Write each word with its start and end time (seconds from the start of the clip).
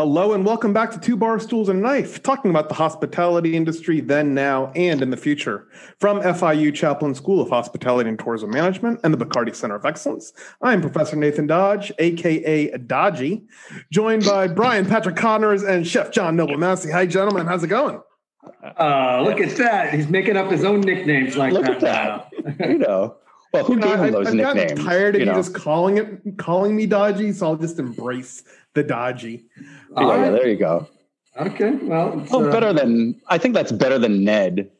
Hello 0.00 0.32
and 0.32 0.46
welcome 0.46 0.72
back 0.72 0.90
to 0.92 0.98
Two 0.98 1.14
Bar 1.14 1.38
Stools 1.40 1.68
and 1.68 1.80
a 1.80 1.82
Knife, 1.82 2.22
talking 2.22 2.50
about 2.50 2.70
the 2.70 2.74
hospitality 2.74 3.54
industry 3.54 4.00
then, 4.00 4.32
now, 4.32 4.72
and 4.74 5.02
in 5.02 5.10
the 5.10 5.16
future. 5.16 5.68
From 5.98 6.22
FIU 6.22 6.74
Chaplin 6.74 7.14
School 7.14 7.42
of 7.42 7.50
Hospitality 7.50 8.08
and 8.08 8.18
Tourism 8.18 8.50
Management 8.50 9.00
and 9.04 9.12
the 9.12 9.22
Bacardi 9.22 9.54
Center 9.54 9.74
of 9.74 9.84
Excellence, 9.84 10.32
I 10.62 10.72
am 10.72 10.80
Professor 10.80 11.16
Nathan 11.16 11.46
Dodge, 11.46 11.92
aka 11.98 12.76
Dodgy, 12.78 13.44
joined 13.92 14.24
by 14.24 14.48
Brian 14.48 14.86
Patrick 14.86 15.16
Connors 15.16 15.62
and 15.62 15.86
Chef 15.86 16.10
John 16.10 16.34
Noble 16.34 16.56
Massey. 16.56 16.90
Hi, 16.90 17.04
gentlemen, 17.04 17.46
how's 17.46 17.62
it 17.62 17.68
going? 17.68 18.00
Uh, 18.78 19.22
look 19.22 19.40
at 19.40 19.56
that. 19.56 19.94
He's 19.94 20.08
making 20.08 20.36
up 20.36 20.50
his 20.50 20.64
own 20.64 20.80
nicknames 20.80 21.36
like 21.36 21.52
Look 21.52 21.64
that. 21.64 21.82
at 21.84 22.30
that. 22.58 22.68
you 22.70 22.78
know. 22.78 23.16
Well, 23.52 23.64
who 23.64 23.74
You 23.74 23.80
know, 23.80 23.88
gave 23.88 23.98
him 24.00 24.12
those 24.12 24.26
I've 24.28 24.36
gotten 24.36 24.56
nicknames? 24.58 24.84
tired 24.86 25.14
of 25.16 25.20
you 25.20 25.26
you 25.26 25.32
know? 25.32 25.38
just 25.38 25.54
calling 25.54 25.98
it, 25.98 26.36
calling 26.38 26.76
me 26.76 26.86
Dodgy, 26.86 27.32
so 27.32 27.46
I'll 27.48 27.56
just 27.56 27.78
embrace 27.78 28.44
the 28.74 28.82
Dodgy. 28.84 29.44
Yeah, 29.60 29.66
All 29.96 30.16
yeah, 30.16 30.30
there 30.30 30.48
you 30.48 30.56
go. 30.56 30.86
Okay. 31.36 31.70
Well, 31.72 32.20
it's, 32.20 32.32
Oh, 32.32 32.48
uh, 32.48 32.52
better 32.52 32.72
than 32.72 33.20
I 33.28 33.38
think 33.38 33.54
that's 33.54 33.72
better 33.72 33.98
than 33.98 34.22
Ned. 34.24 34.70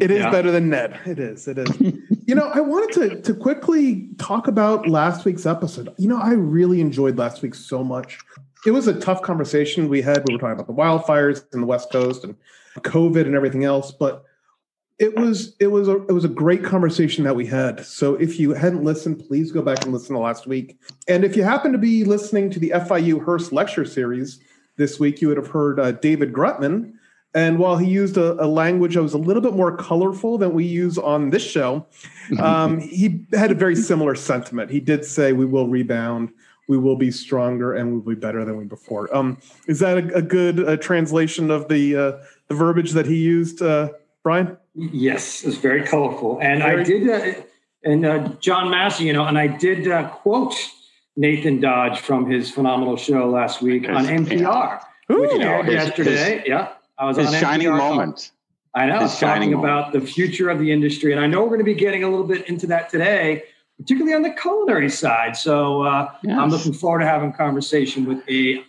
It 0.00 0.10
is 0.10 0.20
Yeah. 0.20 0.30
better 0.30 0.50
than 0.50 0.70
Ned. 0.70 0.98
It 1.06 1.18
is. 1.18 1.46
It 1.48 1.58
is. 1.58 1.68
you 2.26 2.34
know, 2.34 2.50
I 2.52 2.60
wanted 2.60 2.92
to 3.00 3.22
to 3.22 3.34
quickly 3.34 4.08
talk 4.18 4.48
about 4.48 4.88
last 4.88 5.24
week's 5.24 5.46
episode. 5.46 5.88
You 5.98 6.08
know, 6.08 6.18
I 6.18 6.32
really 6.32 6.80
enjoyed 6.80 7.16
last 7.18 7.42
week 7.42 7.54
so 7.54 7.84
much. 7.84 8.18
It 8.66 8.70
was 8.70 8.86
a 8.86 8.98
tough 8.98 9.22
conversation 9.22 9.88
we 9.88 10.02
had. 10.02 10.26
We 10.26 10.34
were 10.34 10.40
talking 10.40 10.58
about 10.58 10.66
the 10.66 10.72
wildfires 10.72 11.44
in 11.52 11.60
the 11.60 11.66
West 11.66 11.90
Coast 11.92 12.24
and 12.24 12.34
COVID 12.78 13.26
and 13.26 13.34
everything 13.34 13.64
else, 13.64 13.92
but 13.92 14.24
it 14.98 15.16
was 15.16 15.56
it 15.58 15.66
was 15.66 15.88
a 15.88 15.96
it 16.06 16.12
was 16.12 16.24
a 16.24 16.28
great 16.28 16.64
conversation 16.64 17.24
that 17.24 17.34
we 17.34 17.46
had. 17.46 17.84
So 17.84 18.14
if 18.14 18.38
you 18.38 18.52
hadn't 18.52 18.84
listened, 18.84 19.24
please 19.26 19.50
go 19.50 19.60
back 19.60 19.84
and 19.84 19.92
listen 19.92 20.14
to 20.14 20.20
last 20.20 20.46
week. 20.46 20.78
And 21.08 21.24
if 21.24 21.36
you 21.36 21.42
happen 21.42 21.72
to 21.72 21.78
be 21.78 22.04
listening 22.04 22.50
to 22.50 22.58
the 22.58 22.70
FIU 22.70 23.24
Hearst 23.24 23.52
lecture 23.52 23.84
series 23.84 24.40
this 24.76 25.00
week, 25.00 25.20
you 25.20 25.28
would 25.28 25.36
have 25.36 25.48
heard 25.48 25.80
uh, 25.80 25.92
David 25.92 26.32
Grutman. 26.32 26.94
And 27.36 27.58
while 27.58 27.76
he 27.76 27.90
used 27.90 28.16
a, 28.16 28.40
a 28.40 28.46
language 28.46 28.94
that 28.94 29.02
was 29.02 29.14
a 29.14 29.18
little 29.18 29.42
bit 29.42 29.54
more 29.54 29.76
colorful 29.76 30.38
than 30.38 30.52
we 30.52 30.64
use 30.64 30.96
on 30.96 31.30
this 31.30 31.42
show, 31.42 31.84
um, 32.38 32.78
he 32.78 33.26
had 33.32 33.50
a 33.50 33.56
very 33.56 33.74
similar 33.74 34.14
sentiment. 34.14 34.70
He 34.70 34.78
did 34.78 35.04
say, 35.04 35.32
"We 35.32 35.44
will 35.44 35.66
rebound, 35.66 36.32
we 36.68 36.78
will 36.78 36.96
be 36.96 37.10
stronger, 37.10 37.74
and 37.74 37.88
we 37.88 37.94
will 37.98 38.14
be 38.14 38.20
better 38.20 38.44
than 38.44 38.56
we 38.56 38.64
before." 38.64 39.14
Um, 39.14 39.38
is 39.66 39.78
that 39.80 39.98
a, 39.98 40.14
a 40.16 40.22
good 40.22 40.66
uh, 40.66 40.76
translation 40.78 41.50
of 41.50 41.68
the 41.68 41.96
uh, 41.96 42.12
the 42.48 42.54
verbiage 42.54 42.92
that 42.92 43.06
he 43.06 43.16
used, 43.16 43.62
uh, 43.62 43.90
Brian? 44.22 44.56
Yes, 44.74 45.44
it's 45.44 45.56
very 45.56 45.82
colorful. 45.84 46.38
And 46.40 46.62
I 46.62 46.82
did, 46.82 47.08
uh, 47.08 47.40
and 47.84 48.04
uh, 48.04 48.28
John 48.40 48.70
Massey, 48.70 49.04
you 49.04 49.12
know, 49.12 49.24
and 49.24 49.38
I 49.38 49.46
did 49.46 49.86
uh, 49.88 50.08
quote 50.08 50.54
Nathan 51.16 51.60
Dodge 51.60 52.00
from 52.00 52.28
his 52.30 52.50
phenomenal 52.50 52.96
show 52.96 53.28
last 53.30 53.62
week 53.62 53.88
on 53.88 54.04
NPR, 54.06 54.80
Ooh. 55.12 55.20
which 55.20 55.32
You 55.32 55.38
know, 55.38 55.46
aired 55.52 55.66
his- 55.66 55.74
yesterday. 55.74 56.42
yeah. 56.46 56.68
I 56.98 57.06
was 57.06 57.16
His 57.16 57.26
on 57.28 57.34
shining 57.34 57.66
NPR 57.68 57.78
talk- 57.78 57.90
moment. 57.94 58.30
I 58.76 58.86
know, 58.86 59.00
His 59.00 59.16
shining 59.18 59.50
talking 59.52 59.64
about 59.64 59.92
the 59.92 60.00
future 60.00 60.48
of 60.50 60.58
the 60.58 60.72
industry. 60.72 61.12
And 61.12 61.20
I 61.20 61.26
know 61.28 61.42
we're 61.42 61.48
going 61.50 61.58
to 61.60 61.64
be 61.64 61.74
getting 61.74 62.02
a 62.02 62.08
little 62.08 62.26
bit 62.26 62.48
into 62.48 62.66
that 62.68 62.88
today, 62.88 63.44
particularly 63.84 64.14
on 64.14 64.22
the 64.22 64.30
culinary 64.40 64.88
side. 64.88 65.36
So 65.36 65.82
uh, 65.82 66.10
I'm 66.28 66.48
looking 66.48 66.72
forward 66.72 67.00
to 67.00 67.06
having 67.06 67.30
a 67.30 67.36
conversation 67.36 68.06
with 68.06 68.26
a 68.28 68.64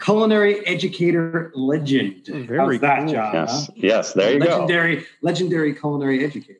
culinary 0.00 0.66
educator 0.66 1.52
legend. 1.54 2.26
Very 2.26 2.58
How's 2.58 2.80
that, 2.80 2.98
cool. 3.04 3.12
John? 3.12 3.34
Yes, 3.34 3.66
huh? 3.66 3.72
yes. 3.76 4.12
There 4.12 4.32
you 4.34 4.40
go. 4.40 4.46
legendary, 4.46 5.06
legendary 5.22 5.72
culinary 5.72 6.24
educator. 6.24 6.58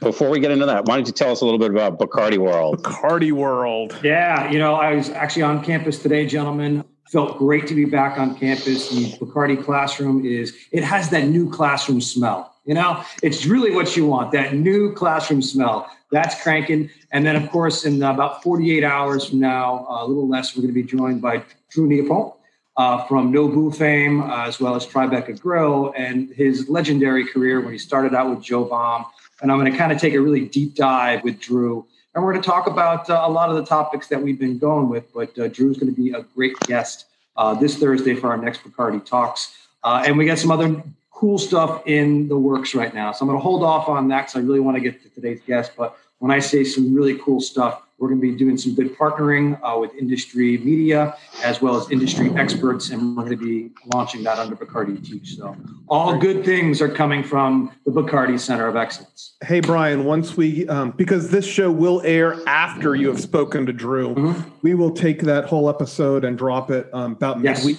Before 0.00 0.30
we 0.30 0.40
get 0.40 0.50
into 0.50 0.66
that, 0.66 0.84
why 0.86 0.96
don't 0.96 1.06
you 1.06 1.12
tell 1.12 1.30
us 1.30 1.40
a 1.40 1.44
little 1.44 1.60
bit 1.60 1.70
about 1.70 1.98
Bacardi 1.98 2.38
World? 2.38 2.82
Bacardi 2.82 3.32
World. 3.32 3.96
Yeah, 4.02 4.50
you 4.50 4.58
know, 4.58 4.74
I 4.74 4.94
was 4.94 5.10
actually 5.10 5.42
on 5.42 5.64
campus 5.64 6.02
today, 6.02 6.26
gentlemen. 6.26 6.84
Felt 7.10 7.38
great 7.38 7.66
to 7.68 7.74
be 7.74 7.84
back 7.84 8.18
on 8.18 8.36
campus. 8.36 8.90
The 8.90 9.16
Bacardi 9.18 9.62
classroom 9.62 10.26
is, 10.26 10.54
it 10.72 10.82
has 10.82 11.10
that 11.10 11.28
new 11.28 11.48
classroom 11.50 12.00
smell. 12.00 12.53
You 12.64 12.74
know, 12.74 13.04
it's 13.22 13.44
really 13.44 13.74
what 13.74 13.96
you 13.96 14.06
want 14.06 14.32
that 14.32 14.54
new 14.54 14.92
classroom 14.94 15.42
smell. 15.42 15.90
That's 16.10 16.40
cranking. 16.42 16.90
And 17.10 17.26
then, 17.26 17.36
of 17.36 17.50
course, 17.50 17.84
in 17.84 18.02
about 18.02 18.42
48 18.42 18.84
hours 18.84 19.28
from 19.28 19.40
now, 19.40 19.86
uh, 19.88 20.04
a 20.04 20.06
little 20.06 20.28
less, 20.28 20.56
we're 20.56 20.62
going 20.62 20.74
to 20.74 20.82
be 20.82 20.86
joined 20.86 21.20
by 21.20 21.42
Drew 21.70 21.88
Nieporent 21.88 22.34
uh, 22.76 23.04
from 23.06 23.32
Nobu 23.32 23.74
fame, 23.76 24.22
uh, 24.22 24.46
as 24.46 24.60
well 24.60 24.74
as 24.74 24.86
Tribeca 24.86 25.38
Grill 25.38 25.92
and 25.96 26.30
his 26.30 26.68
legendary 26.68 27.26
career 27.26 27.60
when 27.60 27.72
he 27.72 27.78
started 27.78 28.14
out 28.14 28.30
with 28.30 28.42
Joe 28.42 28.64
Baum. 28.64 29.04
And 29.42 29.52
I'm 29.52 29.58
going 29.58 29.70
to 29.70 29.76
kind 29.76 29.92
of 29.92 29.98
take 29.98 30.14
a 30.14 30.20
really 30.20 30.46
deep 30.46 30.74
dive 30.74 31.22
with 31.22 31.40
Drew 31.40 31.86
and 32.14 32.22
we're 32.22 32.32
going 32.32 32.42
to 32.42 32.48
talk 32.48 32.68
about 32.68 33.10
uh, 33.10 33.22
a 33.24 33.30
lot 33.30 33.50
of 33.50 33.56
the 33.56 33.64
topics 33.64 34.06
that 34.08 34.22
we've 34.22 34.38
been 34.38 34.56
going 34.56 34.88
with. 34.88 35.12
But 35.12 35.36
uh, 35.36 35.48
Drew's 35.48 35.78
going 35.78 35.92
to 35.92 36.00
be 36.00 36.12
a 36.12 36.22
great 36.22 36.56
guest 36.60 37.06
uh, 37.36 37.54
this 37.54 37.76
Thursday 37.76 38.14
for 38.14 38.28
our 38.30 38.36
next 38.36 38.62
Bacardi 38.62 39.04
Talks. 39.04 39.52
And 39.82 40.16
we 40.16 40.24
got 40.24 40.38
some 40.38 40.50
other 40.50 40.82
cool 41.14 41.38
stuff 41.38 41.82
in 41.86 42.28
the 42.28 42.36
works 42.36 42.74
right 42.74 42.92
now. 42.94 43.12
So 43.12 43.22
I'm 43.24 43.28
going 43.28 43.38
to 43.38 43.42
hold 43.42 43.62
off 43.62 43.88
on 43.88 44.08
that 44.08 44.22
because 44.22 44.36
I 44.36 44.40
really 44.40 44.60
want 44.60 44.76
to 44.76 44.80
get 44.80 45.02
to 45.02 45.08
today's 45.10 45.40
guest. 45.46 45.72
But 45.76 45.96
when 46.18 46.30
I 46.30 46.40
say 46.40 46.64
some 46.64 46.94
really 46.94 47.18
cool 47.18 47.40
stuff, 47.40 47.82
we're 47.98 48.08
going 48.08 48.20
to 48.20 48.32
be 48.32 48.36
doing 48.36 48.58
some 48.58 48.74
good 48.74 48.98
partnering 48.98 49.58
uh, 49.62 49.78
with 49.78 49.94
industry 49.94 50.58
media 50.58 51.16
as 51.44 51.62
well 51.62 51.76
as 51.76 51.88
industry 51.92 52.28
experts, 52.36 52.90
and 52.90 53.16
we're 53.16 53.24
going 53.24 53.38
to 53.38 53.44
be 53.44 53.70
launching 53.94 54.24
that 54.24 54.38
under 54.38 54.56
Bacardi 54.56 55.02
Teach. 55.02 55.36
So 55.36 55.56
all 55.88 56.18
good 56.18 56.44
things 56.44 56.82
are 56.82 56.88
coming 56.88 57.22
from 57.22 57.70
the 57.86 57.92
Bacardi 57.92 58.38
Center 58.38 58.66
of 58.66 58.74
Excellence. 58.74 59.36
Hey 59.44 59.60
Brian, 59.60 60.04
once 60.04 60.36
we 60.36 60.66
um, 60.68 60.90
because 60.90 61.30
this 61.30 61.46
show 61.46 61.70
will 61.70 62.02
air 62.04 62.36
after 62.48 62.96
you 62.96 63.06
have 63.08 63.20
spoken 63.20 63.64
to 63.66 63.72
Drew, 63.72 64.14
Mhm. 64.16 64.44
we 64.62 64.74
will 64.74 64.90
take 64.90 65.22
that 65.22 65.44
whole 65.44 65.68
episode 65.68 66.24
and 66.24 66.36
drop 66.36 66.70
it 66.72 66.90
um, 66.92 67.12
about 67.12 67.40
Yes. 67.42 67.58
midweek. 67.64 67.78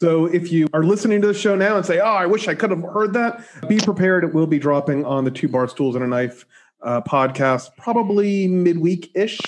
So 0.00 0.26
if 0.26 0.52
you 0.52 0.68
are 0.74 0.84
listening 0.84 1.22
to 1.22 1.28
the 1.28 1.34
show 1.34 1.56
now 1.56 1.76
and 1.76 1.86
say, 1.86 2.00
"Oh, 2.00 2.04
I 2.04 2.26
wish 2.26 2.48
I 2.48 2.54
could 2.54 2.70
have 2.70 2.82
heard 2.82 3.14
that," 3.14 3.42
be 3.68 3.78
prepared. 3.78 4.24
It 4.24 4.34
will 4.34 4.46
be 4.46 4.58
dropping 4.58 5.04
on 5.04 5.24
the 5.24 5.30
Two 5.30 5.48
Bar 5.48 5.68
Stools 5.68 5.94
and 5.94 6.04
a 6.04 6.06
Knife 6.06 6.44
uh, 6.82 7.00
podcast, 7.00 7.70
probably 7.76 8.46
midweek 8.46 9.10
ish. 9.14 9.38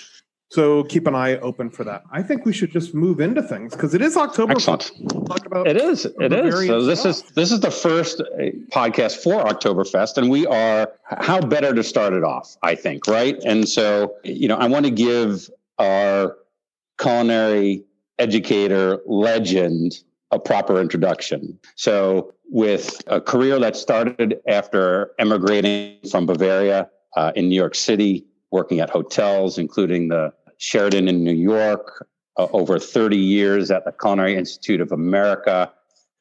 So 0.51 0.85
keep 0.85 1.07
an 1.07 1.15
eye 1.15 1.37
open 1.41 1.69
for 1.69 1.85
that. 1.85 2.05
I 2.11 2.23
think 2.23 2.47
we 2.47 2.55
should 2.55 2.71
just 2.71 2.95
move 2.95 3.21
into 3.21 3.43
things 3.43 3.75
because 3.75 3.93
it 3.95 4.01
is 4.01 4.17
October. 4.17 4.53
Excellent. 4.53 4.91
We'll 4.99 5.25
talk 5.25 5.45
about 5.45 5.69
It 5.69 5.77
is. 5.77 6.07
It 6.07 6.33
is. 6.33 6.67
So 6.67 6.83
this 6.83 7.05
is 7.05 7.23
this 7.35 7.53
is 7.53 7.61
the 7.61 7.71
first 7.71 8.23
uh, 8.23 8.25
podcast 8.73 9.17
for 9.23 9.45
Oktoberfest, 9.45 10.17
and 10.17 10.31
we 10.31 10.47
are 10.47 10.91
how 11.05 11.41
better 11.43 11.75
to 11.75 11.83
start 11.83 12.15
it 12.15 12.25
off, 12.25 12.57
I 12.63 12.75
think, 12.75 13.07
right? 13.07 13.37
And 13.45 13.69
so, 13.69 14.15
you 14.25 14.49
know, 14.49 14.57
I 14.57 14.67
want 14.69 14.87
to 14.87 14.91
give 14.91 15.51
our 15.79 16.37
culinary 16.99 17.85
educator 18.19 19.01
legend 19.07 20.03
a 20.31 20.39
proper 20.39 20.81
introduction. 20.81 21.59
So, 21.77 22.35
with 22.51 23.03
a 23.07 23.21
career 23.21 23.59
that 23.59 23.77
started 23.77 24.41
after 24.47 25.13
emigrating 25.19 25.99
from 26.11 26.27
Bavaria 26.27 26.89
uh, 27.17 27.33
in 27.37 27.49
New 27.49 27.55
York 27.55 27.75
City, 27.75 28.25
working 28.51 28.81
at 28.81 28.91
hotels, 28.91 29.59
including 29.59 30.09
the 30.09 30.33
Sheraton 30.59 31.09
in 31.09 31.25
New 31.25 31.35
York, 31.35 32.07
uh, 32.39 32.47
over 32.53 32.79
30 32.79 33.17
years 33.17 33.71
at 33.71 33.85
the 33.85 33.93
Culinary 33.93 34.37
Institute 34.37 34.81
of 34.81 34.93
America, 34.93 35.71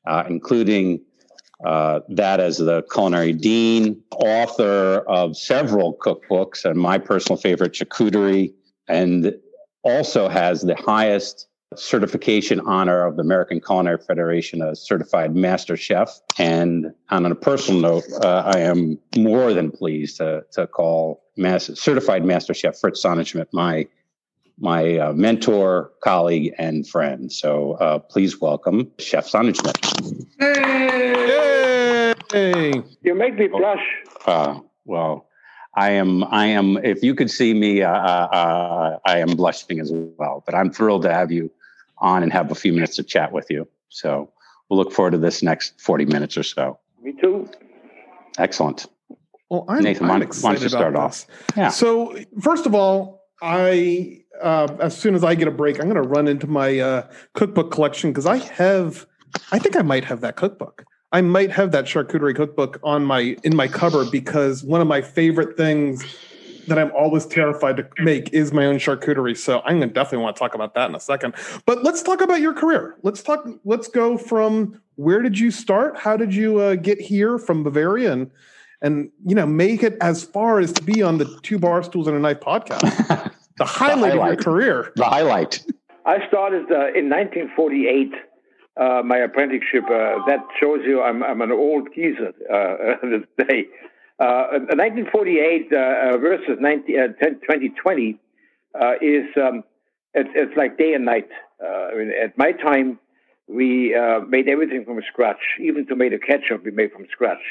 uh, 0.05 0.23
including 0.27 1.01
uh, 1.65 2.01
that 2.09 2.39
as 2.39 2.57
the 2.57 2.83
culinary 2.91 3.33
dean, 3.33 4.01
author 4.11 5.03
of 5.07 5.35
several 5.35 5.97
cookbooks, 5.97 6.65
and 6.65 6.79
my 6.79 6.97
personal 6.97 7.37
favorite, 7.37 7.73
charcuterie, 7.73 8.53
and 8.87 9.33
also 9.83 10.29
has 10.29 10.61
the 10.61 10.75
highest 10.75 11.47
certification 11.79 12.59
honor 12.61 13.05
of 13.05 13.15
the 13.15 13.21
American 13.21 13.59
Culinary 13.61 13.97
Federation 13.97 14.61
as 14.61 14.81
certified 14.81 15.35
master 15.35 15.77
chef. 15.77 16.19
And 16.37 16.93
on 17.09 17.25
a 17.25 17.35
personal 17.35 17.81
note, 17.81 18.03
uh, 18.23 18.51
I 18.53 18.59
am 18.59 18.99
more 19.17 19.53
than 19.53 19.71
pleased 19.71 20.17
to, 20.17 20.45
to 20.53 20.67
call 20.67 21.23
master, 21.35 21.75
certified 21.75 22.25
master 22.25 22.53
chef 22.53 22.79
Fritz 22.79 23.03
Sonnenschmidt 23.03 23.47
my 23.53 23.87
my 24.59 24.97
uh, 24.97 25.13
mentor, 25.13 25.91
colleague, 26.01 26.51
and 26.57 26.87
friend. 26.87 27.31
So 27.31 27.73
uh, 27.73 27.99
please 27.99 28.41
welcome 28.41 28.91
Chef 28.97 29.27
Sonnenschmidt. 29.27 29.77
Yay! 32.33 32.73
You 33.03 33.15
make 33.15 33.37
me 33.37 33.47
blush. 33.47 33.83
Uh, 34.25 34.59
well, 34.85 35.27
I 35.75 35.91
am. 35.91 36.23
I 36.23 36.47
am. 36.47 36.77
If 36.77 37.03
you 37.03 37.13
could 37.13 37.29
see 37.29 37.53
me, 37.53 37.83
uh, 37.83 37.91
uh, 37.91 38.97
I 39.05 39.19
am 39.19 39.35
blushing 39.35 39.79
as 39.79 39.91
well. 39.93 40.43
But 40.45 40.55
I'm 40.55 40.71
thrilled 40.71 41.03
to 41.03 41.13
have 41.13 41.31
you 41.31 41.51
on 41.99 42.23
and 42.23 42.31
have 42.31 42.51
a 42.51 42.55
few 42.55 42.73
minutes 42.73 42.95
to 42.97 43.03
chat 43.03 43.31
with 43.31 43.47
you. 43.49 43.67
So 43.89 44.31
we'll 44.69 44.77
look 44.77 44.91
forward 44.91 45.11
to 45.11 45.17
this 45.17 45.41
next 45.41 45.79
40 45.81 46.05
minutes 46.05 46.37
or 46.37 46.43
so. 46.43 46.79
Me 47.01 47.13
too. 47.13 47.49
Excellent. 48.37 48.85
Well, 49.49 49.65
I'm, 49.67 49.83
Nathan, 49.83 50.07
why 50.07 50.15
I'm 50.15 50.19
don't- 50.21 50.35
why 50.41 50.53
don't 50.53 50.61
you 50.61 50.69
start 50.69 50.95
off? 50.95 51.25
Yeah. 51.55 51.69
So, 51.69 52.17
first 52.41 52.65
of 52.65 52.75
all, 52.75 53.23
I 53.41 54.23
uh, 54.41 54.67
as 54.79 54.95
soon 54.97 55.15
as 55.15 55.23
I 55.23 55.35
get 55.35 55.47
a 55.47 55.51
break, 55.51 55.79
I'm 55.79 55.89
going 55.89 56.01
to 56.01 56.07
run 56.07 56.27
into 56.27 56.47
my 56.47 56.79
uh, 56.79 57.07
cookbook 57.33 57.71
collection 57.71 58.11
because 58.11 58.25
I 58.25 58.37
have, 58.37 59.05
I 59.51 59.59
think 59.59 59.75
I 59.75 59.81
might 59.81 60.05
have 60.05 60.21
that 60.21 60.35
cookbook. 60.35 60.83
I 61.11 61.21
might 61.21 61.51
have 61.51 61.71
that 61.71 61.85
charcuterie 61.85 62.35
cookbook 62.35 62.79
on 62.83 63.05
my 63.05 63.37
in 63.43 63.55
my 63.55 63.67
cupboard 63.67 64.11
because 64.11 64.63
one 64.63 64.81
of 64.81 64.87
my 64.87 65.01
favorite 65.01 65.55
things 65.55 66.03
that 66.67 66.77
I'm 66.77 66.91
always 66.91 67.25
terrified 67.25 67.77
to 67.77 67.87
make 67.99 68.33
is 68.33 68.53
my 68.53 68.65
own 68.65 68.77
charcuterie. 68.77 69.37
So 69.37 69.61
I'm 69.65 69.79
gonna 69.79 69.91
definitely 69.91 70.19
want 70.19 70.35
to 70.35 70.39
talk 70.39 70.55
about 70.55 70.73
that 70.75 70.89
in 70.89 70.95
a 70.95 70.99
second. 70.99 71.33
But 71.65 71.83
let's 71.83 72.01
talk 72.01 72.21
about 72.21 72.41
your 72.41 72.53
career. 72.53 72.95
Let's 73.03 73.21
talk. 73.23 73.47
Let's 73.65 73.87
go 73.87 74.17
from 74.17 74.81
where 74.95 75.21
did 75.21 75.37
you 75.39 75.51
start? 75.51 75.97
How 75.97 76.17
did 76.17 76.33
you 76.33 76.59
uh, 76.59 76.75
get 76.75 76.99
here 76.99 77.37
from 77.37 77.63
Bavaria 77.63 78.11
and 78.11 78.31
and 78.81 79.09
you 79.25 79.35
know 79.35 79.45
make 79.45 79.83
it 79.83 79.97
as 80.01 80.23
far 80.23 80.59
as 80.59 80.71
to 80.73 80.83
be 80.83 81.01
on 81.01 81.17
the 81.17 81.39
two 81.43 81.57
bar 81.57 81.83
stools 81.83 82.07
and 82.07 82.15
a 82.15 82.19
knife 82.19 82.39
podcast? 82.39 82.81
The 82.81 82.85
highlight, 82.85 83.31
the 83.57 83.65
highlight. 83.65 84.11
of 84.11 84.27
your 84.27 84.35
career. 84.37 84.93
The 84.95 85.05
highlight. 85.05 85.65
I 86.05 86.25
started 86.27 86.71
uh, 86.71 86.93
in 86.95 87.09
1948 87.09 88.13
uh, 88.77 89.01
my 89.03 89.17
apprenticeship. 89.17 89.85
Uh, 89.85 90.23
that 90.27 90.45
shows 90.59 90.79
you 90.85 91.01
I'm, 91.01 91.23
I'm 91.23 91.41
an 91.41 91.51
old 91.51 91.89
geezer 91.93 92.33
uh, 92.51 92.95
today. 93.37 93.65
Uh, 93.65 93.96
Uh, 94.19 94.65
1948 94.73 95.67
uh, 95.71 95.77
uh, 95.77 96.17
versus 96.17 96.57
19, 96.59 96.99
uh, 96.99 97.07
2020 97.21 98.19
is 99.01 99.25
um, 99.37 99.63
it's, 100.13 100.29
it's 100.33 100.57
like 100.57 100.77
day 100.77 100.93
and 100.93 101.05
night. 101.05 101.29
I 101.61 101.95
mean, 101.95 102.11
at 102.11 102.37
my 102.37 102.51
time, 102.51 102.99
we 103.47 103.95
made 104.27 104.47
everything 104.49 104.85
from 104.85 104.99
scratch. 105.11 105.41
Even 105.61 105.85
tomato 105.85 106.17
ketchup 106.17 106.63
we 106.63 106.71
made 106.71 106.91
from 106.91 107.05
scratch. 107.11 107.41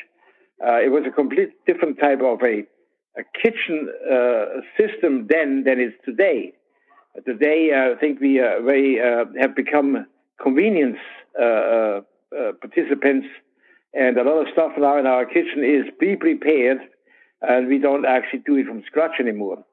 it 0.60 0.90
was 0.90 1.04
a 1.06 1.10
complete 1.10 1.50
different 1.66 1.98
type 2.00 2.20
of 2.20 2.42
a, 2.42 2.64
a 3.18 3.24
kitchen 3.42 3.88
system 4.76 5.26
then 5.28 5.64
than 5.64 5.80
it's 5.80 5.96
today. 6.04 6.52
Today, 7.24 7.70
I 7.74 7.98
think 7.98 8.20
we 8.20 8.38
very 8.38 8.98
have 9.40 9.54
become 9.54 10.06
convenience 10.42 10.98
uh, 11.38 11.44
uh, 11.44 12.00
uh, 12.32 12.52
participants, 12.60 13.26
and 13.96 14.18
a 14.18 14.22
lot 14.22 14.42
of 14.42 14.52
stuff 14.52 14.72
now 14.76 14.98
in 14.98 15.06
our 15.06 15.24
kitchen 15.24 15.64
is 15.64 15.86
pre-prepared, 15.98 16.78
and 17.40 17.68
we 17.68 17.78
don't 17.78 18.04
actually 18.04 18.40
do 18.40 18.56
it 18.56 18.66
from 18.66 18.82
scratch 18.86 19.18
anymore. 19.18 19.64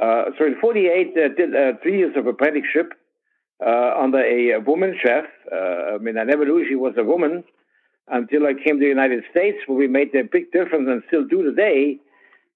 Uh, 0.00 0.24
so 0.38 0.46
in 0.46 0.56
48, 0.60 1.14
I 1.16 1.28
did 1.28 1.54
uh, 1.54 1.78
three 1.82 1.98
years 1.98 2.16
of 2.16 2.26
apprenticeship 2.26 2.92
under 3.60 4.20
a, 4.20 4.58
woman 4.58 4.94
chef. 5.02 5.24
I 5.52 5.98
mean, 6.00 6.18
I 6.18 6.24
never 6.24 6.44
knew 6.44 6.66
she 6.68 6.74
was 6.74 6.94
a 6.96 7.04
woman 7.04 7.44
until 8.08 8.46
I 8.46 8.52
came 8.54 8.78
to 8.78 8.84
the 8.84 8.88
United 8.88 9.24
States, 9.30 9.58
where 9.66 9.78
we 9.78 9.88
made 9.88 10.14
a 10.14 10.22
big 10.22 10.52
difference 10.52 10.88
and 10.88 11.02
still 11.08 11.26
do 11.26 11.42
today 11.42 11.98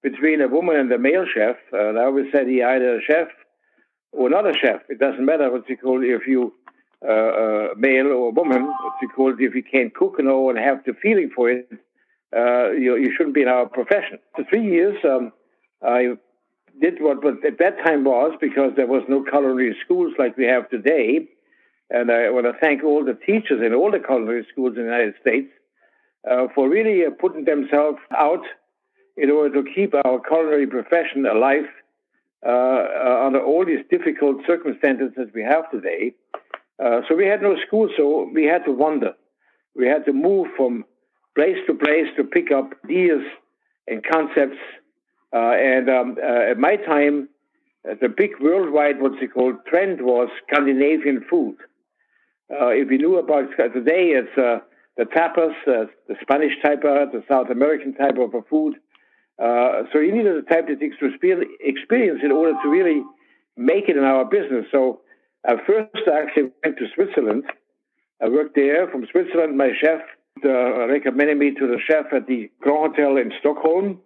between 0.01 0.41
a 0.41 0.47
woman 0.47 0.75
and 0.77 0.91
a 0.91 0.97
male 0.97 1.25
chef. 1.25 1.57
Uh, 1.73 1.99
I 1.99 2.05
always 2.05 2.25
said 2.31 2.47
he 2.47 2.63
either 2.63 2.97
a 2.97 3.01
chef 3.01 3.27
or 4.11 4.29
not 4.29 4.47
a 4.47 4.53
chef. 4.53 4.81
It 4.89 4.99
doesn't 4.99 5.25
matter 5.25 5.51
what 5.51 5.69
you 5.69 5.77
call 5.77 6.01
it. 6.01 6.07
if 6.07 6.27
you 6.27 6.53
uh, 7.07 7.11
uh, 7.11 7.67
male 7.77 8.07
or 8.07 8.31
woman, 8.31 8.71
because 8.99 9.35
if 9.39 9.55
you 9.55 9.63
can't 9.63 9.93
cook 9.93 10.15
and 10.19 10.27
all 10.27 10.49
and 10.49 10.59
have 10.59 10.83
the 10.85 10.93
feeling 11.01 11.31
for 11.35 11.49
it, 11.49 11.67
uh, 12.35 12.71
you, 12.71 12.95
you 12.95 13.11
shouldn't 13.15 13.35
be 13.35 13.41
in 13.41 13.47
our 13.47 13.67
profession. 13.67 14.19
For 14.35 14.43
three 14.45 14.63
years, 14.63 14.97
um, 15.03 15.33
I 15.81 16.13
did 16.79 17.01
what, 17.01 17.23
what 17.23 17.45
at 17.45 17.57
that 17.59 17.77
time 17.83 18.03
was 18.03 18.37
because 18.39 18.73
there 18.75 18.87
was 18.87 19.03
no 19.09 19.23
culinary 19.23 19.75
schools 19.83 20.13
like 20.17 20.37
we 20.37 20.45
have 20.45 20.69
today. 20.69 21.27
And 21.89 22.09
I 22.09 22.29
want 22.29 22.45
to 22.45 22.53
thank 22.61 22.83
all 22.83 23.03
the 23.03 23.13
teachers 23.13 23.61
in 23.65 23.73
all 23.73 23.91
the 23.91 23.99
culinary 23.99 24.45
schools 24.51 24.77
in 24.77 24.83
the 24.83 24.91
United 24.91 25.15
States 25.19 25.49
uh, 26.29 26.47
for 26.55 26.69
really 26.69 27.05
uh, 27.05 27.09
putting 27.19 27.45
themselves 27.45 27.97
out 28.15 28.43
in 29.17 29.29
order 29.29 29.61
to 29.61 29.69
keep 29.73 29.93
our 29.93 30.19
culinary 30.21 30.67
profession 30.67 31.25
alive 31.25 31.65
uh, 32.45 33.25
under 33.25 33.43
all 33.43 33.65
these 33.65 33.83
difficult 33.89 34.37
circumstances 34.47 35.11
that 35.17 35.33
we 35.33 35.43
have 35.43 35.69
today. 35.69 36.13
Uh, 36.81 37.01
so 37.07 37.15
we 37.15 37.27
had 37.27 37.41
no 37.41 37.55
school, 37.67 37.89
so 37.95 38.29
we 38.33 38.45
had 38.45 38.65
to 38.65 38.71
wander. 38.71 39.13
We 39.75 39.87
had 39.87 40.05
to 40.05 40.13
move 40.13 40.47
from 40.57 40.83
place 41.35 41.57
to 41.67 41.75
place 41.75 42.07
to 42.17 42.23
pick 42.23 42.51
up 42.51 42.71
ideas 42.85 43.21
and 43.87 44.03
concepts. 44.03 44.57
Uh, 45.33 45.51
and 45.51 45.89
um, 45.89 46.17
uh, 46.21 46.51
at 46.51 46.57
my 46.57 46.75
time, 46.77 47.29
uh, 47.89 47.93
the 48.01 48.09
big 48.09 48.31
worldwide, 48.41 48.99
what's 48.99 49.21
it 49.21 49.33
called, 49.33 49.55
trend 49.67 50.01
was 50.01 50.29
Scandinavian 50.47 51.23
food. 51.29 51.57
Uh, 52.51 52.67
if 52.69 52.91
you 52.91 52.97
knew 52.97 53.17
about 53.17 53.49
today, 53.57 54.09
it's 54.09 54.35
the 54.35 55.05
tapas, 55.05 55.53
the 55.65 56.15
Spanish 56.21 56.53
type, 56.61 56.81
the 56.81 57.23
South 57.29 57.49
American 57.49 57.93
type 57.93 58.17
of 58.17 58.33
a 58.33 58.41
food. 58.49 58.75
so 59.39 59.99
you 59.99 60.11
needed 60.11 60.35
a 60.35 60.41
type 60.41 60.67
of 60.67 60.81
experience 60.81 62.21
in 62.23 62.31
order 62.31 62.53
to 62.61 62.69
really 62.69 63.03
make 63.55 63.87
it 63.87 63.95
in 63.95 64.03
our 64.03 64.25
business. 64.25 64.65
So 64.71 64.99
I 65.45 65.55
first 65.65 65.89
I 66.07 66.21
actually 66.21 66.51
went 66.63 66.77
to 66.77 66.85
Switzerland. 66.93 67.43
I 68.21 68.29
worked 68.29 68.55
there. 68.55 68.87
From 68.89 69.05
Switzerland, 69.11 69.57
my 69.57 69.71
chef 69.79 70.01
uh, 70.45 70.87
recommended 70.87 71.37
me 71.37 71.51
to 71.55 71.67
the 71.67 71.79
chef 71.87 72.13
at 72.13 72.27
the 72.27 72.51
Grand 72.61 72.95
Hotel 72.95 73.17
in 73.17 73.31
Stockholm. 73.39 73.99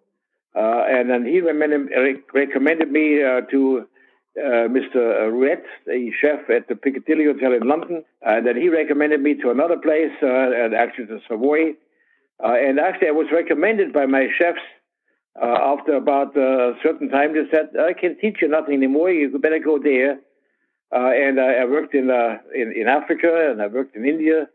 Uh, 0.55 0.83
and 0.87 1.09
then 1.09 1.25
he 1.25 1.41
recommended 1.41 2.89
me 2.89 3.21
uh, 3.21 3.41
to 3.51 3.85
uh, 4.37 4.67
Mr. 4.71 5.29
Rouet, 5.29 5.63
the 5.85 6.11
chef 6.21 6.49
at 6.49 6.69
the 6.69 6.75
Piccadilly 6.75 7.25
Hotel 7.25 7.51
in 7.51 7.67
London. 7.67 8.05
And 8.21 8.47
then 8.47 8.55
he 8.55 8.69
recommended 8.69 9.21
me 9.21 9.35
to 9.35 9.49
another 9.49 9.75
place, 9.75 10.13
uh, 10.23 10.27
and 10.27 10.73
actually 10.73 11.05
the 11.05 11.19
Savoy. 11.27 11.71
Uh, 12.41 12.53
and 12.53 12.79
actually, 12.79 13.09
I 13.09 13.11
was 13.11 13.27
recommended 13.33 13.91
by 13.91 14.05
my 14.05 14.27
chefs 14.37 14.59
after 15.41 15.95
about 15.95 16.35
a 16.37 16.75
certain 16.81 17.09
time. 17.09 17.33
They 17.33 17.49
said, 17.51 17.71
I 17.77 17.91
can 17.91 18.17
teach 18.17 18.37
you 18.41 18.47
nothing 18.47 18.75
anymore. 18.75 19.09
You 19.11 19.37
better 19.37 19.59
go 19.59 19.77
there 19.77 20.19
uh, 20.93 21.11
and 21.15 21.39
I, 21.39 21.55
I 21.55 21.65
worked 21.65 21.93
in, 21.93 22.09
uh, 22.09 22.37
in, 22.53 22.73
in 22.75 22.87
Africa 22.87 23.49
and 23.51 23.61
I 23.61 23.67
worked 23.67 23.95
in 23.95 24.05
India. 24.05 24.47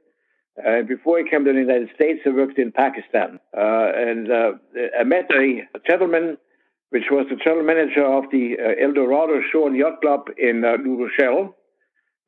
And 0.57 0.87
before 0.87 1.19
I 1.19 1.29
came 1.29 1.45
to 1.45 1.53
the 1.53 1.59
United 1.59 1.91
States, 1.95 2.21
I 2.27 2.31
worked 2.31 2.59
in 2.59 2.73
Pakistan. 2.73 3.41
Uh, 3.57 3.91
and 3.95 4.31
uh, 4.31 4.53
I 4.99 5.05
met 5.05 5.31
a 5.35 5.63
gentleman, 5.87 6.37
which 6.91 7.05
was 7.11 7.27
the 7.31 7.37
general 7.37 7.65
manager 7.65 8.05
of 8.05 8.25
the 8.31 8.57
uh, 8.59 8.85
El 8.85 8.93
Dorado 8.93 9.41
Shore 9.51 9.69
and 9.69 9.77
Yacht 9.77 10.01
Club 10.01 10.29
in 10.39 10.65
uh, 10.65 10.77
New 10.77 11.03
Rochelle. 11.03 11.55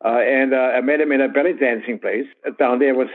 and 0.02 0.54
I 0.54 0.80
met 0.80 1.00
him 1.00 1.12
in 1.12 1.20
a 1.20 1.28
belly 1.28 1.52
dancing 1.52 1.98
place. 1.98 2.26
Down 2.58 2.78
there 2.78 2.94
was 2.94 3.08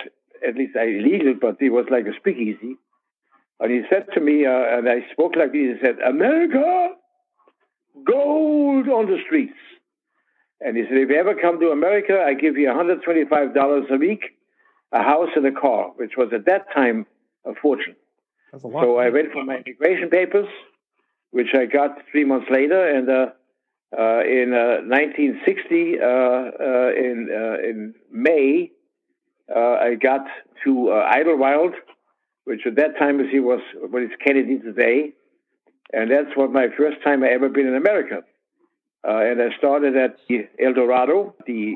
at 0.47 0.55
least 0.55 0.75
illegal, 0.75 1.33
but 1.39 1.57
it 1.61 1.69
was 1.69 1.85
like 1.89 2.05
a 2.05 2.15
speakeasy. 2.17 2.77
And 3.59 3.71
he 3.71 3.81
said 3.89 4.05
to 4.13 4.21
me, 4.21 4.45
and 4.45 4.87
I 4.87 5.05
spoke 5.11 5.35
like 5.35 5.51
this, 5.51 5.79
he 5.79 5.85
said, 5.85 5.97
America, 5.99 6.89
gold 8.05 8.87
on 8.87 9.07
the 9.07 9.17
streets. 9.25 9.57
And 10.59 10.75
he 10.75 10.83
said, 10.83 10.97
if 10.97 11.09
you 11.09 11.15
ever 11.15 11.35
come 11.35 11.59
to 11.59 11.69
America, 11.69 12.23
I 12.25 12.33
give 12.33 12.57
you 12.57 12.67
$125 12.67 13.89
a 13.89 13.97
week, 13.97 14.21
a 14.91 15.03
house 15.03 15.29
and 15.35 15.45
a 15.45 15.51
car, 15.51 15.91
which 15.95 16.13
was 16.17 16.29
at 16.33 16.45
that 16.45 16.65
time 16.73 17.05
a 17.45 17.53
fortune. 17.61 17.95
A 18.53 18.59
so 18.59 18.97
I 18.97 19.09
went 19.09 19.31
for 19.31 19.43
my 19.43 19.57
immigration 19.57 20.09
papers, 20.09 20.47
which 21.31 21.53
I 21.53 21.65
got 21.65 21.99
three 22.11 22.23
months 22.23 22.47
later. 22.49 22.87
And 22.87 23.09
uh, 23.09 23.27
uh, 23.97 24.21
in 24.21 24.53
uh, 24.53 24.81
1960, 24.87 25.99
uh, 25.99 26.05
uh, 26.05 26.91
in, 26.95 27.29
uh, 27.31 27.67
in 27.67 27.93
May, 28.11 28.71
I 29.53 29.95
got 30.01 30.25
to 30.65 30.91
Idlewild, 30.91 31.73
which 32.45 32.61
at 32.65 32.75
that 32.77 32.97
time 32.97 33.17
was, 33.17 33.27
was 33.33 33.61
what 33.89 34.01
is 34.01 34.09
Kennedy 34.25 34.59
today. 34.59 35.13
And 35.93 36.11
that's 36.11 36.35
what 36.35 36.51
my 36.51 36.67
first 36.77 36.97
time 37.03 37.23
I 37.23 37.29
ever 37.29 37.47
been 37.47 37.67
in 37.67 37.75
America. 37.75 38.23
Uh, 39.07 39.19
and 39.19 39.41
I 39.41 39.55
started 39.57 39.95
at 39.95 40.17
the 40.27 40.47
El 40.61 40.73
Dorado. 40.73 41.33
The 41.45 41.75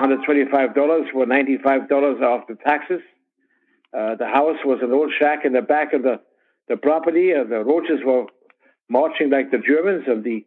$125 0.00 1.12
were 1.12 1.26
$95 1.26 2.22
after 2.22 2.54
taxes. 2.54 3.00
Uh, 3.92 4.14
the 4.14 4.28
house 4.28 4.58
was 4.64 4.78
an 4.82 4.92
old 4.92 5.12
shack 5.18 5.44
in 5.44 5.54
the 5.54 5.62
back 5.62 5.92
of 5.92 6.02
the, 6.04 6.20
the 6.68 6.76
property. 6.76 7.32
and 7.32 7.50
the 7.50 7.64
roaches 7.64 7.98
were 8.04 8.26
marching 8.88 9.30
like 9.30 9.50
the 9.50 9.58
Germans, 9.58 10.04
and 10.06 10.22
the 10.22 10.44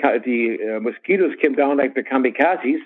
the 0.00 0.76
uh, 0.76 0.80
mosquitoes 0.80 1.32
came 1.42 1.54
down 1.54 1.76
like 1.76 1.96
the 1.96 2.04
kamikazes. 2.04 2.78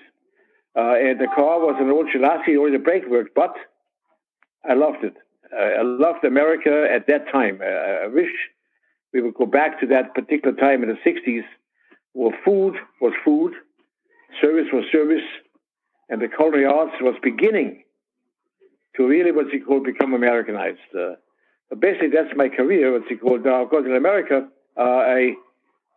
Uh, 0.75 0.95
and 0.97 1.19
the 1.19 1.27
car 1.35 1.59
was 1.59 1.75
an 1.79 1.91
old 1.91 2.07
Jalasi, 2.07 2.57
only 2.57 2.71
the 2.71 2.83
brake 2.83 3.03
worked, 3.07 3.35
but 3.35 3.53
I 4.67 4.73
loved 4.73 5.03
it. 5.03 5.13
I 5.55 5.83
loved 5.83 6.25
America 6.25 6.87
at 6.91 7.05
that 7.05 7.31
time. 7.31 7.59
I 7.61 8.07
wish 8.07 8.31
we 9.13 9.21
would 9.21 9.35
go 9.35 9.45
back 9.45 9.79
to 9.81 9.87
that 9.87 10.15
particular 10.15 10.55
time 10.57 10.81
in 10.81 10.89
the 10.89 10.97
60s 11.07 11.43
well, 12.13 12.33
food 12.45 12.75
was 13.01 13.13
food, 13.23 13.53
service 14.41 14.67
was 14.71 14.85
service, 14.91 15.23
and 16.09 16.21
the 16.21 16.27
culinary 16.27 16.65
arts 16.65 16.95
was 17.01 17.15
beginning 17.23 17.83
to 18.95 19.07
really 19.07 19.31
what 19.31 19.51
you 19.51 19.63
call 19.65 19.79
become 19.79 20.13
Americanized. 20.13 20.79
Uh, 20.97 21.15
basically, 21.79 22.09
that's 22.09 22.35
my 22.35 22.49
career, 22.49 22.91
what 22.91 23.09
you 23.09 23.17
call 23.17 23.39
now. 23.39 23.63
Of 23.63 23.69
course, 23.69 23.85
in 23.85 23.95
America, 23.95 24.47
uh, 24.77 24.81
I 24.81 25.33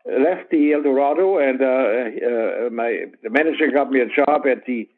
left 0.06 0.50
the 0.50 0.72
El 0.72 0.82
Dorado, 0.82 1.38
and 1.38 1.60
uh, 1.60 1.66
uh 1.66 2.70
my 2.70 3.06
the 3.22 3.30
manager 3.30 3.70
got 3.72 3.90
me 3.90 4.00
a 4.00 4.06
job 4.06 4.46
at 4.46 4.64
the 4.66 4.88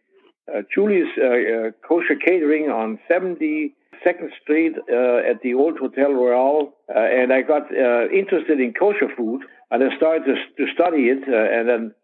uh, 0.52 0.62
Julie's 0.72 1.08
uh, 1.18 1.70
Kosher 1.86 2.16
Catering 2.16 2.70
on 2.70 2.98
72nd 3.10 4.30
Street 4.42 4.74
at 4.76 5.42
the 5.42 5.54
old 5.54 5.78
Hotel 5.78 6.12
Royal, 6.12 6.74
and 6.88 7.32
I 7.32 7.42
got 7.42 7.72
interested 8.12 8.60
in 8.60 8.72
kosher 8.72 9.08
food 9.16 9.42
and 9.70 9.82
I 9.82 9.96
started 9.96 10.24
to, 10.26 10.34
to 10.66 10.72
study 10.72 11.08
it 11.08 11.22
uh, 11.28 11.58
and 11.58 11.68
then 11.68 11.94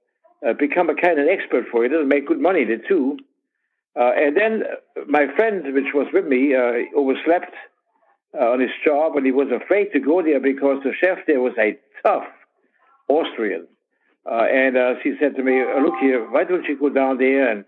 uh, 0.46 0.52
become 0.52 0.90
a 0.90 0.94
kind 0.94 1.18
of 1.18 1.26
expert 1.28 1.64
for 1.70 1.84
it 1.84 1.92
and 1.92 2.08
make 2.08 2.26
good 2.26 2.40
money 2.40 2.64
there 2.64 2.82
too. 2.86 3.18
Uh, 3.98 4.10
and 4.16 4.36
then 4.36 4.64
my 5.08 5.26
friend, 5.36 5.72
which 5.72 5.94
was 5.94 6.08
with 6.12 6.26
me, 6.26 6.54
overslept 6.96 7.54
on 8.38 8.60
his 8.60 8.70
job, 8.84 9.16
and 9.16 9.24
he 9.24 9.32
was 9.32 9.48
afraid 9.54 9.92
to 9.92 10.00
go 10.00 10.22
there 10.22 10.40
because 10.40 10.82
the 10.82 10.92
chef 11.00 11.18
there 11.26 11.40
was 11.40 11.52
a 11.58 11.78
tough 12.04 12.24
Austrian. 13.08 13.66
Uh, 14.26 14.44
and 14.50 14.76
uh, 14.76 14.94
she 15.02 15.14
said 15.20 15.36
to 15.36 15.42
me, 15.42 15.62
"Look 15.80 15.94
here, 16.00 16.28
why 16.30 16.44
don't 16.44 16.64
you 16.64 16.78
go 16.78 16.88
down 16.88 17.18
there 17.18 17.50
and 17.50 17.64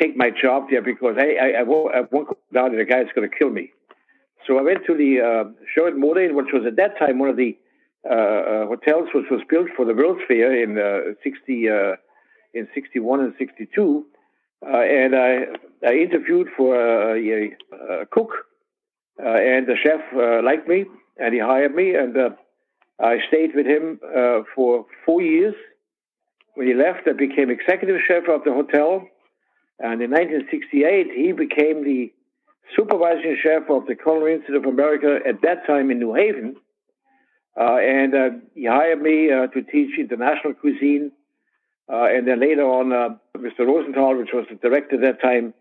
take 0.00 0.16
my 0.16 0.30
job 0.30 0.68
there? 0.70 0.82
Because 0.82 1.16
I, 1.18 1.34
I, 1.34 1.60
I, 1.60 1.62
won't, 1.64 1.94
I 1.94 2.00
won't 2.10 2.28
go 2.28 2.38
down 2.54 2.70
there. 2.70 2.84
The 2.84 2.90
guy's 2.90 3.12
going 3.14 3.28
to 3.28 3.36
kill 3.36 3.50
me." 3.50 3.72
So 4.46 4.58
I 4.58 4.62
went 4.62 4.86
to 4.86 4.94
the 4.94 5.20
uh, 5.20 5.50
Sheraton 5.74 6.00
Moraine, 6.00 6.34
which 6.34 6.52
was 6.52 6.62
at 6.66 6.76
that 6.76 6.98
time 6.98 7.18
one 7.18 7.28
of 7.28 7.36
the 7.36 7.58
uh, 8.08 8.14
uh, 8.14 8.66
hotels 8.66 9.08
which 9.14 9.26
was 9.30 9.42
built 9.50 9.68
for 9.76 9.84
the 9.84 9.92
World's 9.92 10.22
Fair 10.26 10.62
in 10.62 10.78
uh, 10.78 11.12
60, 11.22 11.68
uh, 11.68 11.96
in 12.54 12.66
61 12.74 13.20
and 13.20 13.34
62. 13.38 14.06
Uh, 14.62 14.76
and 14.78 15.14
I, 15.14 15.44
I 15.86 15.92
interviewed 15.94 16.48
for 16.56 16.76
a, 16.76 17.50
a, 18.02 18.06
cook, 18.06 18.30
and 19.18 19.66
the 19.66 19.76
chef 19.82 20.00
liked 20.42 20.66
me, 20.66 20.86
and 21.18 21.34
he 21.34 21.40
hired 21.40 21.74
me, 21.74 21.94
and 21.94 22.16
I 22.98 23.18
stayed 23.28 23.54
with 23.54 23.66
him 23.66 24.00
for 24.54 24.86
four 25.04 25.20
years. 25.20 25.54
When 26.54 26.66
he 26.66 26.74
left, 26.74 27.06
I 27.06 27.12
became 27.12 27.50
executive 27.50 28.00
chef 28.06 28.28
of 28.28 28.44
the 28.44 28.52
hotel, 28.52 29.06
and 29.78 30.02
in 30.02 30.10
1968, 30.10 31.06
he 31.14 31.32
became 31.32 31.84
the 31.84 32.12
supervising 32.76 33.36
chef 33.42 33.68
of 33.70 33.86
the 33.86 33.94
Culinary 33.94 34.34
Institute 34.34 34.56
of 34.56 34.64
America 34.64 35.20
at 35.26 35.42
that 35.42 35.66
time 35.66 35.90
in 35.90 35.98
New 35.98 36.14
Haven. 36.14 36.56
Uh, 37.60 37.76
and 37.76 38.14
uh, 38.14 38.30
he 38.54 38.64
hired 38.64 39.02
me 39.02 39.30
uh, 39.30 39.46
to 39.48 39.60
teach 39.60 39.98
international 39.98 40.54
cuisine. 40.54 41.12
Uh, 41.92 42.04
and 42.04 42.26
then 42.26 42.40
later 42.40 42.62
on, 42.62 42.92
uh, 42.92 43.10
Mr. 43.36 43.66
Rosenthal, 43.66 44.16
which 44.16 44.30
was 44.32 44.46
the 44.48 44.56
director 44.56 44.94
at 44.94 45.02
that 45.02 45.20
time, 45.20 45.52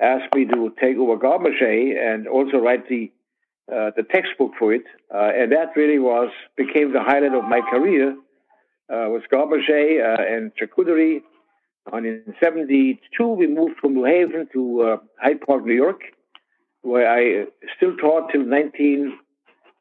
asked 0.00 0.34
me 0.34 0.46
to 0.46 0.74
take 0.80 0.96
over 0.96 1.16
Garde 1.16 1.42
Manger 1.42 2.12
and 2.12 2.26
also 2.26 2.56
write 2.56 2.88
the 2.88 3.12
uh, 3.70 3.90
the 3.96 4.02
textbook 4.02 4.52
for 4.58 4.72
it. 4.72 4.82
and 5.10 5.52
that 5.52 5.68
really 5.76 5.98
was 5.98 6.30
became 6.56 6.92
the 6.92 7.02
highlight 7.02 7.34
of 7.34 7.44
my 7.44 7.60
career. 7.60 8.16
was 8.88 9.22
Garde 9.30 9.50
Manger 9.50 10.04
and 10.04 10.52
charcuterie. 10.56 11.22
And 11.92 12.06
in 12.06 12.34
'72, 12.42 13.26
we 13.26 13.46
moved 13.46 13.76
from 13.80 13.94
New 13.94 14.04
Haven 14.04 14.48
to 14.54 14.98
Hyde 15.20 15.40
Park, 15.42 15.66
New 15.66 15.74
York 15.74 16.00
where 16.82 17.08
I 17.08 17.46
still 17.76 17.96
taught 17.96 18.30
till 18.32 18.44
19, 18.44 19.16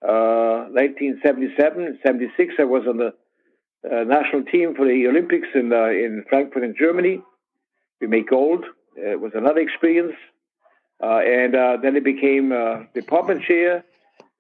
uh, 0.08 0.68
1977. 0.72 2.00
76, 2.04 2.56
I 2.60 2.64
was 2.64 2.84
on 2.88 2.98
the 2.98 3.14
uh, 3.90 4.04
national 4.04 4.44
team 4.44 4.76
for 4.76 4.86
the 4.86 5.08
Olympics 5.08 5.48
in, 5.56 5.72
uh, 5.74 5.86
in 5.86 6.26
Frankfurt 6.30 6.64
in 6.64 6.76
Germany. 6.78 7.22
We 8.00 8.08
made 8.08 8.28
gold. 8.28 8.66
It 8.96 9.20
was 9.20 9.32
another 9.36 9.60
experience. 9.60 10.16
Uh, 11.02 11.20
and 11.20 11.56
uh, 11.56 11.78
then 11.82 11.96
it 11.96 12.04
became 12.04 12.52
uh, 12.52 12.84
department 12.94 13.44
chair, 13.44 13.84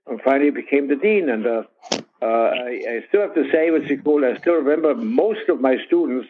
and 0.07 0.21
finally 0.21 0.51
became 0.51 0.87
the 0.87 0.95
dean. 0.95 1.29
And 1.29 1.47
I, 1.47 1.97
I, 2.21 3.03
still 3.07 3.21
have 3.21 3.33
to 3.33 3.49
say, 3.51 3.71
what's 3.71 3.89
it 3.89 4.03
called? 4.03 4.23
I 4.23 4.37
still 4.37 4.55
remember 4.55 4.93
most 4.93 5.49
of 5.49 5.59
my 5.59 5.77
students, 5.87 6.27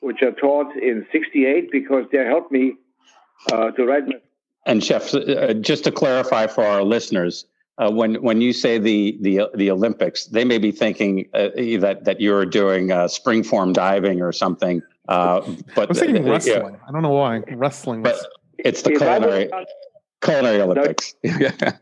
which 0.00 0.18
I 0.22 0.30
taught 0.30 0.76
in 0.76 1.06
'68, 1.10 1.72
because 1.72 2.04
they 2.12 2.24
helped 2.24 2.52
me 2.52 2.76
to 3.48 3.84
write 3.84 4.06
my 4.06 4.20
and 4.68 4.84
chef, 4.84 5.14
uh, 5.14 5.54
just 5.54 5.84
to 5.84 5.90
clarify 5.90 6.46
for 6.46 6.62
our 6.62 6.82
listeners, 6.82 7.46
uh, 7.78 7.90
when 7.90 8.16
when 8.16 8.40
you 8.40 8.52
say 8.52 8.78
the 8.78 9.16
the 9.20 9.42
the 9.54 9.70
Olympics, 9.70 10.26
they 10.26 10.44
may 10.44 10.58
be 10.58 10.72
thinking 10.72 11.28
uh, 11.32 11.48
that 11.80 12.00
that 12.04 12.20
you're 12.20 12.44
doing 12.44 12.90
uh, 12.90 13.08
spring 13.08 13.42
form 13.42 13.72
diving 13.72 14.20
or 14.20 14.32
something. 14.32 14.82
Uh, 15.08 15.40
but 15.74 15.88
I'm 15.88 15.94
thinking 15.94 16.28
wrestling. 16.28 16.74
Yeah. 16.74 16.80
I 16.86 16.92
don't 16.92 17.02
know 17.02 17.10
why 17.10 17.38
wrestling. 17.52 18.02
But 18.02 18.18
it's 18.58 18.82
the 18.82 18.90
culinary 18.90 19.50
culinary 20.20 20.60
Olympics. 20.60 21.14
yeah. 21.22 21.76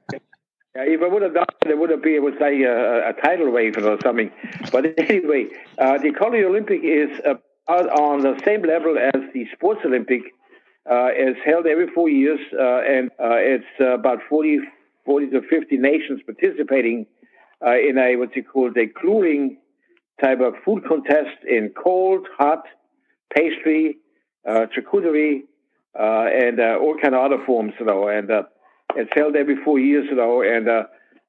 If 0.79 1.01
I 1.01 1.09
would 1.09 1.23
have 1.23 1.33
done 1.33 1.47
it, 1.65 1.71
it 1.71 1.79
would 1.79 1.89
have 1.89 2.03
been, 2.03 2.17
it 2.17 2.23
was 2.23 2.35
like 2.39 2.53
a, 2.61 3.09
a 3.09 3.13
tidal 3.15 3.51
wave 3.51 3.79
or 3.79 3.99
something. 4.03 4.31
But 4.71 4.99
anyway, 4.99 5.47
uh, 5.79 5.97
the 5.97 6.13
Culinary 6.13 6.45
Olympic 6.45 6.81
is 6.85 7.09
on 7.67 8.21
the 8.21 8.39
same 8.45 8.61
level 8.61 8.99
as 8.99 9.23
the 9.33 9.47
Sports 9.55 9.81
Olympic 9.87 10.21
uh, 10.91 11.09
is 11.17 11.37
held 11.45 11.67
every 11.67 11.89
four 11.89 12.09
years, 12.09 12.41
uh, 12.53 12.81
and 12.83 13.11
uh, 13.19 13.37
it's 13.37 13.65
about 13.81 14.19
40, 14.29 14.61
40 15.07 15.31
to 15.31 15.41
50 15.49 15.79
nations 15.79 16.21
participating 16.27 17.07
in 17.63 17.97
a 17.99 18.17
what 18.17 18.37
you 18.37 18.45
call 18.45 18.71
a 18.71 20.23
type 20.23 20.41
of 20.41 20.55
food 20.65 20.83
contest 20.87 21.39
in 21.49 21.73
cold, 21.83 22.27
hot, 22.37 22.65
pastry, 23.35 23.97
charcuterie, 24.47 25.43
and 25.95 26.61
all 26.61 26.97
kind 27.01 27.15
of 27.15 27.25
other 27.25 27.43
forms, 27.47 27.73
you 27.81 27.87
know. 27.87 28.09
And 28.09 28.31
it's 28.95 29.11
held 29.15 29.37
every 29.37 29.57
four 29.65 29.79
years, 29.79 30.07
you 30.11 30.17
know. 30.17 30.43
And 30.43 30.69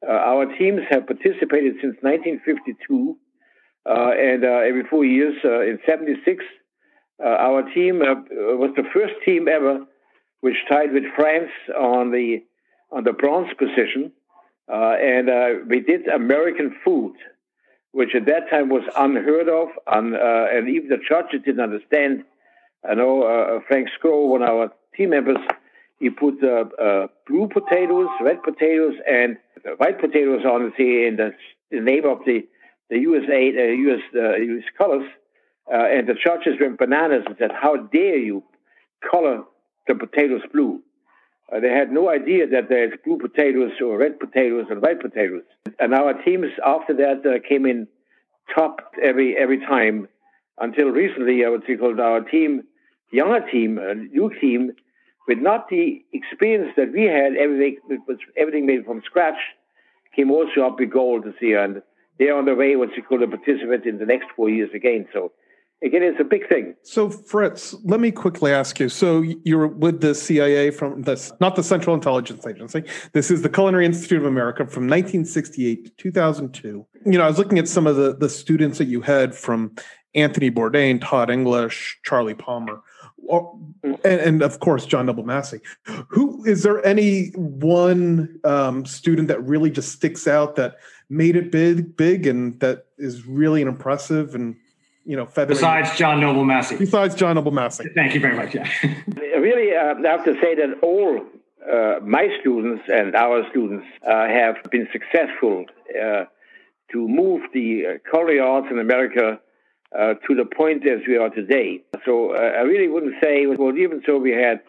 our 0.06 0.46
teams 0.58 0.82
have 0.90 1.08
participated 1.08 1.76
since 1.82 1.96
1952. 2.02 3.18
Uh, 3.88 4.12
and 4.12 4.44
uh, 4.44 4.68
every 4.68 4.84
four 4.84 5.06
years, 5.06 5.36
uh, 5.46 5.62
in 5.62 5.80
76, 5.88 6.44
uh, 7.24 7.28
our 7.28 7.64
team 7.74 8.02
uh, 8.02 8.16
was 8.58 8.72
the 8.76 8.84
first 8.94 9.14
team 9.26 9.48
ever 9.48 9.86
which 10.42 10.56
tied 10.70 10.94
with 10.94 11.04
France 11.16 11.50
on 11.76 12.12
the 12.12 12.44
on 12.92 13.04
the 13.04 13.14
bronze 13.14 13.50
position, 13.58 14.12
uh, 14.72 14.96
and 15.02 15.70
we 15.70 15.80
did 15.80 16.08
American 16.08 16.76
food, 16.84 17.14
which 17.92 18.16
at 18.16 18.26
that 18.26 18.50
time 18.50 18.70
was 18.70 18.84
unheard 18.96 19.50
of, 19.50 19.70
and, 19.88 20.16
and 20.16 20.70
even 20.70 20.90
the 20.90 20.98
judges 20.98 21.42
didn't 21.46 21.62
understand. 21.62 22.24
I 22.88 22.94
know 22.94 23.62
Frank 23.68 23.90
Scrow, 23.98 24.26
one 24.26 24.44
of 24.44 24.50
our 24.50 24.72
team 24.96 25.12
members, 25.12 25.38
he 26.00 26.10
put 26.10 26.44
uh, 26.44 26.66
uh, 26.82 27.08
blue 27.28 27.48
potatoes, 27.48 28.08
red 28.22 28.44
potatoes, 28.44 28.94
and 29.10 29.38
white 29.78 30.00
potatoes 30.00 30.46
on 30.46 30.72
the 30.78 31.08
in 31.08 31.16
the, 31.16 31.34
the 31.72 31.80
name 31.80 32.06
of 32.06 32.20
the 32.26 32.48
the 32.90 33.00
USA 33.00 33.50
uh, 33.50 33.92
US 33.92 34.02
uh 34.16 34.36
US 34.36 34.64
colors, 34.78 35.10
uh, 35.72 35.76
and 35.76 36.08
the 36.08 36.14
judges 36.14 36.54
went 36.60 36.78
bananas 36.78 37.24
and 37.26 37.36
said, 37.40 37.52
How 37.52 37.76
dare 37.78 38.18
you 38.18 38.44
color 39.10 39.44
the 39.88 39.96
potatoes 39.96 40.42
blue? 40.54 40.82
Uh, 41.52 41.60
they 41.60 41.70
had 41.70 41.92
no 41.92 42.10
idea 42.10 42.46
that 42.48 42.68
there's 42.70 42.94
blue 43.06 43.18
potatoes 43.18 43.72
or 43.82 43.98
red 43.98 44.20
potatoes 44.20 44.66
and 44.70 44.82
white 44.82 45.00
potatoes. 45.00 45.44
And 45.80 45.94
our 45.94 46.14
teams 46.24 46.48
after 46.66 46.94
that 46.96 47.26
uh, 47.26 47.40
came 47.48 47.66
in 47.66 47.88
top 48.54 48.94
every 49.02 49.38
every 49.38 49.60
time 49.60 50.08
until 50.60 50.88
recently. 50.88 51.46
I 51.46 51.50
would 51.50 51.64
say 51.66 51.78
called 51.78 52.00
our 52.00 52.22
team, 52.22 52.64
younger 53.12 53.46
team, 53.50 53.78
a 53.78 53.96
new 53.96 54.32
team, 54.42 54.72
with 55.28 55.38
not 55.38 55.70
the 55.70 56.04
experience 56.12 56.74
that 56.76 56.92
we 56.92 57.04
had. 57.04 57.36
Everything 57.36 57.78
was 58.08 58.18
everything 58.36 58.66
made 58.66 58.86
from 58.86 59.02
scratch. 59.06 59.40
Came 60.16 60.32
also 60.32 60.62
up 60.62 60.80
with 60.80 60.92
gold 60.92 61.24
this 61.24 61.36
year, 61.42 61.64
and 61.64 61.82
they're 62.20 62.36
on 62.36 62.46
the 62.46 62.56
way. 62.56 62.76
What 62.76 62.96
you 62.98 63.04
call 63.04 63.24
a 63.24 63.28
participant 63.28 63.86
in 63.86 64.00
the 64.00 64.06
next 64.06 64.28
four 64.36 64.50
years 64.50 64.72
again. 64.74 65.08
So 65.14 65.32
again, 65.84 66.04
it's 66.04 66.20
a 66.20 66.24
big 66.24 66.48
thing. 66.48 66.76
So, 66.84 67.10
Fritz, 67.10 67.76
let 67.84 68.00
me 68.00 68.12
quickly 68.12 68.52
ask 68.52 68.80
you. 68.80 68.90
So, 68.90 69.22
you're 69.22 69.68
with 69.68 70.02
the 70.02 70.16
CIA 70.16 70.72
from 70.72 71.04
this, 71.04 71.32
not 71.40 71.56
the 71.56 71.64
Central 71.64 71.96
Intelligence 71.96 72.46
Agency. 72.46 72.84
This 73.14 73.32
is 73.32 73.42
the 73.42 73.50
Culinary 73.50 73.86
Institute 73.86 74.20
of 74.20 74.26
America 74.26 74.66
from 74.66 74.84
1968 74.84 75.86
to 75.86 75.92
2002. 75.98 76.86
You 77.06 77.18
know, 77.18 77.24
I 77.24 77.28
was 77.28 77.38
looking 77.38 77.60
at 77.60 77.68
some 77.68 77.88
of 77.88 77.96
the 77.96 78.16
the 78.16 78.30
students 78.30 78.78
that 78.78 78.86
you 78.86 79.02
had 79.02 79.36
from 79.36 79.76
Anthony 80.16 80.52
Bourdain, 80.52 81.00
Todd 81.02 81.30
English, 81.30 82.00
Charlie 82.04 82.34
Palmer. 82.34 82.82
And, 83.84 84.00
and, 84.06 84.42
of 84.42 84.62
course 84.62 84.86
John 84.86 85.08
Noble 85.08 85.26
Massey. 85.26 85.60
Who 86.08 86.46
is 86.46 86.64
there 86.64 86.86
any 86.86 87.32
one 87.36 88.40
um, 88.46 88.86
student 88.86 89.28
that 89.28 89.44
really 89.44 89.70
just 89.70 89.92
sticks 89.92 90.30
out 90.30 90.56
that 90.56 90.78
made 91.10 91.36
it 91.36 91.52
big, 91.52 91.98
big, 91.98 92.26
and 92.26 92.58
that 92.62 92.86
is 92.98 93.28
really 93.28 93.62
an 93.62 93.68
impressive 93.68 94.34
and 94.34 94.56
you 95.08 95.16
know, 95.16 95.26
feathering. 95.26 95.56
Besides 95.56 95.98
John 95.98 96.20
Noble 96.20 96.44
Massey. 96.44 96.76
Besides 96.76 97.16
John 97.16 97.36
Noble 97.36 97.52
Massey. 97.52 97.90
Thank 97.96 98.14
you 98.14 98.20
very 98.20 98.36
much. 98.36 98.54
Yeah. 98.54 98.68
really, 99.40 99.74
uh, 99.74 99.96
I 100.06 100.12
have 100.12 100.26
to 100.26 100.34
say 100.42 100.54
that 100.56 100.80
all 100.84 101.22
uh, 101.72 102.00
my 102.04 102.28
students 102.42 102.84
and 102.94 103.16
our 103.16 103.50
students 103.50 103.86
uh, 104.06 104.28
have 104.28 104.58
been 104.70 104.88
successful 104.92 105.66
uh, 105.90 106.26
to 106.92 107.08
move 107.08 107.42
the 107.54 107.84
uh, 107.86 108.10
culinary 108.10 108.42
arts 108.42 108.68
in 108.70 108.80
America 108.80 109.40
uh, 109.98 110.14
to 110.28 110.36
the 110.36 110.44
point 110.44 110.86
as 110.86 111.00
we 111.08 111.16
are 111.16 111.30
today. 111.30 111.82
So 112.06 112.36
I 112.36 112.62
really 112.62 112.90
wouldn't 112.90 113.16
say, 113.24 113.46
well, 113.46 113.78
even 113.78 114.02
so, 114.06 114.18
we 114.18 114.32
had 114.32 114.60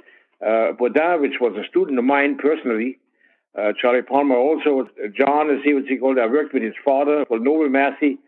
uh, 0.40 0.72
Bourdain, 0.78 1.20
which 1.20 1.40
was 1.40 1.56
a 1.56 1.66
student 1.68 1.98
of 1.98 2.04
mine 2.04 2.38
personally. 2.38 2.98
Charlie 3.80 4.02
Palmer 4.02 4.36
also, 4.36 4.88
John, 5.16 5.50
as 5.50 5.58
he 5.64 5.74
was 5.74 5.82
called, 5.98 6.16
I 6.16 6.26
worked 6.26 6.54
with 6.54 6.62
his 6.62 6.74
father, 6.84 7.24
called 7.24 7.42
Noble 7.42 7.68
Massey, 7.68 8.18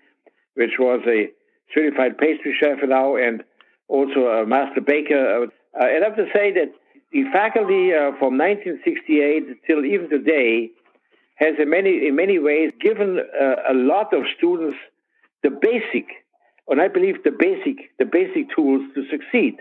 which 0.55 0.73
was 0.77 1.01
a 1.07 1.31
certified 1.75 2.19
pastry 2.19 2.57
chef 2.59 2.79
now 2.87 3.17
and 3.17 3.43
also 3.89 4.27
a 4.27 4.47
master 4.47 4.81
baker. 4.81 5.45
Uh, 5.45 5.85
and 5.85 6.05
I 6.05 6.09
have 6.09 6.17
to 6.17 6.27
say 6.35 6.53
that 6.53 6.73
the 7.13 7.25
faculty 7.33 7.93
uh, 7.93 8.13
from 8.19 8.39
1968 8.39 9.67
till 9.67 9.85
even 9.85 10.09
today 10.09 10.71
has 11.37 11.55
in 11.59 11.71
many 11.71 12.07
in 12.07 12.15
many 12.15 12.39
ways 12.39 12.73
given 12.81 13.19
uh, 13.19 13.55
a 13.69 13.75
lot 13.75 14.13
of 14.15 14.25
students 14.37 14.77
the 15.43 15.51
basic, 15.51 16.07
and 16.69 16.81
I 16.81 16.89
believe 16.89 17.23
the 17.25 17.31
basic 17.31 17.91
the 17.99 18.05
basic 18.05 18.55
tools 18.55 18.83
to 18.95 19.03
succeed. 19.11 19.57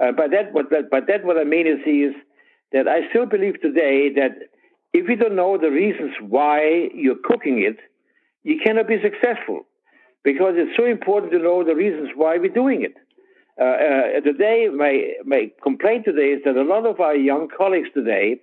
Uh, 0.00 0.12
by 0.12 0.26
that, 0.28 0.52
what 0.52 0.70
by 0.70 1.00
that 1.00 1.24
what 1.24 1.38
I 1.38 1.44
mean 1.44 1.66
is, 1.66 1.80
is 1.86 2.14
that 2.72 2.88
I 2.88 3.08
still 3.10 3.26
believe 3.26 3.60
today 3.62 4.10
that 4.16 4.32
if 4.92 5.08
you 5.08 5.16
don't 5.16 5.36
know 5.36 5.56
the 5.56 5.70
reasons 5.70 6.12
why 6.20 6.88
you're 6.94 7.22
cooking 7.22 7.62
it, 7.62 7.78
you 8.42 8.60
cannot 8.64 8.88
be 8.88 8.96
successful 9.02 9.66
because 10.24 10.54
it's 10.56 10.76
so 10.76 10.86
important 10.86 11.32
to 11.32 11.38
know 11.38 11.62
the 11.62 11.74
reasons 11.74 12.10
why 12.16 12.38
we're 12.38 12.52
doing 12.52 12.82
it. 12.82 12.94
Uh, 13.60 13.64
uh, 13.64 14.20
today, 14.20 14.68
my, 14.74 15.12
my 15.24 15.50
complaint 15.62 16.04
today 16.04 16.32
is 16.32 16.42
that 16.44 16.56
a 16.56 16.62
lot 16.62 16.86
of 16.86 16.98
our 16.98 17.14
young 17.14 17.48
colleagues 17.56 17.88
today 17.94 18.40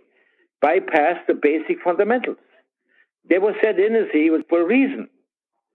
bypass 0.61 1.17
the 1.27 1.33
basic 1.33 1.81
fundamentals. 1.83 2.37
They 3.29 3.39
were 3.39 3.55
set 3.61 3.79
in 3.79 3.95
as 3.95 4.07
he 4.13 4.29
was 4.29 4.41
for 4.47 4.61
a 4.61 4.65
reason. 4.65 5.09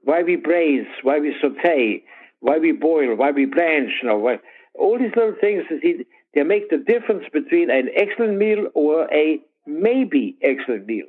Why 0.03 0.23
we 0.23 0.37
braise, 0.37 0.87
why 1.03 1.19
we 1.19 1.35
saute, 1.41 2.05
why 2.41 2.59
we 2.59 2.73
boil, 2.73 3.17
why 3.17 3.33
we 3.33 3.45
blanch, 3.45 3.91
you 4.03 4.09
know, 4.09 4.19
why, 4.19 4.39
all 4.75 4.99
these 4.99 5.15
little 5.17 5.35
things 5.41 5.65
see, 5.83 6.07
they 6.35 6.43
make 6.45 6.71
the 6.71 6.79
difference 6.79 7.25
between 7.33 7.71
an 7.71 7.89
excellent 7.97 8.39
meal 8.39 8.69
or 8.75 9.13
a 9.13 9.41
maybe 9.67 10.37
excellent 10.43 10.87
meal. 10.87 11.07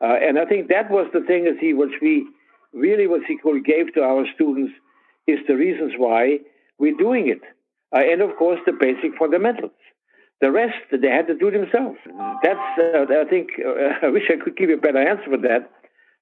Uh, 0.00 0.16
and 0.20 0.38
I 0.38 0.44
think 0.44 0.68
that 0.68 0.90
was 0.90 1.06
the 1.12 1.20
thing 1.20 1.46
as 1.46 1.54
he, 1.60 1.72
which 1.72 1.92
we 2.02 2.26
really, 2.74 3.06
what 3.06 3.22
he 3.26 3.38
gave 3.64 3.94
to 3.94 4.02
our 4.02 4.24
students 4.34 4.72
is 5.26 5.38
the 5.48 5.54
reasons 5.54 5.92
why 5.96 6.38
we're 6.78 6.96
doing 6.96 7.28
it. 7.28 7.40
Uh, 7.94 8.00
and 8.00 8.20
of 8.20 8.36
course, 8.36 8.60
the 8.66 8.72
basic 8.72 9.16
fundamentals. 9.18 9.72
The 10.40 10.50
rest, 10.50 10.74
they 10.90 11.08
had 11.08 11.28
to 11.28 11.36
do 11.36 11.50
themselves. 11.50 11.96
That's, 12.42 12.78
uh, 12.78 13.06
I 13.08 13.24
think, 13.30 13.50
uh, 13.64 14.06
I 14.06 14.08
wish 14.10 14.24
I 14.28 14.42
could 14.42 14.56
give 14.56 14.68
you 14.68 14.76
a 14.76 14.80
better 14.80 14.98
answer 14.98 15.30
for 15.30 15.38
that. 15.38 15.70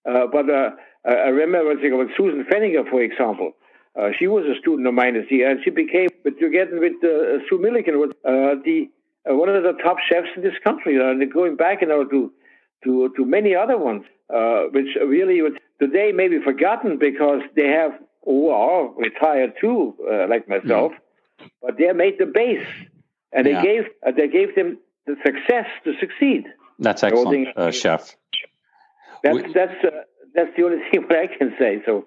Uh, 0.08 0.26
but 0.30 0.50
uh, 0.50 0.70
I 1.04 1.30
remember 1.30 1.70
with 1.70 2.10
Susan 2.16 2.44
Feniger, 2.50 2.88
for 2.88 3.02
example. 3.02 3.52
Uh, 3.98 4.08
she 4.18 4.26
was 4.26 4.44
a 4.46 4.58
student 4.60 4.86
of 4.88 4.94
mine 4.94 5.16
and 5.16 5.58
she 5.64 5.70
became, 5.70 6.08
together 6.24 6.80
with 6.80 6.94
Sue 7.48 7.58
Milliken, 7.58 7.98
was 7.98 8.10
the 8.64 8.88
one 9.26 9.48
of 9.48 9.62
the 9.62 9.74
top 9.82 9.98
chefs 10.08 10.28
in 10.34 10.42
this 10.42 10.54
country. 10.64 10.96
and 10.96 11.32
going 11.32 11.56
back, 11.56 11.82
you 11.82 11.88
know, 11.88 12.04
to 12.04 12.32
to 12.84 13.12
to 13.16 13.24
many 13.24 13.54
other 13.54 13.76
ones, 13.78 14.04
which 14.72 14.96
really 14.96 15.40
today 15.80 16.12
may 16.12 16.28
be 16.28 16.40
forgotten 16.42 16.98
because 16.98 17.42
they 17.54 17.68
have 17.68 17.92
who 18.24 18.50
are 18.50 18.88
retired 18.94 19.54
too, 19.60 19.94
like 20.28 20.48
myself. 20.48 20.92
Mm. 20.92 21.50
But 21.60 21.76
they 21.76 21.92
made 21.92 22.18
the 22.18 22.26
base 22.26 22.66
and 23.32 23.46
they 23.46 23.60
gave 23.62 23.84
uh, 24.06 24.12
they 24.16 24.28
gave 24.28 24.54
them 24.54 24.78
the 25.06 25.16
success 25.24 25.66
to 25.84 25.92
succeed. 25.98 26.44
That's 26.78 27.02
excellent, 27.02 27.48
uh, 27.56 27.70
chef. 27.70 28.16
That's 29.22 29.34
we, 29.34 29.52
that's 29.52 29.84
uh, 29.84 29.90
that's 30.34 30.50
the 30.56 30.64
only 30.64 30.78
thing 30.90 31.02
what 31.02 31.16
I 31.16 31.26
can 31.26 31.54
say. 31.58 31.82
So. 31.86 32.06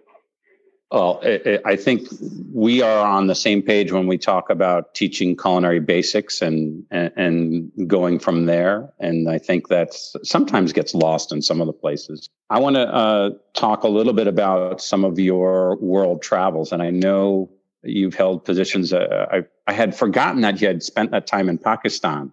Well, 0.96 1.22
I 1.66 1.76
think 1.76 2.08
we 2.54 2.82
are 2.82 3.06
on 3.06 3.28
the 3.28 3.36
same 3.36 3.62
page 3.62 3.92
when 3.92 4.08
we 4.08 4.18
talk 4.18 4.50
about 4.50 4.96
teaching 4.96 5.36
culinary 5.36 5.82
basics 5.82 6.42
and, 6.42 6.86
and, 6.90 7.70
going 7.86 8.18
from 8.18 8.46
there. 8.46 8.94
And 8.98 9.30
I 9.30 9.38
think 9.38 9.68
that 9.68 9.94
sometimes 10.24 10.72
gets 10.72 10.96
lost 10.96 11.34
in 11.34 11.42
some 11.42 11.60
of 11.60 11.68
the 11.68 11.74
places. 11.74 12.30
I 12.50 12.62
want 12.62 12.78
to 12.78 12.88
uh, 12.88 13.32
talk 13.54 13.84
a 13.84 13.90
little 13.90 14.14
bit 14.14 14.28
about 14.28 14.80
some 14.80 15.04
of 15.04 15.20
your 15.20 15.76
world 15.82 16.22
travels, 16.22 16.72
and 16.72 16.82
I 16.82 16.92
know 16.92 17.52
you've 17.84 18.16
held 18.16 18.46
positions. 18.46 18.94
Uh, 18.94 19.26
I, 19.30 19.44
I 19.68 19.74
had 19.74 19.98
forgotten 19.98 20.40
that 20.44 20.62
you 20.62 20.68
had 20.68 20.82
spent 20.82 21.12
that 21.12 21.28
time 21.28 21.50
in 21.50 21.58
Pakistan 21.58 22.32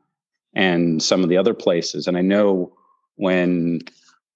and 0.55 1.03
some 1.03 1.25
of 1.25 1.29
the 1.29 1.37
other 1.37 1.53
places. 1.53 2.07
And 2.07 2.17
I 2.17 2.23
know 2.23 2.73
when 3.17 3.81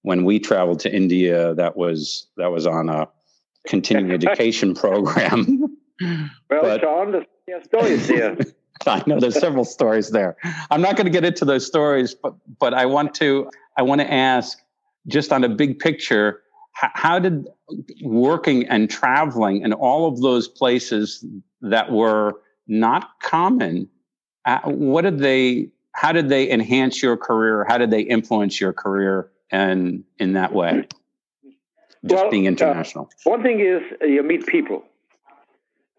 when 0.01 0.25
we 0.25 0.39
traveled 0.39 0.81
to 0.81 0.93
India, 0.93 1.53
that 1.55 1.77
was 1.77 2.27
that 2.35 2.51
was 2.51 2.67
on 2.67 2.89
a 2.89 3.07
continuing 3.67 4.11
education 4.25 4.73
program. 4.73 5.77
well, 6.01 6.29
but, 6.49 6.81
Sean, 6.81 7.11
there's 7.11 7.63
stories 7.65 8.07
here. 8.07 8.37
I 8.85 9.03
know 9.07 9.19
there's 9.19 9.39
several 9.39 9.65
stories 9.65 10.11
there. 10.11 10.37
I'm 10.69 10.81
not 10.81 10.95
going 10.95 11.05
to 11.05 11.11
get 11.11 11.25
into 11.25 11.45
those 11.45 11.65
stories, 11.65 12.13
but 12.13 12.35
but 12.59 12.73
I 12.73 12.85
want 12.85 13.15
to 13.15 13.49
I 13.75 13.81
want 13.81 14.01
to 14.01 14.13
ask 14.13 14.59
just 15.07 15.33
on 15.33 15.43
a 15.43 15.49
big 15.49 15.79
picture 15.79 16.41
how 16.73 17.17
did 17.17 17.47
working 18.03 18.67
and 18.67 18.89
traveling 18.89 19.63
and 19.63 19.73
all 19.73 20.07
of 20.07 20.21
those 20.21 20.47
places 20.47 21.25
that 21.61 21.91
were 21.91 22.39
not 22.67 23.19
common 23.21 23.89
uh, 24.45 24.59
what 24.65 25.01
did 25.01 25.19
they 25.19 25.69
how 25.93 26.11
did 26.11 26.29
they 26.29 26.49
enhance 26.51 27.01
your 27.01 27.17
career 27.17 27.65
how 27.67 27.77
did 27.77 27.89
they 27.89 28.01
influence 28.01 28.61
your 28.61 28.73
career 28.73 29.31
and 29.51 30.03
in 30.19 30.33
that 30.33 30.53
way 30.53 30.87
just 32.07 32.23
well, 32.23 32.31
being 32.31 32.47
uh, 32.47 32.51
international 32.51 33.05
uh, 33.05 33.29
one 33.29 33.43
thing 33.43 33.59
is 33.59 33.81
uh, 34.01 34.05
you 34.05 34.23
meet 34.23 34.45
people 34.47 34.83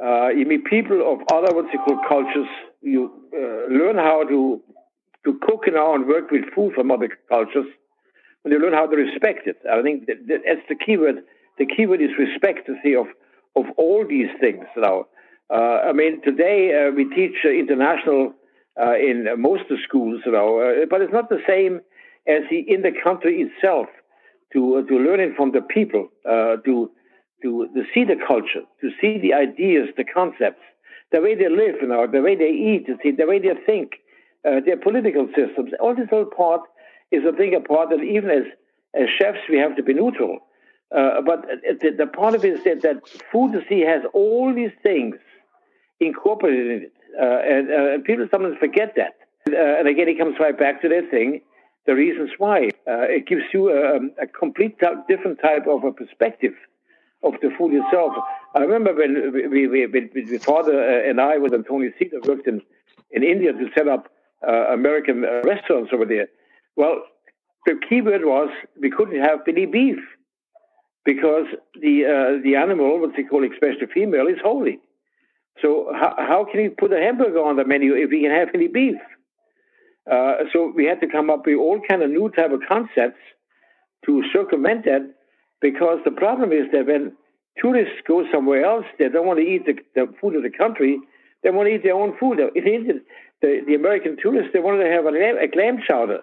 uh, 0.05 0.29
you 0.29 0.47
meet 0.47 0.65
people 0.65 1.01
of 1.13 1.21
other 1.33 1.55
what 1.55 1.73
you 1.73 1.79
call 1.81 1.99
cultures 2.09 2.49
you 2.83 3.11
uh, 3.35 3.73
learn 3.73 3.97
how 3.97 4.25
to 4.25 4.61
to 5.25 5.39
cook 5.41 5.65
now 5.73 5.95
and 5.95 6.07
work 6.07 6.31
with 6.31 6.45
food 6.55 6.73
from 6.75 6.91
other 6.91 7.09
cultures 7.29 7.67
when 8.43 8.53
you 8.53 8.61
learn 8.61 8.73
how 8.73 8.87
to 8.87 8.97
respect 8.97 9.47
it. 9.47 9.59
I 9.71 9.83
think 9.83 10.07
that, 10.07 10.27
that's 10.29 10.67
the 10.69 10.75
key 10.75 10.97
word. 10.97 11.17
The 11.59 11.67
key 11.67 11.87
word 11.87 12.01
is 12.01 12.11
respect 12.19 12.69
you 12.69 12.77
see, 12.83 12.95
of, 12.95 13.07
of 13.57 13.67
all 13.77 14.07
these 14.09 14.29
things 14.41 14.65
now. 14.77 15.07
Uh, 15.51 15.89
I 15.89 15.93
mean, 15.93 16.23
today 16.23 16.87
uh, 16.89 16.93
we 16.93 17.05
teach 17.05 17.37
uh, 17.45 17.49
international 17.49 18.35
uh, 18.81 18.95
in 18.95 19.27
most 19.39 19.63
of 19.63 19.69
the 19.69 19.79
schools, 19.87 20.23
you 20.25 20.33
know, 20.33 20.61
uh, 20.61 20.87
but 20.89 21.01
it's 21.01 21.13
not 21.13 21.29
the 21.29 21.43
same 21.47 21.81
as 22.27 22.43
the, 22.51 22.59
in 22.73 22.83
the 22.83 22.93
country 23.03 23.43
itself 23.43 23.89
to 24.53 24.77
uh, 24.77 24.83
to 24.83 24.99
learn 24.99 25.21
it 25.21 25.37
from 25.37 25.53
the 25.53 25.63
people, 25.63 26.09
to 26.25 26.91
to 27.43 27.69
to 27.75 27.83
see 27.95 28.05
the 28.05 28.17
culture, 28.27 28.65
to 28.81 28.91
see 29.01 29.19
the 29.19 29.35
ideas, 29.35 29.89
the 29.97 30.05
concepts, 30.05 30.63
the 31.13 31.21
way 31.21 31.35
they 31.35 31.49
live, 31.49 31.77
you 31.81 31.89
know, 31.89 32.07
the 32.07 32.21
way 32.21 32.37
they 32.37 32.51
eat, 32.51 32.87
to 32.87 32.97
see 33.03 33.11
the 33.11 33.27
way 33.27 33.39
they 33.39 33.55
think, 33.67 33.93
their 34.45 34.77
political 34.77 35.29
systems. 35.37 35.73
All 35.81 35.95
this 35.95 36.09
all 36.13 36.25
part 36.25 36.63
is 37.11 37.23
a 37.27 37.33
bigger 37.33 37.61
part 37.61 37.91
that 37.91 38.03
even 38.03 38.31
as, 38.31 38.45
as 38.95 39.09
chefs, 39.19 39.39
we 39.49 39.59
have 39.59 39.77
to 39.77 39.83
be 39.83 39.95
neutral. 39.95 40.41
Uh, 40.95 41.21
but 41.25 41.45
the, 41.81 41.91
the, 41.97 42.07
part 42.07 42.35
of 42.35 42.45
it 42.45 42.55
is 42.55 42.65
that, 42.65 42.83
that 42.83 43.09
food 43.31 43.53
to 43.53 43.61
see 43.69 43.81
has 43.81 44.03
all 44.15 44.55
these 44.55 44.71
things 44.83 45.17
incorporated 46.01 46.67
in 46.67 46.83
it. 46.85 46.93
Uh, 47.21 47.25
and, 47.25 47.71
uh, 47.71 47.95
and, 47.95 48.05
people 48.05 48.27
sometimes 48.31 48.57
forget 48.59 48.95
that. 48.97 49.15
Uh, 49.51 49.79
and 49.79 49.89
again, 49.89 50.09
it 50.09 50.19
comes 50.19 50.37
right 50.39 50.59
back 50.59 50.81
to 50.81 50.89
that 50.89 51.11
thing 51.11 51.41
the 51.89 51.95
reasons 51.95 52.31
why. 52.37 52.59
Uh, 52.87 53.09
it 53.17 53.27
gives 53.27 53.47
you 53.55 53.63
a, 53.71 53.97
a 54.23 54.27
complete 54.27 54.79
t- 54.79 54.87
different 55.09 55.41
type 55.41 55.67
of 55.67 55.83
a 55.85 55.93
perspective 55.93 56.55
of 57.23 57.33
the 57.43 57.51
food 57.57 57.73
itself. 57.75 58.13
I 58.55 58.61
remember 58.61 58.95
when 58.95 59.33
we, 59.33 59.67
we, 59.67 59.87
we, 59.87 60.11
we 60.15 60.39
father 60.39 60.77
uh, 60.79 61.09
and 61.09 61.19
I 61.21 61.39
with 61.39 61.53
Tony 61.67 61.89
Cedar 61.99 62.21
worked 62.29 62.47
in, 62.47 62.61
in 63.11 63.23
India 63.25 63.53
to 63.53 63.67
set 63.77 63.89
up 63.89 64.05
American 64.79 65.23
restaurants 65.45 65.91
over 65.93 66.05
there. 66.05 66.29
Well, 66.77 67.03
the 67.67 67.75
key 67.89 68.03
word 68.03 68.25
was 68.25 68.51
we 68.81 68.91
couldn't 68.91 69.21
have 69.21 69.41
any 69.49 69.67
beef 69.67 69.99
because 71.05 71.47
the 71.81 71.95
uh, 72.05 72.43
the 72.45 72.55
animal, 72.57 73.01
what 73.01 73.11
they 73.17 73.25
call 73.25 73.43
especially 73.51 73.89
female, 73.93 74.27
is 74.29 74.39
holy. 74.43 74.79
So 75.63 75.91
how, 75.93 76.15
how 76.19 76.47
can 76.51 76.61
you 76.61 76.71
put 76.71 76.93
a 76.93 77.01
hamburger 77.01 77.43
on 77.43 77.57
the 77.57 77.65
menu 77.65 77.95
if 77.95 78.11
we 78.11 78.23
can 78.23 78.31
have 78.31 78.51
any 78.55 78.69
beef? 78.69 79.01
Uh, 80.11 80.45
so 80.53 80.73
we 80.75 80.87
had 80.87 81.01
to 81.01 81.07
come 81.07 81.29
up 81.29 81.45
with 81.47 81.57
all 81.57 81.81
kind 81.89 82.03
of 82.03 82.11
new 82.11 82.31
type 82.31 82.53
of 82.53 82.61
concepts 82.67 83.21
to 84.07 84.23
circumvent 84.33 84.85
that 84.85 85.15
because 85.61 85.99
the 86.05 86.11
problem 86.11 86.53
is 86.53 86.71
that 86.73 86.87
when 86.87 87.13
tourists 87.61 88.01
go 88.07 88.25
somewhere 88.33 88.65
else, 88.65 88.87
they 88.99 89.09
don't 89.09 89.27
want 89.27 89.39
to 89.39 89.45
eat 89.45 89.67
the, 89.67 89.75
the 89.95 90.13
food 90.21 90.37
of 90.37 90.43
the 90.43 90.51
country. 90.51 90.99
They 91.43 91.51
want 91.51 91.69
to 91.69 91.75
eat 91.75 91.83
their 91.83 91.95
own 91.95 92.17
food. 92.19 92.39
In 92.41 92.67
India, 92.67 92.95
the, 93.43 93.61
the 93.67 93.75
American 93.75 94.17
tourists, 94.21 94.51
they 94.53 94.61
wanted 94.61 94.85
to 94.85 94.91
have 94.91 95.05
a 95.05 95.11
lamb, 95.11 95.37
a 95.39 95.49
clam 95.49 95.79
chowder. 95.87 96.21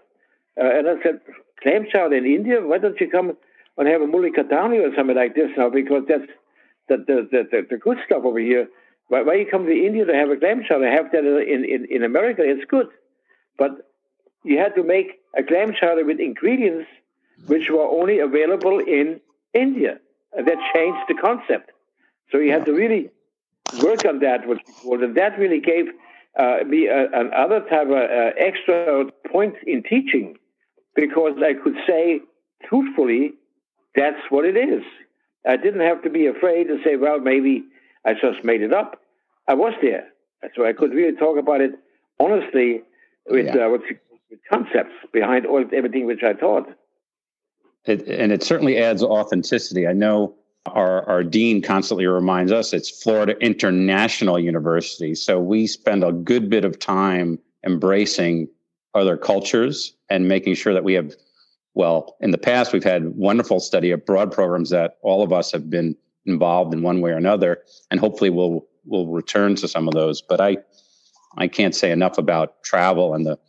Uh, 0.60 0.80
and 0.80 0.88
I 0.88 1.04
said, 1.04 1.20
clam 1.62 1.86
chowder 1.92 2.16
in 2.16 2.26
India? 2.26 2.62
Why 2.62 2.78
don't 2.78 3.00
you 3.00 3.10
come 3.10 3.38
and 3.78 3.88
have 3.88 4.02
a 4.02 4.06
mulligatawny 4.06 4.80
or 4.80 4.96
something 4.96 5.16
like 5.16 5.36
this 5.36 5.52
now? 5.58 5.70
Because 5.70 6.04
that's 6.08 6.28
the, 6.90 6.98
the, 6.98 7.28
the, 7.32 7.44
the, 7.52 7.68
the 7.72 7.78
good 7.78 7.98
stuff 8.06 8.24
over 8.24 8.40
here. 8.40 8.68
Why, 9.10 9.22
why 9.22 9.36
you 9.36 9.46
come 9.50 9.66
to 9.66 9.72
India 9.72 10.06
to 10.06 10.14
have 10.14 10.30
a 10.30 10.38
clam 10.38 10.64
chowder? 10.68 10.90
Have 10.90 11.12
that 11.12 11.24
in, 11.26 11.66
in, 11.66 11.86
in 11.90 12.04
America, 12.04 12.42
it's 12.44 12.66
good. 12.66 12.88
But 13.58 13.90
you 14.44 14.58
had 14.58 14.76
to 14.76 14.84
make 14.84 15.20
a 15.38 15.44
clam 15.44 15.74
chowder 15.74 16.06
with 16.06 16.20
ingredients 16.20 16.88
which 17.48 17.70
were 17.70 17.88
only 17.88 18.20
available 18.20 18.80
in 18.80 19.20
India. 19.54 20.00
And 20.34 20.48
that 20.48 20.58
changed 20.74 21.00
the 21.08 21.16
concept. 21.16 21.72
So 22.32 22.38
you 22.38 22.52
had 22.52 22.66
to 22.66 22.74
really 22.74 23.10
work 23.82 24.06
on 24.06 24.20
that, 24.20 24.48
what 24.48 24.60
you 24.84 25.04
and 25.04 25.16
that 25.16 25.38
really 25.38 25.60
gave 25.60 25.88
uh, 26.38 26.58
me 26.66 26.88
a, 26.88 27.08
another 27.12 27.62
type 27.62 27.88
of 27.88 27.94
uh, 27.94 28.32
extra 28.38 29.06
point 29.32 29.56
in 29.66 29.84
teaching 29.84 30.38
because 30.96 31.34
I 31.44 31.54
could 31.54 31.76
say 31.88 32.22
truthfully, 32.68 33.34
that's 33.96 34.20
what 34.30 34.46
it 34.46 34.58
is. 34.58 34.84
I 35.48 35.58
didn't 35.58 35.82
have 35.82 36.02
to 36.04 36.10
be 36.10 36.26
afraid 36.26 36.68
to 36.68 36.80
say, 36.84 36.96
well, 36.96 37.20
maybe 37.20 37.64
I 38.06 38.14
just 38.14 38.44
made 38.44 38.62
it 38.62 38.74
up. 38.74 39.02
I 39.48 39.54
was 39.54 39.74
there. 39.82 40.08
So 40.56 40.66
I 40.66 40.74
could 40.74 40.92
really 40.92 41.16
talk 41.16 41.38
about 41.38 41.62
it 41.62 41.72
honestly 42.20 42.82
with, 43.28 43.46
yeah. 43.46 43.66
uh, 43.66 43.70
with, 43.70 43.82
with 44.30 44.40
concepts 44.50 44.94
behind 45.14 45.46
all, 45.46 45.64
everything 45.74 46.06
which 46.06 46.24
I 46.24 46.34
taught. 46.34 46.68
It, 47.86 48.08
and 48.08 48.32
it 48.32 48.44
certainly 48.44 48.78
adds 48.78 49.04
authenticity. 49.04 49.88
I 49.88 49.94
know 49.94 50.36
our, 50.66 51.08
our 51.08 51.24
dean 51.24 51.62
constantly 51.62 52.08
reminds 52.08 52.52
us 52.52 52.74
it's 52.74 52.90
Florida 53.04 53.38
International 53.40 54.40
University. 54.40 55.14
So 55.14 55.40
we 55.40 55.68
spend 55.68 56.04
a 56.04 56.12
good 56.12 56.50
bit 56.50 56.66
of 56.66 56.80
time 56.80 57.38
embracing 57.66 58.48
other 58.96 59.18
cultures 59.18 59.94
and 60.10 60.28
making 60.28 60.56
sure 60.56 60.74
that 60.74 60.84
we 60.84 60.94
have, 60.94 61.14
well, 61.74 62.16
in 62.22 62.32
the 62.32 62.38
past, 62.38 62.74
we've 62.74 62.84
had 62.84 63.16
wonderful 63.16 63.60
study 63.60 63.92
abroad 63.92 64.32
programs 64.32 64.70
that 64.72 64.98
all 65.02 65.22
of 65.22 65.32
us 65.32 65.52
have 65.52 65.70
been 65.70 65.96
involved 66.26 66.74
in 66.74 66.82
one 66.82 67.02
way 67.02 67.12
or 67.12 67.18
another. 67.18 67.60
And 67.92 68.00
hopefully 68.00 68.32
we'll, 68.32 68.66
we'll 68.86 69.08
return 69.08 69.56
to 69.56 69.68
some 69.68 69.88
of 69.88 69.94
those. 69.94 70.22
But 70.22 70.42
I, 70.42 70.58
I 71.38 71.48
can't 71.48 71.76
say 71.76 71.92
enough 71.92 72.18
about 72.18 72.64
travel 72.64 73.14
and 73.14 73.26
the, 73.26 73.40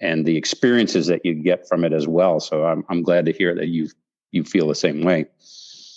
and 0.00 0.26
the 0.26 0.36
experiences 0.36 1.06
that 1.06 1.24
you 1.24 1.34
get 1.34 1.68
from 1.68 1.84
it 1.84 1.92
as 1.92 2.06
well. 2.06 2.40
So 2.40 2.64
I'm, 2.64 2.84
I'm 2.88 3.02
glad 3.02 3.26
to 3.26 3.32
hear 3.32 3.54
that 3.54 3.68
you, 3.68 3.88
you 4.30 4.44
feel 4.44 4.68
the 4.68 4.74
same 4.74 5.02
way. 5.02 5.26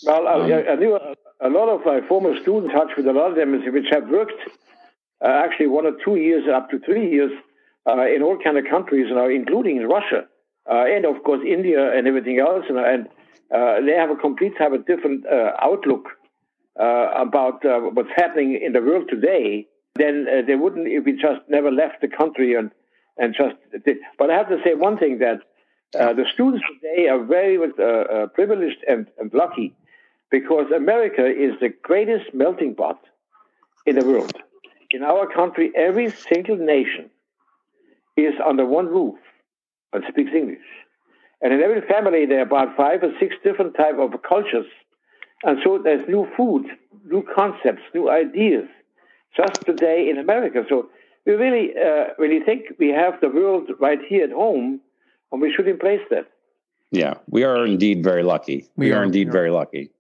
Well, 0.04 0.28
um, 0.28 0.52
I, 0.52 0.68
I, 0.68 0.76
knew 0.76 0.96
a, 1.42 1.50
lot 1.50 1.70
of 1.70 1.86
my 1.86 2.08
former 2.08 2.40
students, 2.42 2.74
touch 2.74 2.90
with 2.96 3.08
a 3.08 3.14
lot 3.14 3.32
of 3.32 3.36
them, 3.36 3.52
which 3.52 3.86
have 3.92 4.08
worked 4.10 4.34
uh, 5.24 5.28
actually 5.28 5.68
one 5.68 5.86
or 5.86 5.94
two 6.04 6.18
years, 6.18 6.44
up 6.54 6.70
to 6.70 6.80
three 6.80 7.10
years, 7.10 7.32
uh, 7.88 8.06
in 8.06 8.22
all 8.22 8.38
kind 8.38 8.58
of 8.58 8.66
countries, 8.70 9.08
know, 9.10 9.30
including 9.30 9.88
Russia 9.88 10.26
uh, 10.70 10.86
and 10.86 11.06
of 11.06 11.24
course 11.24 11.42
India 11.46 11.92
and 11.96 12.08
everything 12.08 12.40
else, 12.40 12.66
know, 12.70 12.84
and 12.84 13.08
uh, 13.54 13.82
they 13.86 13.94
have 13.94 14.10
a 14.10 14.16
complete 14.16 14.54
have 14.58 14.74
a 14.74 14.80
different 14.80 15.26
uh, 15.28 15.52
outlook 15.62 16.10
uh, 16.80 17.10
about 17.16 17.60
what's 17.94 18.10
happening 18.16 18.60
in 18.62 18.74
the 18.74 18.82
world 18.82 19.08
today. 19.10 19.68
Then 19.96 20.28
uh, 20.30 20.42
they 20.46 20.56
wouldn't 20.56 20.88
if 20.88 21.06
we 21.06 21.14
just 21.14 21.42
never 21.48 21.72
left 21.72 22.02
the 22.02 22.08
country 22.08 22.56
and 22.56 22.72
and 23.18 23.34
just 23.34 23.56
did. 23.86 23.98
But 24.18 24.30
I 24.30 24.36
have 24.36 24.50
to 24.50 24.58
say 24.64 24.74
one 24.74 24.98
thing 24.98 25.20
that 25.20 25.40
uh, 25.98 26.14
the 26.14 26.26
students 26.34 26.66
today 26.74 27.08
are 27.08 27.24
very 27.24 27.58
uh, 27.58 28.28
privileged 28.34 28.84
and, 28.88 29.08
and 29.18 29.34
lucky 29.34 29.74
because 30.30 30.70
America 30.76 31.26
is 31.26 31.54
the 31.62 31.70
greatest 31.84 32.34
melting 32.34 32.76
pot 32.76 33.00
in 33.86 33.96
the 33.98 34.06
world. 34.06 34.34
In 34.92 35.04
our 35.04 35.28
country, 35.32 35.72
every 35.76 36.12
single 36.12 36.58
nation 36.58 37.10
is 38.18 38.34
under 38.46 38.66
one 38.66 38.88
roof 38.88 39.16
and 39.94 40.04
speaks 40.10 40.32
English. 40.34 40.68
And 41.42 41.54
in 41.54 41.62
every 41.62 41.82
family, 41.82 42.26
there 42.26 42.40
are 42.40 42.44
about 42.44 42.76
five 42.76 43.04
or 43.04 43.12
six 43.20 43.36
different 43.44 43.76
type 43.76 43.98
of 43.98 44.12
cultures. 44.28 44.68
And 45.44 45.60
so 45.64 45.80
there's 45.82 46.08
new 46.08 46.28
food, 46.36 46.66
new 47.06 47.24
concepts, 47.36 47.84
new 47.94 48.10
ideas 48.10 48.68
just 49.36 49.66
today 49.66 50.10
in 50.10 50.18
America. 50.18 50.64
So 50.70 50.90
we 51.26 51.34
really, 51.34 51.74
uh, 51.76 52.14
really 52.18 52.40
think 52.40 52.66
we 52.80 52.90
have 52.90 53.20
the 53.22 53.30
world 53.30 53.70
right 53.80 54.00
here 54.08 54.24
at 54.24 54.32
home, 54.32 54.80
and 55.32 55.42
we 55.42 55.52
should 55.54 55.68
embrace 55.68 56.06
that. 56.10 56.28
Yeah, 56.92 57.16
we 57.30 57.44
are 57.44 57.66
indeed 57.66 58.04
very 58.04 58.24
lucky. 58.24 58.70
We, 58.76 58.88
we 58.88 58.92
are, 58.94 59.00
are, 59.00 59.04
indeed 59.04 59.32
very 59.32 59.52
lucky. 59.52 59.92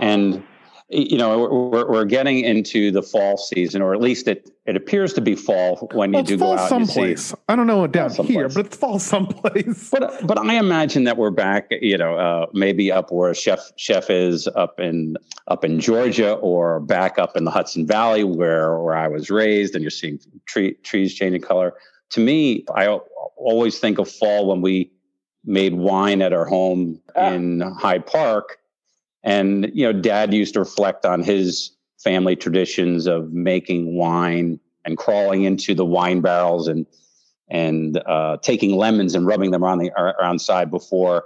And 0.00 0.42
you 0.90 1.16
know 1.16 1.38
we're, 1.38 1.90
we're 1.90 2.04
getting 2.04 2.40
into 2.40 2.90
the 2.90 3.02
fall 3.02 3.38
season 3.38 3.80
or 3.80 3.94
at 3.94 4.00
least 4.00 4.28
it 4.28 4.50
it 4.66 4.76
appears 4.76 5.12
to 5.14 5.20
be 5.20 5.34
fall 5.34 5.88
when 5.92 6.10
you 6.10 6.16
well, 6.16 6.22
do 6.22 6.36
go 6.36 6.52
out 6.54 6.68
someplace. 6.68 7.34
I 7.48 7.56
don't 7.56 7.66
know 7.66 7.86
down 7.86 8.10
here 8.10 8.48
but 8.48 8.66
it's 8.66 8.76
fall 8.76 8.98
someplace. 8.98 9.90
But 9.90 10.26
but 10.26 10.38
i 10.38 10.54
imagine 10.54 11.04
that 11.04 11.16
we're 11.16 11.30
back 11.30 11.68
you 11.70 11.96
know 11.96 12.16
uh, 12.16 12.46
maybe 12.52 12.92
up 12.92 13.10
where 13.10 13.32
chef 13.32 13.72
chef 13.76 14.10
is 14.10 14.46
up 14.48 14.78
in 14.78 15.16
up 15.48 15.64
in 15.64 15.80
georgia 15.80 16.34
or 16.34 16.80
back 16.80 17.18
up 17.18 17.36
in 17.36 17.44
the 17.44 17.50
hudson 17.50 17.86
valley 17.86 18.24
where 18.24 18.78
where 18.78 18.96
i 18.96 19.08
was 19.08 19.30
raised 19.30 19.74
and 19.74 19.82
you're 19.82 19.90
seeing 19.90 20.18
tree, 20.46 20.74
trees 20.82 21.14
changing 21.14 21.40
color. 21.40 21.74
To 22.10 22.20
me 22.20 22.64
i 22.74 22.86
always 23.36 23.78
think 23.78 23.98
of 23.98 24.10
fall 24.10 24.46
when 24.48 24.60
we 24.60 24.90
made 25.46 25.74
wine 25.74 26.20
at 26.20 26.32
our 26.34 26.44
home 26.44 27.00
ah. 27.16 27.30
in 27.30 27.60
hyde 27.60 28.06
park 28.06 28.58
and, 29.24 29.70
you 29.74 29.90
know, 29.90 29.98
dad 29.98 30.32
used 30.32 30.54
to 30.54 30.60
reflect 30.60 31.04
on 31.04 31.22
his 31.22 31.72
family 31.98 32.36
traditions 32.36 33.06
of 33.06 33.32
making 33.32 33.96
wine 33.96 34.60
and 34.84 34.98
crawling 34.98 35.44
into 35.44 35.74
the 35.74 35.84
wine 35.84 36.20
barrels 36.20 36.68
and, 36.68 36.86
and 37.48 38.00
uh, 38.06 38.36
taking 38.42 38.76
lemons 38.76 39.14
and 39.14 39.26
rubbing 39.26 39.50
them 39.50 39.64
around 39.64 39.78
the 39.78 39.90
around 39.98 40.40
side 40.40 40.70
before, 40.70 41.24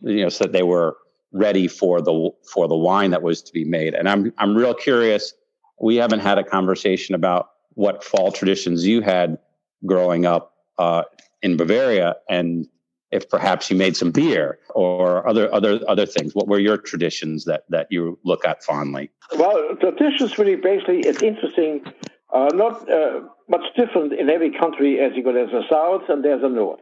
you 0.00 0.22
know, 0.22 0.28
so 0.28 0.44
that 0.44 0.52
they 0.52 0.62
were 0.62 0.96
ready 1.32 1.68
for 1.68 2.00
the 2.00 2.30
for 2.52 2.68
the 2.68 2.76
wine 2.76 3.10
that 3.10 3.22
was 3.22 3.42
to 3.42 3.52
be 3.52 3.64
made. 3.64 3.94
And 3.94 4.08
I'm 4.08 4.32
I'm 4.38 4.56
real 4.56 4.74
curious. 4.74 5.34
We 5.80 5.96
haven't 5.96 6.20
had 6.20 6.38
a 6.38 6.44
conversation 6.44 7.14
about 7.14 7.50
what 7.74 8.04
fall 8.04 8.32
traditions 8.32 8.86
you 8.86 9.00
had 9.00 9.38
growing 9.86 10.26
up 10.26 10.54
uh, 10.78 11.04
in 11.42 11.56
Bavaria, 11.56 12.16
and 12.28 12.68
if 13.10 13.28
perhaps 13.28 13.70
you 13.70 13.76
made 13.76 13.96
some 13.96 14.10
beer 14.10 14.58
or 14.74 15.26
other 15.28 15.52
other 15.52 15.80
other 15.88 16.06
things. 16.06 16.34
What 16.34 16.48
were 16.48 16.58
your 16.58 16.76
traditions 16.76 17.44
that 17.44 17.64
that 17.68 17.88
you 17.90 18.18
look 18.24 18.44
at 18.46 18.62
fondly? 18.62 19.10
Well 19.36 19.76
traditions 19.80 20.38
really 20.38 20.56
basically 20.56 21.00
it's 21.00 21.22
interesting 21.22 21.84
uh, 22.32 22.48
not 22.54 22.88
uh, 22.88 23.20
much 23.48 23.74
different 23.76 24.12
in 24.12 24.30
every 24.30 24.52
country 24.52 25.00
as 25.00 25.12
you 25.14 25.24
go 25.24 25.32
there's 25.32 25.52
a 25.52 25.66
south 25.68 26.02
and 26.08 26.24
there's 26.24 26.42
a 26.42 26.48
north. 26.48 26.80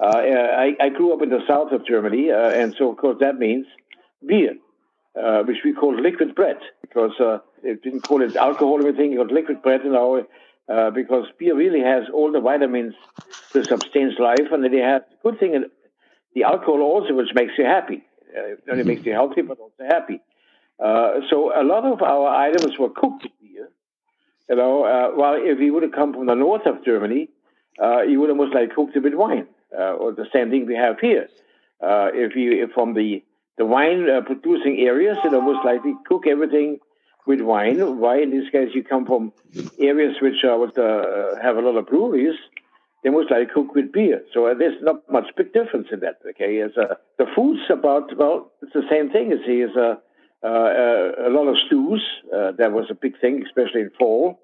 Uh, 0.00 0.06
I, 0.06 0.76
I, 0.80 0.88
grew 0.88 1.12
up 1.14 1.22
in 1.22 1.30
the 1.30 1.40
south 1.46 1.72
of 1.72 1.86
germany 1.86 2.30
uh, 2.30 2.50
and 2.50 2.74
so 2.76 2.90
of 2.90 2.96
course 2.96 3.16
that 3.20 3.38
means 3.38 3.66
beer 4.26 4.54
uh, 5.20 5.42
which 5.42 5.58
we 5.64 5.72
call 5.72 5.94
liquid 6.00 6.34
bread 6.34 6.58
because 6.80 7.12
uh, 7.20 7.38
it 7.62 7.82
didn't 7.82 8.00
call 8.00 8.22
it 8.22 8.34
alcohol 8.36 8.82
or 8.82 8.88
anything 8.88 9.12
it 9.12 9.18
was 9.18 9.30
liquid 9.30 9.62
bread 9.62 9.80
you 9.84 9.92
know 9.92 10.24
uh, 10.68 10.90
because 10.90 11.26
beer 11.38 11.54
really 11.54 11.80
has 11.80 12.04
all 12.12 12.32
the 12.32 12.40
vitamins 12.40 12.94
to 13.52 13.64
sustain 13.64 14.14
life, 14.18 14.48
and 14.50 14.64
then 14.64 14.72
it 14.72 14.82
has 14.82 15.02
the 15.10 15.16
good 15.22 15.38
thing, 15.38 15.64
the 16.34 16.44
alcohol 16.44 16.80
also, 16.80 17.14
which 17.14 17.34
makes 17.34 17.52
you 17.58 17.64
happy. 17.64 18.02
Uh, 18.34 18.40
it 18.40 18.62
only 18.70 18.80
mm-hmm. 18.82 18.88
makes 18.88 19.04
you 19.04 19.12
healthy, 19.12 19.42
but 19.42 19.58
also 19.58 19.84
happy. 19.86 20.20
Uh, 20.82 21.20
so 21.28 21.52
a 21.54 21.62
lot 21.62 21.84
of 21.84 22.02
our 22.02 22.28
items 22.28 22.78
were 22.78 22.88
cooked 22.88 23.24
with 23.24 23.32
beer. 23.40 23.68
You 24.48 24.56
know, 24.56 24.84
uh, 24.84 25.16
while 25.16 25.34
if 25.34 25.60
you 25.60 25.72
would 25.74 25.82
have 25.82 25.92
come 25.92 26.12
from 26.14 26.26
the 26.26 26.34
north 26.34 26.66
of 26.66 26.84
Germany, 26.84 27.28
uh, 27.80 28.02
you 28.02 28.20
would 28.20 28.30
have 28.30 28.38
most 28.38 28.54
likely 28.54 28.74
cooked 28.74 28.96
it 28.96 29.02
with 29.02 29.14
wine, 29.14 29.46
or 29.70 30.12
the 30.12 30.26
same 30.32 30.50
thing 30.50 30.66
we 30.66 30.76
have 30.76 30.98
here. 30.98 31.28
if 31.82 32.36
you 32.36 32.64
if 32.64 32.72
from 32.72 32.94
the 32.94 33.22
the 33.58 33.64
wine 33.64 34.06
producing 34.24 34.78
areas, 34.80 35.16
you 35.22 35.30
know, 35.30 35.40
most 35.40 35.64
likely 35.64 35.94
cook 36.08 36.26
everything 36.26 36.78
with 37.26 37.40
wine. 37.40 37.78
Why, 37.98 38.20
in 38.22 38.30
this 38.30 38.50
case, 38.50 38.70
you 38.74 38.84
come 38.84 39.06
from 39.06 39.32
areas 39.78 40.16
which 40.20 40.44
are, 40.44 40.58
would, 40.58 40.78
uh, 40.78 41.40
have 41.42 41.56
a 41.56 41.60
lot 41.60 41.76
of 41.76 41.86
breweries, 41.86 42.36
they 43.02 43.10
most 43.10 43.30
likely 43.30 43.52
cook 43.52 43.74
with 43.74 43.92
beer. 43.92 44.22
So 44.32 44.46
uh, 44.46 44.54
there's 44.54 44.82
not 44.82 45.10
much 45.10 45.26
big 45.36 45.52
difference 45.52 45.88
in 45.92 46.00
that. 46.00 46.20
Okay, 46.30 46.60
as 46.60 46.70
uh, 46.76 46.94
the 47.18 47.26
food's 47.36 47.60
about 47.70 48.16
well, 48.16 48.50
it's 48.62 48.72
the 48.72 48.88
same 48.90 49.10
thing. 49.10 49.30
as 49.30 49.40
see, 49.46 49.60
is 49.60 49.76
uh, 49.76 49.96
a 50.42 51.30
lot 51.30 51.46
of 51.46 51.56
stews. 51.66 52.02
Uh, 52.34 52.52
that 52.52 52.72
was 52.72 52.86
a 52.90 52.94
big 52.94 53.20
thing, 53.20 53.44
especially 53.44 53.82
in 53.82 53.90
fall, 53.98 54.40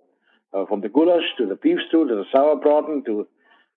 uh, 0.53 0.66
from 0.66 0.83
the 0.83 0.90
goulash 0.90 1.25
to 1.38 1.47
the 1.47 1.57
beef 1.57 1.79
stew 1.88 2.07
to 2.07 2.14
the 2.14 2.25
sauerbraten 2.33 3.05
to 3.07 3.27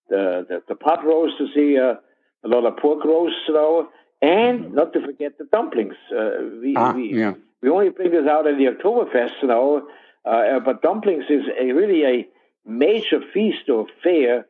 the 0.09 0.45
the, 0.49 0.61
the 0.67 0.75
pot 0.75 1.05
roast. 1.05 1.37
To 1.37 1.47
see 1.55 1.77
uh, 1.79 1.95
a 2.43 2.47
lot 2.47 2.65
of 2.65 2.77
pork 2.77 3.05
roast, 3.05 3.35
you 3.47 3.53
know, 3.53 3.87
and 4.23 4.73
not 4.73 4.93
to 4.93 5.01
forget 5.01 5.37
the 5.37 5.45
dumplings. 5.45 5.95
Uh, 6.11 6.31
we, 6.61 6.75
ah, 6.75 6.93
we, 6.93 7.13
yeah 7.13 7.33
we 7.63 7.69
only 7.69 7.89
bring 7.89 8.11
this 8.11 8.27
out 8.27 8.45
at 8.45 8.57
the 8.57 8.65
Oktoberfest, 8.65 9.41
you 9.41 9.47
know, 9.47 9.87
uh, 10.25 10.59
but 10.59 10.81
dumplings 10.81 11.23
is 11.29 11.43
a 11.59 11.71
really 11.71 12.03
a 12.03 12.27
major 12.65 13.21
feast 13.33 13.69
or 13.69 13.87
fair, 14.03 14.45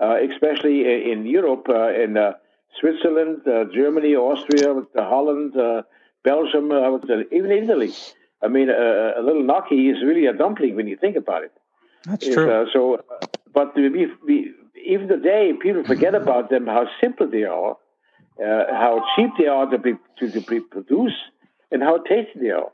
uh, 0.00 0.16
especially 0.32 1.12
in 1.12 1.26
Europe, 1.26 1.66
uh, 1.68 1.92
in 1.92 2.16
uh, 2.16 2.32
Switzerland, 2.80 3.42
uh, 3.46 3.64
Germany, 3.72 4.16
Austria, 4.16 4.82
Holland, 4.96 5.54
uh, 5.56 5.82
Belgium, 6.24 6.72
even 7.30 7.52
Italy. 7.52 7.92
I 8.42 8.48
mean, 8.48 8.70
a 8.70 9.20
little 9.22 9.42
gnocchi 9.42 9.88
is 9.90 10.02
really 10.02 10.26
a 10.26 10.32
dumpling 10.32 10.74
when 10.74 10.86
you 10.86 10.96
think 10.96 11.16
about 11.16 11.44
it. 11.44 11.52
That's 12.04 12.26
true. 12.26 12.66
so, 12.72 13.02
but 13.52 13.76
we, 13.76 14.08
we, 14.26 14.52
even 14.86 15.08
today, 15.08 15.52
people 15.60 15.84
forget 15.84 16.14
about 16.14 16.48
them, 16.50 16.66
how 16.66 16.86
simple 17.00 17.26
they 17.26 17.44
are, 17.44 17.76
how 18.38 19.04
cheap 19.14 19.30
they 19.38 19.46
are 19.46 19.66
to 19.70 19.78
be 19.78 19.94
to, 20.18 20.30
to 20.30 20.40
be 20.40 20.60
produced 20.60 21.16
and 21.70 21.82
how 21.82 21.98
tasty 21.98 22.40
they 22.40 22.50
are. 22.50 22.70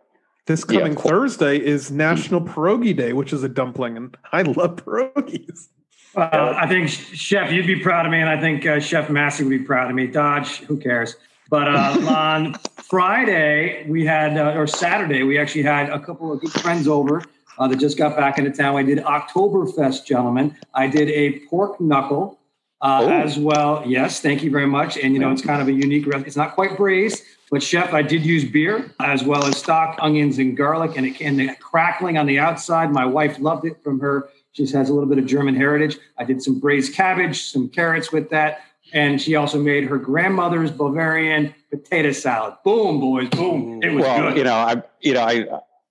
This 0.46 0.64
coming 0.64 0.94
yeah, 0.94 0.98
Thursday 1.00 1.58
is 1.58 1.90
National 1.90 2.40
Pierogi 2.40 2.96
Day, 2.96 3.12
which 3.12 3.32
is 3.32 3.44
a 3.44 3.48
dumpling, 3.48 3.96
and 3.96 4.16
I 4.32 4.42
love 4.42 4.76
pierogies. 4.76 5.68
Uh, 6.16 6.54
I 6.56 6.66
think 6.66 6.88
Chef, 6.88 7.52
you'd 7.52 7.68
be 7.68 7.78
proud 7.78 8.04
of 8.04 8.10
me, 8.10 8.18
and 8.20 8.28
I 8.28 8.40
think 8.40 8.66
uh, 8.66 8.80
Chef 8.80 9.10
Massey 9.10 9.44
would 9.44 9.50
be 9.50 9.60
proud 9.60 9.90
of 9.90 9.94
me. 9.94 10.08
Dodge, 10.08 10.58
who 10.62 10.76
cares? 10.76 11.14
But 11.50 11.68
uh, 11.68 12.04
on 12.08 12.54
Friday, 12.82 13.86
we 13.88 14.04
had, 14.04 14.36
uh, 14.36 14.58
or 14.58 14.66
Saturday, 14.66 15.22
we 15.22 15.38
actually 15.38 15.62
had 15.62 15.88
a 15.88 16.00
couple 16.00 16.32
of 16.32 16.40
good 16.40 16.50
friends 16.50 16.88
over 16.88 17.22
uh, 17.58 17.68
that 17.68 17.76
just 17.76 17.96
got 17.96 18.16
back 18.16 18.38
into 18.38 18.50
town. 18.50 18.76
I 18.76 18.82
did 18.82 18.98
Oktoberfest, 18.98 20.04
gentlemen. 20.04 20.56
I 20.74 20.88
did 20.88 21.10
a 21.10 21.38
pork 21.48 21.80
knuckle 21.80 22.39
uh, 22.82 23.00
oh. 23.02 23.08
as 23.08 23.38
well. 23.38 23.82
Yes, 23.86 24.20
thank 24.20 24.42
you 24.42 24.50
very 24.50 24.66
much. 24.66 24.96
And 24.96 25.12
you 25.12 25.18
know, 25.18 25.30
it's 25.30 25.42
kind 25.42 25.60
of 25.60 25.68
a 25.68 25.72
unique. 25.72 26.06
It's 26.06 26.36
not 26.36 26.54
quite 26.54 26.76
braised, 26.76 27.22
but 27.50 27.62
chef, 27.62 27.92
I 27.92 28.02
did 28.02 28.24
use 28.24 28.44
beer 28.44 28.92
as 29.00 29.22
well 29.22 29.44
as 29.44 29.58
stock 29.58 29.98
onions 30.00 30.38
and 30.38 30.56
garlic, 30.56 30.96
and 30.96 31.06
it 31.06 31.20
and 31.20 31.38
the 31.38 31.54
crackling 31.56 32.18
on 32.18 32.26
the 32.26 32.38
outside. 32.38 32.90
My 32.92 33.04
wife 33.04 33.38
loved 33.38 33.64
it 33.66 33.82
from 33.82 34.00
her. 34.00 34.30
She 34.52 34.66
has 34.66 34.88
a 34.88 34.92
little 34.92 35.08
bit 35.08 35.18
of 35.18 35.26
German 35.26 35.54
heritage. 35.54 35.98
I 36.18 36.24
did 36.24 36.42
some 36.42 36.58
braised 36.58 36.94
cabbage, 36.94 37.44
some 37.44 37.68
carrots 37.68 38.12
with 38.12 38.30
that. 38.30 38.62
and 38.92 39.20
she 39.20 39.36
also 39.36 39.60
made 39.60 39.84
her 39.84 39.98
grandmother's 39.98 40.70
Bavarian 40.72 41.54
potato 41.70 42.10
salad. 42.12 42.54
Boom, 42.64 42.98
boys, 42.98 43.28
boom! 43.28 43.80
It 43.82 43.92
was 43.92 44.02
well, 44.02 44.28
good. 44.28 44.38
you 44.38 44.44
know, 44.44 44.54
I, 44.54 44.82
you 45.00 45.14
know, 45.14 45.22
I, 45.22 45.46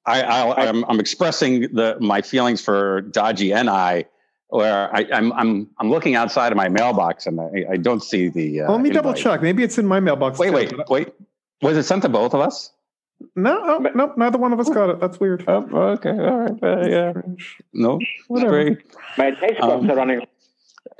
I, 0.06 0.22
I 0.22 0.68
I'm, 0.68 0.84
I'm 0.86 1.00
expressing 1.00 1.62
the 1.74 1.98
my 2.00 2.22
feelings 2.22 2.62
for 2.62 3.02
Dodgy 3.02 3.54
and 3.54 3.70
I, 3.70 4.06
where 4.50 4.94
I, 4.96 5.06
I'm, 5.14 5.32
I'm, 5.34 5.70
I'm 5.80 5.90
looking 5.90 6.16
outside 6.16 6.52
of 6.52 6.58
my 6.58 6.70
mailbox 6.70 7.26
and 7.28 7.40
I, 7.40 7.66
I 7.72 7.78
don't 7.78 8.04
see 8.04 8.30
the. 8.30 8.62
Uh, 8.62 8.72
Let 8.72 8.82
me 8.82 8.90
double 8.90 9.14
check. 9.14 9.42
Maybe 9.42 9.64
it's 9.64 9.78
in 9.78 9.86
my 9.88 10.00
mailbox. 10.00 10.38
Wait, 10.40 10.50
too, 10.70 10.78
wait, 10.78 10.90
wait. 10.90 11.14
Was 11.62 11.78
it 11.78 11.84
sent 11.84 12.02
to 12.04 12.10
both 12.10 12.34
of 12.34 12.42
us? 12.42 12.72
No, 13.36 13.60
oh, 13.64 13.80
But- 13.82 13.96
no, 13.96 14.14
neither 14.18 14.38
one 14.38 14.54
of 14.54 14.60
us 14.60 14.70
got 14.70 14.90
it. 14.90 15.00
That's 15.00 15.20
weird. 15.20 15.44
Oh, 15.48 15.64
okay, 15.98 16.10
all 16.12 16.40
right, 16.40 16.64
uh, 16.64 16.88
yeah. 16.88 17.14
No, 17.74 18.00
Whatever. 18.28 18.52
great. 18.64 18.78
My 19.18 19.32
taste 19.32 19.60
buds 19.60 19.84
Um, 19.84 19.92
are 19.92 19.96
running. 19.96 20.22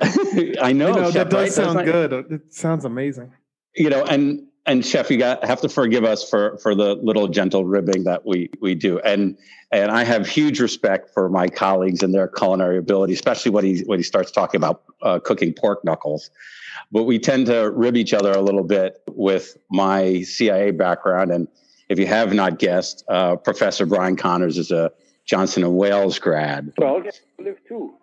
I 0.62 0.72
know, 0.72 0.88
You 0.88 0.94
know, 0.94 1.04
Chef, 1.10 1.14
that 1.14 1.30
does 1.30 1.32
right? 1.32 1.52
sound 1.52 1.78
Doesn't 1.78 1.92
good. 2.10 2.32
It 2.32 2.54
sounds 2.54 2.84
amazing. 2.84 3.32
you 3.74 3.88
know 3.90 4.04
and 4.04 4.46
and 4.70 4.86
chef 4.86 5.10
you 5.10 5.16
got 5.18 5.44
have 5.44 5.60
to 5.60 5.68
forgive 5.68 6.04
us 6.04 6.28
for 6.28 6.56
for 6.58 6.74
the 6.74 6.94
little 6.96 7.26
gentle 7.26 7.64
ribbing 7.64 8.04
that 8.04 8.24
we 8.24 8.48
we 8.60 8.74
do 8.74 9.00
and 9.00 9.36
and 9.72 9.90
i 9.90 10.04
have 10.04 10.26
huge 10.28 10.60
respect 10.60 11.12
for 11.12 11.28
my 11.28 11.48
colleagues 11.48 12.02
and 12.02 12.14
their 12.14 12.28
culinary 12.28 12.78
ability 12.78 13.12
especially 13.12 13.50
when 13.50 13.64
he 13.64 13.80
when 13.86 13.98
he 13.98 14.02
starts 14.02 14.30
talking 14.30 14.58
about 14.58 14.82
uh, 15.02 15.18
cooking 15.18 15.52
pork 15.52 15.84
knuckles 15.84 16.30
but 16.92 17.02
we 17.02 17.18
tend 17.18 17.46
to 17.46 17.70
rib 17.72 17.96
each 17.96 18.14
other 18.14 18.30
a 18.32 18.40
little 18.40 18.62
bit 18.64 19.02
with 19.08 19.56
my 19.70 20.22
cia 20.22 20.70
background 20.70 21.32
and 21.32 21.48
if 21.88 21.98
you 21.98 22.06
have 22.06 22.32
not 22.32 22.58
guessed 22.60 23.04
uh, 23.08 23.34
professor 23.36 23.84
brian 23.86 24.16
connors 24.16 24.56
is 24.56 24.70
a 24.70 24.90
johnson 25.26 25.64
and 25.64 25.76
wales 25.76 26.18
grad 26.18 26.72
Well, 26.78 27.02
I 27.04 27.42
live 27.42 27.58
too. 27.68 27.94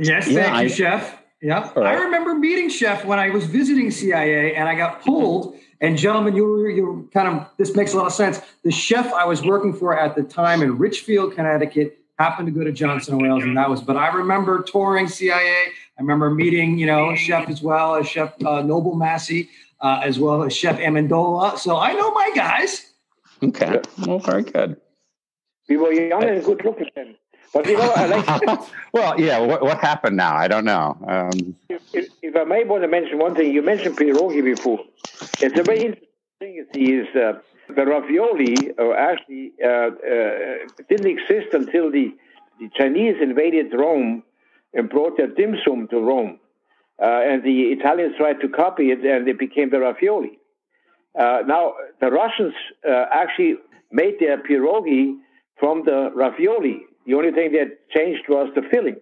Yes, 0.00 0.28
Yeah, 0.28 0.42
thank 0.42 0.70
you, 0.70 0.74
I- 0.86 0.98
Chef. 0.98 1.22
Yeah, 1.40 1.70
All 1.76 1.82
right. 1.82 1.96
I 1.96 2.02
remember 2.02 2.34
meeting 2.34 2.68
Chef 2.68 3.04
when 3.04 3.20
I 3.20 3.30
was 3.30 3.44
visiting 3.46 3.92
CIA, 3.92 4.56
and 4.56 4.68
I 4.68 4.74
got 4.74 5.02
pulled. 5.02 5.54
And 5.80 5.96
gentlemen, 5.96 6.34
you 6.34 6.44
were 6.44 6.68
you 6.68 7.08
kind 7.12 7.28
of 7.28 7.46
this 7.56 7.74
makes 7.76 7.92
a 7.92 7.96
lot 7.96 8.06
of 8.06 8.12
sense. 8.12 8.40
The 8.64 8.70
chef 8.72 9.12
I 9.12 9.24
was 9.24 9.44
working 9.44 9.72
for 9.72 9.98
at 9.98 10.16
the 10.16 10.22
time 10.22 10.62
in 10.62 10.76
Ridgefield, 10.76 11.34
Connecticut, 11.34 11.98
happened 12.18 12.46
to 12.46 12.52
go 12.52 12.64
to 12.64 12.72
Johnson 12.72 13.14
and 13.14 13.22
Wales, 13.22 13.44
and 13.44 13.56
that 13.56 13.70
was. 13.70 13.80
But 13.80 13.96
I 13.96 14.08
remember 14.08 14.62
touring 14.62 15.08
CIA. 15.08 15.66
I 15.98 16.00
remember 16.00 16.30
meeting, 16.30 16.78
you 16.78 16.86
know, 16.86 17.14
Chef 17.14 17.48
as 17.48 17.62
well 17.62 17.94
as 17.94 18.08
Chef 18.08 18.34
uh, 18.44 18.62
Noble 18.62 18.94
Massey, 18.94 19.50
uh, 19.80 20.00
as 20.02 20.18
well 20.18 20.42
as 20.42 20.54
Chef 20.54 20.78
Amendola. 20.78 21.58
So 21.58 21.76
I 21.76 21.92
know 21.92 22.10
my 22.12 22.30
guys. 22.34 22.92
okay 23.42 23.80
well 24.04 24.18
very 24.18 24.42
good 24.42 24.76
We 25.68 25.76
were 25.76 25.92
young 25.92 26.24
and 26.24 26.44
good 26.44 26.64
looking 26.64 26.90
then. 26.96 27.14
But 27.52 27.66
you 27.66 27.76
know, 27.76 27.90
I 27.92 28.06
like 28.06 28.26
well 28.92 29.18
yeah 29.20 29.38
what, 29.38 29.62
what 29.62 29.78
happened 29.78 30.16
now 30.16 30.34
i 30.36 30.46
don't 30.48 30.64
know 30.64 30.96
um, 31.06 31.56
if, 31.68 31.80
if- 31.92 32.08
if 32.22 32.36
I 32.36 32.44
may 32.44 32.64
want 32.64 32.82
to 32.82 32.88
mention 32.88 33.18
one 33.18 33.34
thing, 33.34 33.52
you 33.54 33.62
mentioned 33.62 33.96
pierogi 33.96 34.42
before. 34.44 34.80
It's 35.40 35.58
a 35.58 35.62
very 35.62 35.86
interesting 35.86 36.66
thing. 36.72 36.98
Is 37.00 37.08
uh, 37.16 37.40
the 37.74 37.84
ravioli 37.86 38.70
uh, 38.78 38.92
actually 38.92 39.52
uh, 39.64 39.68
uh, 39.68 40.56
didn't 40.90 41.06
exist 41.06 41.48
until 41.54 41.90
the, 41.90 42.14
the 42.60 42.68
Chinese 42.76 43.16
invaded 43.22 43.72
Rome 43.72 44.22
and 44.74 44.90
brought 44.90 45.16
their 45.16 45.28
dim 45.28 45.56
sum 45.64 45.88
to 45.88 45.98
Rome, 46.00 46.38
uh, 47.02 47.06
and 47.30 47.42
the 47.42 47.58
Italians 47.76 48.14
tried 48.18 48.40
to 48.42 48.48
copy 48.48 48.90
it, 48.90 48.98
and 49.04 49.26
it 49.26 49.38
became 49.38 49.70
the 49.70 49.80
ravioli. 49.80 50.38
Uh, 51.18 51.40
now, 51.46 51.74
the 52.00 52.10
Russians 52.10 52.52
uh, 52.88 53.06
actually 53.10 53.54
made 53.90 54.16
their 54.20 54.36
pierogi 54.42 55.16
from 55.58 55.84
the 55.84 56.10
ravioli. 56.14 56.82
The 57.08 57.14
only 57.14 57.32
thing 57.32 57.52
that 57.52 57.88
changed 57.96 58.24
was 58.28 58.48
the 58.54 58.62
filling. 58.70 59.00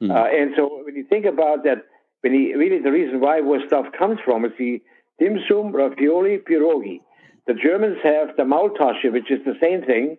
Mhm. 0.00 0.10
Uh, 0.14 0.28
and 0.38 0.54
so 0.56 0.62
when 0.84 0.94
you 0.94 1.04
think 1.12 1.24
about 1.26 1.64
that, 1.64 1.78
when 2.20 2.32
you, 2.32 2.56
really 2.56 2.78
the 2.78 2.92
reason 2.92 3.18
why 3.20 3.40
where 3.40 3.62
stuff 3.66 3.86
comes 4.00 4.18
from 4.24 4.44
is 4.44 4.52
the 4.56 4.80
dim 5.18 5.36
sum, 5.48 5.72
ravioli, 5.72 6.38
pierogi. 6.38 7.00
The 7.48 7.54
Germans 7.54 7.98
have 8.04 8.36
the 8.36 8.44
Maultasche, 8.44 9.10
which 9.16 9.30
is 9.36 9.40
the 9.44 9.56
same 9.60 9.82
thing, 9.82 10.16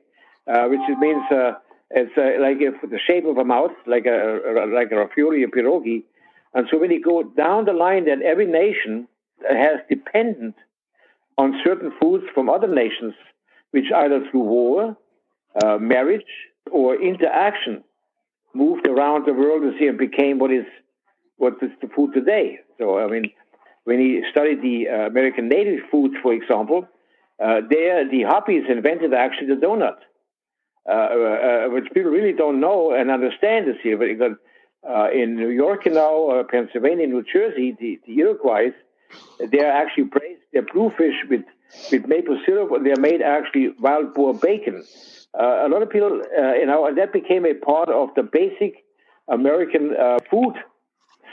uh, 0.52 0.66
which 0.72 0.86
it 0.94 1.00
means 1.00 1.24
uh, 1.32 1.54
it's 1.92 2.16
uh, 2.18 2.42
like 2.46 2.58
if 2.60 2.76
the 2.96 3.00
shape 3.08 3.26
of 3.26 3.38
a 3.38 3.46
mouth, 3.46 3.76
like 3.88 4.06
a, 4.06 4.20
like 4.80 4.92
a 4.92 4.98
ravioli, 4.98 5.44
a 5.44 5.48
pierogi. 5.48 6.04
And 6.54 6.68
so 6.70 6.78
when 6.82 6.92
you 6.92 7.02
go 7.02 7.24
down 7.24 7.64
the 7.64 7.74
line, 7.86 8.06
that 8.06 8.22
every 8.22 8.48
nation 8.48 9.08
has 9.48 9.78
dependent 9.88 10.56
on 11.38 11.62
certain 11.64 11.92
foods 12.00 12.26
from 12.34 12.50
other 12.50 12.68
nations, 12.68 13.14
which 13.72 13.90
either 13.96 14.20
through 14.30 14.48
war, 14.58 14.98
uh, 15.64 15.78
marriage, 15.78 16.34
or 16.72 17.02
interaction 17.02 17.84
moved 18.54 18.88
around 18.88 19.26
the 19.26 19.34
world 19.34 19.64
and 19.64 19.98
became 19.98 20.40
what 20.40 20.52
is 20.52 20.66
what 21.38 21.54
is 21.62 21.72
the 21.82 21.88
food 21.96 22.14
today. 22.14 22.60
So 22.78 23.00
I 23.00 23.08
mean, 23.08 23.32
when 23.86 24.00
he 24.00 24.22
studied 24.32 24.62
the 24.62 24.88
uh, 24.90 25.08
American 25.08 25.50
native 25.50 25.82
foods, 25.92 26.16
for 26.22 26.34
example, 26.34 26.88
uh, 27.44 27.62
there 27.70 28.10
the 28.10 28.24
Hopis 28.24 28.64
invented 28.70 29.14
actually 29.14 29.48
the 29.48 29.62
donut, 29.66 29.98
uh, 30.88 30.92
uh, 30.92 31.70
which 31.70 31.86
people 31.94 32.12
really 32.12 32.34
don't 32.34 32.60
know 32.60 32.94
and 32.94 33.10
understand 33.10 33.68
this 33.68 33.78
here. 33.82 33.98
But 33.98 34.08
because, 34.08 34.36
uh, 34.88 35.10
in 35.14 35.36
New 35.36 35.50
York 35.50 35.86
and 35.86 35.96
now 35.96 36.30
uh, 36.30 36.44
Pennsylvania, 36.44 37.08
New 37.08 37.24
Jersey, 37.24 37.76
the, 37.80 38.00
the 38.06 38.14
Iroquois, 38.20 38.72
they 39.40 39.60
are 39.60 39.72
actually 39.72 40.06
braised 40.06 40.42
their 40.54 40.64
bluefish 40.64 41.16
with 41.30 41.46
with 41.92 42.08
maple 42.08 42.40
syrup. 42.46 42.72
and 42.72 42.86
They're 42.86 42.96
made 42.96 43.22
actually 43.22 43.70
wild 43.80 44.14
boar 44.14 44.34
bacon. 44.34 44.84
Uh, 45.38 45.66
a 45.66 45.70
lot 45.70 45.82
of 45.82 45.90
people, 45.90 46.22
uh, 46.38 46.54
you 46.54 46.66
know, 46.66 46.86
and 46.88 46.98
that 46.98 47.14
became 47.14 47.46
a 47.46 47.54
part 47.54 47.90
of 47.90 48.10
the 48.16 48.24
basic 48.24 48.84
American 49.28 49.96
uh, 49.96 50.18
food 50.30 50.54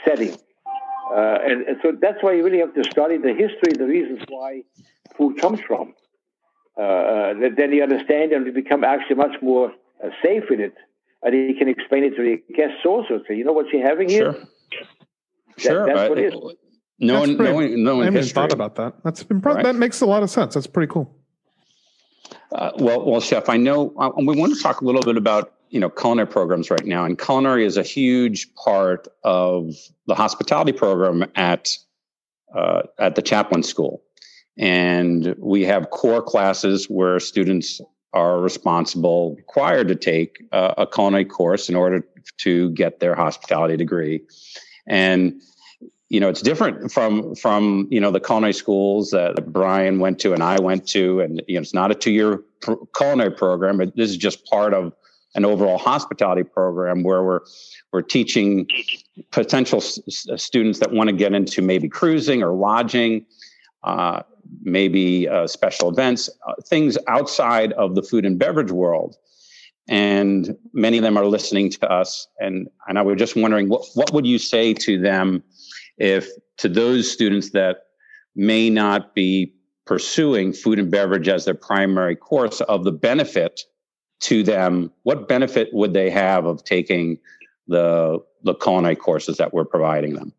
setting. 0.05 0.33
Uh, 1.11 1.37
and, 1.43 1.61
and 1.67 1.77
so 1.81 1.91
that's 1.99 2.21
why 2.21 2.33
you 2.33 2.43
really 2.43 2.59
have 2.59 2.73
to 2.75 2.83
study 2.83 3.17
the 3.17 3.33
history, 3.33 3.73
the 3.77 3.85
reasons 3.85 4.19
why 4.29 4.61
food 5.17 5.39
comes 5.39 5.59
from. 5.61 5.93
Uh, 6.77 6.81
uh, 6.81 7.33
then 7.57 7.71
you 7.71 7.81
understand 7.81 8.31
and 8.33 8.45
you 8.45 8.51
become 8.51 8.83
actually 8.83 9.15
much 9.15 9.35
more 9.41 9.71
uh, 10.03 10.09
safe 10.23 10.43
with 10.49 10.59
it. 10.59 10.75
And 11.23 11.33
you 11.33 11.55
can 11.57 11.67
explain 11.67 12.03
it 12.03 12.15
to 12.17 12.21
the 12.21 12.53
guests 12.53 12.85
also. 12.85 13.21
So 13.27 13.33
you 13.33 13.43
know 13.43 13.53
what 13.53 13.65
you're 13.73 13.87
having 13.87 14.09
here? 14.09 14.33
Sure. 14.33 14.85
Sure. 15.57 15.85
that's 15.87 15.99
I- 16.01 16.09
what 16.09 16.19
it 16.19 16.33
is. 16.33 16.39
knowing, 16.99 17.37
That's 17.37 17.51
pretty- 17.51 17.81
knowing, 17.83 18.01
I 18.01 18.05
haven't 18.05 18.21
history. 18.21 18.33
thought 18.35 18.53
about 18.53 18.75
that. 18.75 18.93
That's 19.03 19.23
impre- 19.23 19.55
Right. 19.55 19.63
that 19.63 19.75
makes 19.75 20.01
a 20.01 20.05
lot 20.05 20.21
of 20.21 20.29
sense. 20.29 20.53
That's 20.53 20.67
pretty 20.67 20.91
cool. 20.91 21.15
Uh, 22.51 22.71
well, 22.77 23.03
well, 23.05 23.21
chef, 23.21 23.49
I 23.49 23.57
know 23.57 23.93
uh, 23.97 24.11
we 24.17 24.35
want 24.35 24.55
to 24.55 24.61
talk 24.61 24.81
a 24.81 24.85
little 24.85 25.01
bit 25.01 25.17
about 25.17 25.53
you 25.69 25.79
know 25.79 25.89
culinary 25.89 26.27
programs 26.27 26.71
right 26.71 26.85
now, 26.85 27.03
and 27.03 27.19
culinary 27.19 27.65
is 27.65 27.77
a 27.77 27.83
huge 27.83 28.53
part 28.55 29.07
of 29.23 29.75
the 30.07 30.15
hospitality 30.15 30.71
program 30.71 31.25
at 31.35 31.77
uh, 32.55 32.83
at 32.99 33.15
the 33.15 33.21
Chaplin 33.21 33.63
School, 33.63 34.01
and 34.57 35.35
we 35.37 35.65
have 35.65 35.89
core 35.89 36.21
classes 36.21 36.85
where 36.85 37.19
students 37.19 37.81
are 38.13 38.39
responsible, 38.39 39.35
required 39.35 39.89
to 39.89 39.95
take 39.95 40.41
uh, 40.53 40.73
a 40.77 40.87
culinary 40.87 41.25
course 41.25 41.67
in 41.67 41.75
order 41.75 42.01
to 42.37 42.71
get 42.71 43.01
their 43.01 43.13
hospitality 43.13 43.75
degree, 43.75 44.21
and 44.87 45.41
you 46.09 46.19
know 46.19 46.29
it's 46.29 46.41
different 46.41 46.91
from 46.91 47.35
from 47.35 47.87
you 47.91 47.99
know 47.99 48.11
the 48.11 48.19
culinary 48.19 48.53
schools 48.53 49.11
that 49.11 49.51
Brian 49.51 49.99
went 49.99 50.19
to 50.19 50.33
and 50.33 50.41
I 50.41 50.59
went 50.59 50.87
to, 50.89 51.19
and 51.19 51.41
you 51.47 51.55
know 51.55 51.61
it's 51.61 51.73
not 51.73 51.91
a 51.91 51.95
two 51.95 52.11
year 52.11 52.43
pr- 52.61 52.73
culinary 52.95 53.31
program, 53.31 53.77
but 53.77 53.95
this 53.95 54.09
is 54.09 54.17
just 54.17 54.45
part 54.45 54.73
of 54.73 54.93
an 55.35 55.45
overall 55.45 55.77
hospitality 55.77 56.43
program 56.43 57.03
where 57.03 57.23
we're 57.23 57.41
we're 57.91 58.01
teaching 58.01 58.67
potential 59.31 59.79
s- 59.79 59.99
students 60.37 60.79
that 60.79 60.91
want 60.91 61.09
to 61.09 61.15
get 61.15 61.33
into 61.33 61.61
maybe 61.61 61.89
cruising 61.89 62.41
or 62.41 62.53
lodging, 62.53 63.25
uh, 63.83 64.21
maybe 64.61 65.27
uh, 65.27 65.45
special 65.45 65.89
events, 65.89 66.29
uh, 66.47 66.53
things 66.65 66.97
outside 67.07 67.73
of 67.73 67.95
the 67.95 68.03
food 68.03 68.25
and 68.25 68.39
beverage 68.39 68.71
world. 68.71 69.15
And 69.89 70.57
many 70.73 70.97
of 70.97 71.03
them 71.03 71.17
are 71.17 71.25
listening 71.25 71.69
to 71.71 71.91
us, 71.91 72.27
and 72.39 72.69
and 72.87 72.97
I 72.97 73.01
was 73.01 73.17
just 73.17 73.35
wondering 73.35 73.67
what 73.67 73.85
what 73.93 74.13
would 74.13 74.25
you 74.25 74.37
say 74.37 74.73
to 74.73 74.99
them 74.99 75.43
if 75.97 76.29
to 76.57 76.69
those 76.69 77.11
students 77.11 77.51
that 77.51 77.83
may 78.35 78.69
not 78.69 79.15
be 79.15 79.53
pursuing 79.85 80.53
food 80.53 80.79
and 80.79 80.91
beverage 80.91 81.27
as 81.27 81.45
their 81.45 81.53
primary 81.53 82.15
course 82.15 82.61
of 82.61 82.83
the 82.83 82.91
benefit 82.91 83.61
to 84.19 84.43
them 84.43 84.91
what 85.03 85.27
benefit 85.27 85.69
would 85.73 85.93
they 85.93 86.09
have 86.09 86.45
of 86.45 86.63
taking 86.63 87.17
the 87.67 88.19
the 88.43 88.53
culinary 88.55 88.95
courses 88.95 89.37
that 89.37 89.53
we're 89.53 89.65
providing 89.65 90.13
them 90.13 90.33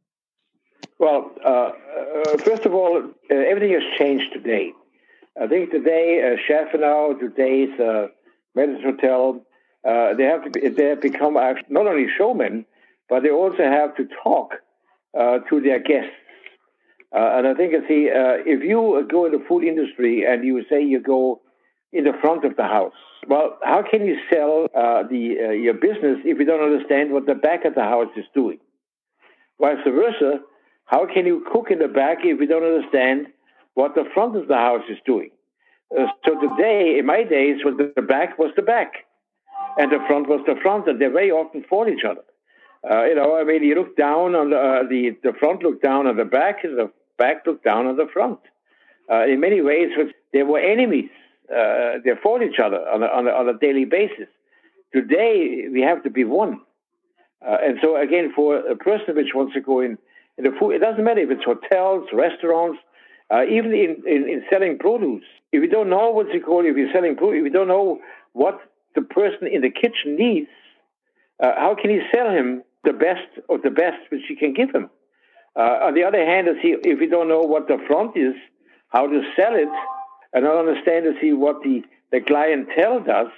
Well, 0.98 1.30
uh, 1.44 1.48
uh, 1.48 2.36
first 2.38 2.64
of 2.66 2.74
all, 2.74 2.96
uh, 2.96 3.34
everything 3.34 3.72
has 3.72 3.82
changed 3.98 4.32
today. 4.32 4.72
I 5.40 5.46
think 5.46 5.70
today, 5.70 6.32
uh, 6.32 6.36
Chef 6.46 6.68
now, 6.74 7.12
today's 7.12 7.70
uh, 7.78 8.08
maître 8.56 8.82
d'hôtel, 8.82 9.40
uh, 9.84 10.14
they 10.14 10.24
have 10.24 10.42
to 10.44 10.50
be, 10.50 10.68
they 10.68 10.86
have 10.86 11.00
become 11.00 11.34
not 11.34 11.86
only 11.86 12.06
showmen, 12.16 12.66
but 13.08 13.22
they 13.22 13.30
also 13.30 13.62
have 13.62 13.94
to 13.96 14.08
talk 14.22 14.56
uh, 15.18 15.38
to 15.50 15.61
their 15.61 15.81
guests. 15.81 16.14
Uh, 17.14 17.38
and 17.38 17.46
I 17.46 17.54
think, 17.54 17.72
you 17.72 17.83
see, 17.88 18.11
uh, 18.11 18.44
if 18.44 18.62
you 18.62 19.07
go 19.11 19.24
in 19.26 19.33
the 19.33 19.42
food 19.48 19.64
industry 19.64 20.24
and 20.24 20.44
you 20.44 20.62
say 20.70 20.83
you 20.83 21.00
go 21.00 21.40
in 21.92 22.04
the 22.04 22.12
front 22.20 22.44
of 22.44 22.57
the 22.57 22.64
house, 22.64 22.92
well, 23.26 23.59
how 23.62 23.83
can 23.83 24.04
you 24.04 24.16
sell 24.31 24.66
uh, 24.74 25.02
the 25.09 25.37
uh, 25.48 25.50
your 25.50 25.74
business 25.74 26.18
if 26.24 26.38
you 26.38 26.44
don't 26.44 26.62
understand 26.62 27.12
what 27.12 27.26
the 27.26 27.35
back 27.35 27.64
of 27.64 27.74
the 27.74 27.83
house 27.83 28.12
is 28.16 28.26
doing? 28.35 28.59
Vice 29.61 29.78
versa, 29.85 30.40
How 30.85 31.07
can 31.07 31.26
you 31.26 31.44
cook 31.50 31.70
in 31.70 31.78
the 31.78 31.88
back 31.88 32.18
if 32.22 32.40
you 32.40 32.46
don't 32.46 32.62
understand 32.62 33.26
what 33.74 33.94
the 33.94 34.04
front 34.14 34.37
of 34.37 34.46
the 34.46 34.54
house 34.54 34.85
is 34.88 34.98
doing? 35.04 35.31
Uh, 35.90 36.07
so 36.26 36.38
today, 36.40 36.98
in 36.98 37.07
my 37.07 37.24
days, 37.24 37.57
was 37.64 37.74
the 37.78 38.02
back 38.02 38.38
was 38.38 38.52
the 38.54 38.62
back, 38.62 38.92
and 39.78 39.90
the 39.90 39.98
front 40.07 40.28
was 40.28 40.40
the 40.46 40.54
front, 40.62 40.87
and 40.87 41.00
they 41.00 41.07
very 41.07 41.31
often 41.31 41.64
fought 41.68 41.88
each 41.88 42.04
other. 42.04 42.22
Uh, 42.88 43.04
you 43.04 43.14
know, 43.14 43.38
I 43.38 43.44
mean, 43.44 43.62
you 43.64 43.74
look 43.74 43.96
down 43.96 44.34
on 44.34 44.50
the, 44.50 44.56
uh, 44.56 44.82
the 44.88 45.16
the 45.22 45.32
front, 45.38 45.62
look 45.62 45.82
down 45.82 46.06
on 46.06 46.16
the 46.16 46.24
back, 46.24 46.64
and 46.64 46.78
the 46.78 46.90
back 47.16 47.46
looked 47.46 47.64
down 47.64 47.86
on 47.86 47.96
the 47.96 48.06
front. 48.12 48.38
Uh, 49.10 49.24
in 49.24 49.40
many 49.40 49.60
ways, 49.60 49.88
they 50.32 50.42
were 50.42 50.60
enemies. 50.60 51.10
Uh, 51.50 51.98
they 52.04 52.12
fought 52.22 52.42
each 52.42 52.60
other 52.62 52.76
on 52.76 53.02
a, 53.02 53.06
on 53.06 53.26
a, 53.26 53.30
on 53.30 53.48
a 53.48 53.58
daily 53.58 53.84
basis. 53.84 54.28
Today, 54.92 55.66
we 55.72 55.80
have 55.80 56.02
to 56.04 56.10
be 56.10 56.24
one. 56.24 56.60
Uh, 57.46 57.56
and 57.62 57.78
so, 57.82 57.96
again, 57.96 58.32
for 58.34 58.56
a 58.56 58.76
person 58.76 59.16
which 59.16 59.34
wants 59.34 59.54
to 59.54 59.60
go 59.60 59.80
in, 59.80 59.96
in 60.36 60.44
the 60.44 60.50
food, 60.58 60.72
it 60.72 60.80
doesn't 60.80 61.02
matter 61.02 61.20
if 61.20 61.30
it's 61.30 61.44
hotels, 61.44 62.08
restaurants, 62.12 62.78
uh, 63.30 63.44
even 63.44 63.72
in, 63.72 64.02
in, 64.06 64.28
in, 64.28 64.44
selling 64.50 64.78
produce. 64.78 65.24
If 65.52 65.62
you 65.62 65.68
don't 65.68 65.88
know 65.88 66.10
what's 66.10 66.30
it 66.32 66.44
called, 66.44 66.66
if 66.66 66.76
you're 66.76 66.92
selling 66.92 67.16
produce, 67.16 67.40
if 67.40 67.44
you 67.44 67.50
don't 67.50 67.68
know 67.68 68.00
what 68.32 68.60
the 68.94 69.02
person 69.02 69.48
in 69.50 69.62
the 69.62 69.70
kitchen 69.70 70.16
needs, 70.16 70.48
uh, 71.42 71.53
how 71.57 71.77
can 71.81 71.90
you 71.90 72.03
sell 72.12 72.31
him 72.31 72.62
the 72.85 72.92
best 72.92 73.29
of 73.48 73.62
the 73.62 73.70
best 73.70 73.98
which 74.11 74.22
you 74.29 74.37
can 74.37 74.53
give 74.53 74.70
him? 74.74 74.90
Uh, 75.57 75.87
on 75.87 75.94
the 75.94 76.05
other 76.05 76.24
hand, 76.24 76.48
if 76.48 77.01
you 77.01 77.09
don't 77.09 77.29
know 77.29 77.40
what 77.40 77.66
the 77.68 77.79
front 77.87 78.16
is, 78.16 78.35
how 78.88 79.07
to 79.07 79.22
sell 79.37 79.55
it, 79.55 79.68
and 80.33 80.44
not 80.44 80.57
understand 80.57 81.05
to 81.05 81.14
see 81.20 81.33
what 81.33 81.62
the, 81.62 81.83
the 82.12 82.20
clientele 82.20 83.01
does, 83.01 83.29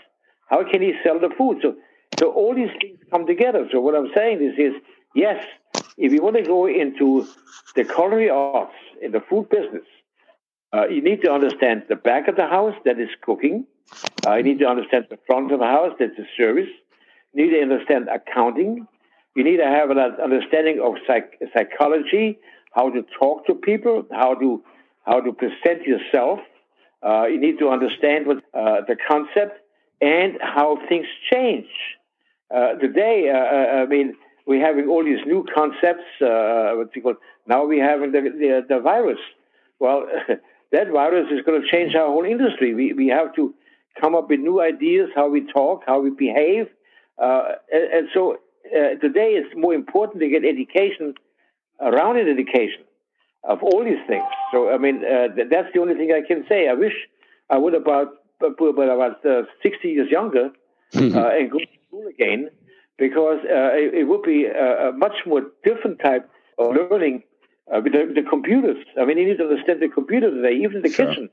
how 0.49 0.69
can 0.69 0.83
he 0.83 0.93
sell 1.05 1.19
the 1.19 1.31
food? 1.37 1.59
So, 1.63 1.77
so 2.19 2.33
all 2.33 2.55
these 2.55 2.71
things 2.81 2.99
come 3.11 3.27
together. 3.27 3.67
So 3.71 3.81
what 3.81 3.95
I'm 3.95 4.11
saying 4.15 4.43
is, 4.43 4.59
is 4.59 4.83
yes, 5.15 5.43
if 5.97 6.13
you 6.13 6.23
want 6.23 6.37
to 6.37 6.43
go 6.43 6.67
into 6.67 7.27
the 7.77 7.85
culinary 7.85 8.31
arts 8.31 8.75
in 9.01 9.13
the 9.13 9.21
food 9.21 9.49
business, 9.49 9.85
uh, 10.75 10.89
you 10.89 11.03
need 11.03 11.23
to 11.23 11.33
understand 11.33 11.85
the 11.89 11.97
back 11.97 12.29
of 12.29 12.37
the 12.37 12.47
house 12.47 12.75
that 12.85 12.99
is 12.99 13.09
cooking. 13.23 13.67
Uh, 14.27 14.35
you 14.35 14.43
need 14.43 14.59
to 14.59 14.67
understand 14.67 15.07
the 15.11 15.19
front 15.27 15.53
of 15.53 15.61
the 15.61 15.67
house 15.67 15.95
that's 15.99 16.17
the 16.17 16.27
service. 16.37 16.69
You 17.33 17.47
need 17.47 17.57
to 17.57 17.63
understand 17.63 18.09
accounting. 18.09 18.87
You 19.35 19.45
need 19.45 19.59
to 19.59 19.67
have 19.67 19.91
an 19.91 19.99
understanding 19.99 20.81
of 20.85 20.95
psych- 21.07 21.39
psychology, 21.55 22.39
how 22.73 22.91
to 22.91 23.05
talk 23.19 23.47
to 23.47 23.55
people, 23.55 24.07
how 24.11 24.35
to 24.35 24.63
how 25.07 25.21
to 25.21 25.33
present 25.33 25.87
yourself. 25.87 26.41
Uh, 27.03 27.27
you 27.27 27.41
need 27.41 27.59
to 27.59 27.69
understand 27.71 28.27
what 28.27 28.39
uh, 28.53 28.83
the 28.87 28.97
concept 29.09 29.61
and 30.01 30.39
how 30.41 30.79
things 30.89 31.07
change. 31.33 31.67
Uh, 32.55 32.75
today, 32.75 33.31
uh, 33.33 33.39
uh, 33.39 33.83
I 33.83 33.87
mean, 33.87 34.15
we're 34.47 34.65
having 34.65 34.89
all 34.89 35.05
these 35.05 35.25
new 35.27 35.47
concepts. 35.55 36.05
Uh, 36.21 36.73
what's 36.75 36.91
it 36.95 37.03
called? 37.03 37.17
Now 37.47 37.65
we 37.65 37.79
have 37.79 38.01
the, 38.01 38.07
the, 38.11 38.67
the 38.69 38.81
virus. 38.81 39.19
Well, 39.79 40.07
that 40.73 40.89
virus 40.91 41.29
is 41.31 41.41
going 41.47 41.63
to 41.63 41.69
change 41.69 41.95
our 41.95 42.07
whole 42.07 42.25
industry. 42.25 42.75
We, 42.75 42.93
we 42.93 43.09
have 43.09 43.35
to 43.37 43.55
come 44.01 44.15
up 44.15 44.29
with 44.29 44.41
new 44.41 44.61
ideas, 44.61 45.11
how 45.15 45.29
we 45.29 45.47
talk, 45.53 45.83
how 45.87 46.01
we 46.01 46.11
behave. 46.11 46.69
And, 47.21 47.85
and, 47.93 48.09
so 48.15 48.39
today 48.73 49.35
it's 49.39 49.55
more 49.57 49.75
important 49.75 50.21
to 50.21 50.29
get 50.29 50.45
education 50.45 51.15
around 51.81 52.19
an 52.19 52.29
education 52.29 52.85
of 53.45 53.63
all 53.63 53.85
these 53.85 54.05
things. 54.07 54.25
So, 54.53 54.71
I 54.71 54.79
mean, 54.79 55.03
uh, 55.05 55.29
that's 55.51 55.73
the 55.73 55.81
only 55.81 55.95
thing 55.95 56.13
I 56.13 56.27
can 56.27 56.45
say. 56.49 56.69
I 56.69 56.75
wish 56.75 56.93
I 57.49 57.59
would 57.59 57.75
about, 57.75 58.09
about 58.41 59.25
uh, 59.25 59.43
60 59.63 59.89
years 59.89 60.11
younger 60.11 60.51
mm-hmm. 60.93 61.17
uh, 61.19 61.29
and 61.29 61.51
go 61.51 61.59
to 61.59 61.67
school 61.87 62.07
again 62.07 62.51
because 62.99 63.39
uh, 63.45 63.73
it, 63.73 63.95
it, 63.95 64.05
would 64.05 64.23
be 64.23 64.45
a, 64.45 64.91
a, 64.91 64.93
much 64.93 65.25
more 65.27 65.43
different 65.65 66.01
type 66.01 66.29
of 66.59 66.77
learning 66.77 67.23
uh, 67.75 67.81
with 67.83 67.93
the, 67.93 68.13
the, 68.15 68.29
computers. 68.29 68.77
I 69.01 69.07
mean, 69.07 69.17
you 69.17 69.27
need 69.27 69.39
to 69.39 69.45
understand 69.45 69.81
the 69.81 69.89
computer 69.89 70.31
today, 70.31 70.57
even 70.57 70.77
in 70.77 70.83
the 70.83 70.91
sure. 70.91 71.07
kitchen. 71.07 71.31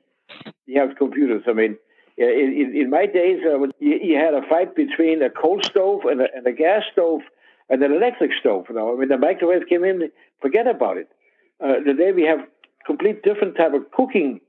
You 0.65 0.79
have 0.79 0.97
computers. 0.97 1.43
I 1.47 1.53
mean, 1.53 1.77
in, 2.17 2.73
in 2.75 2.89
my 2.89 3.05
days, 3.05 3.39
uh, 3.45 3.59
you, 3.79 4.15
had 4.17 4.33
a 4.33 4.41
fight 4.47 4.75
between 4.75 5.21
a 5.21 5.29
coal 5.29 5.61
stove 5.61 6.01
and 6.05 6.21
a, 6.21 6.27
and 6.35 6.47
a 6.47 6.51
gas 6.51 6.83
stove 6.91 7.21
and 7.69 7.83
an 7.83 7.91
electric 7.93 8.31
stove. 8.39 8.65
You 8.69 8.75
know? 8.75 8.95
Mean, 8.97 9.09
the 9.09 9.17
microwave 9.17 9.67
came 9.67 9.83
in, 9.83 10.09
forget 10.41 10.67
about 10.67 10.97
it. 10.97 11.09
Uh, 11.63 11.75
today 11.85 12.11
we 12.11 12.23
have 12.23 12.39
complete 12.85 13.21
different 13.23 13.55
type 13.55 13.73
of 13.73 13.91
cooking 13.91 14.39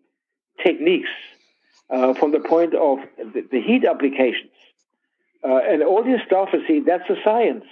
techniques 0.65 1.11
uh, 1.91 2.15
from 2.15 2.33
the 2.33 2.41
point 2.41 2.75
of 2.75 2.99
the, 3.19 3.47
the 3.51 3.61
heat 3.61 3.85
applications. 3.85 4.51
Uh, 5.45 5.61
and 5.69 5.83
all 5.83 6.03
this 6.03 6.21
stuff, 6.27 6.49
you 6.53 6.67
see, 6.67 6.81
that's 6.81 7.09
a 7.11 7.17
science. 7.23 7.65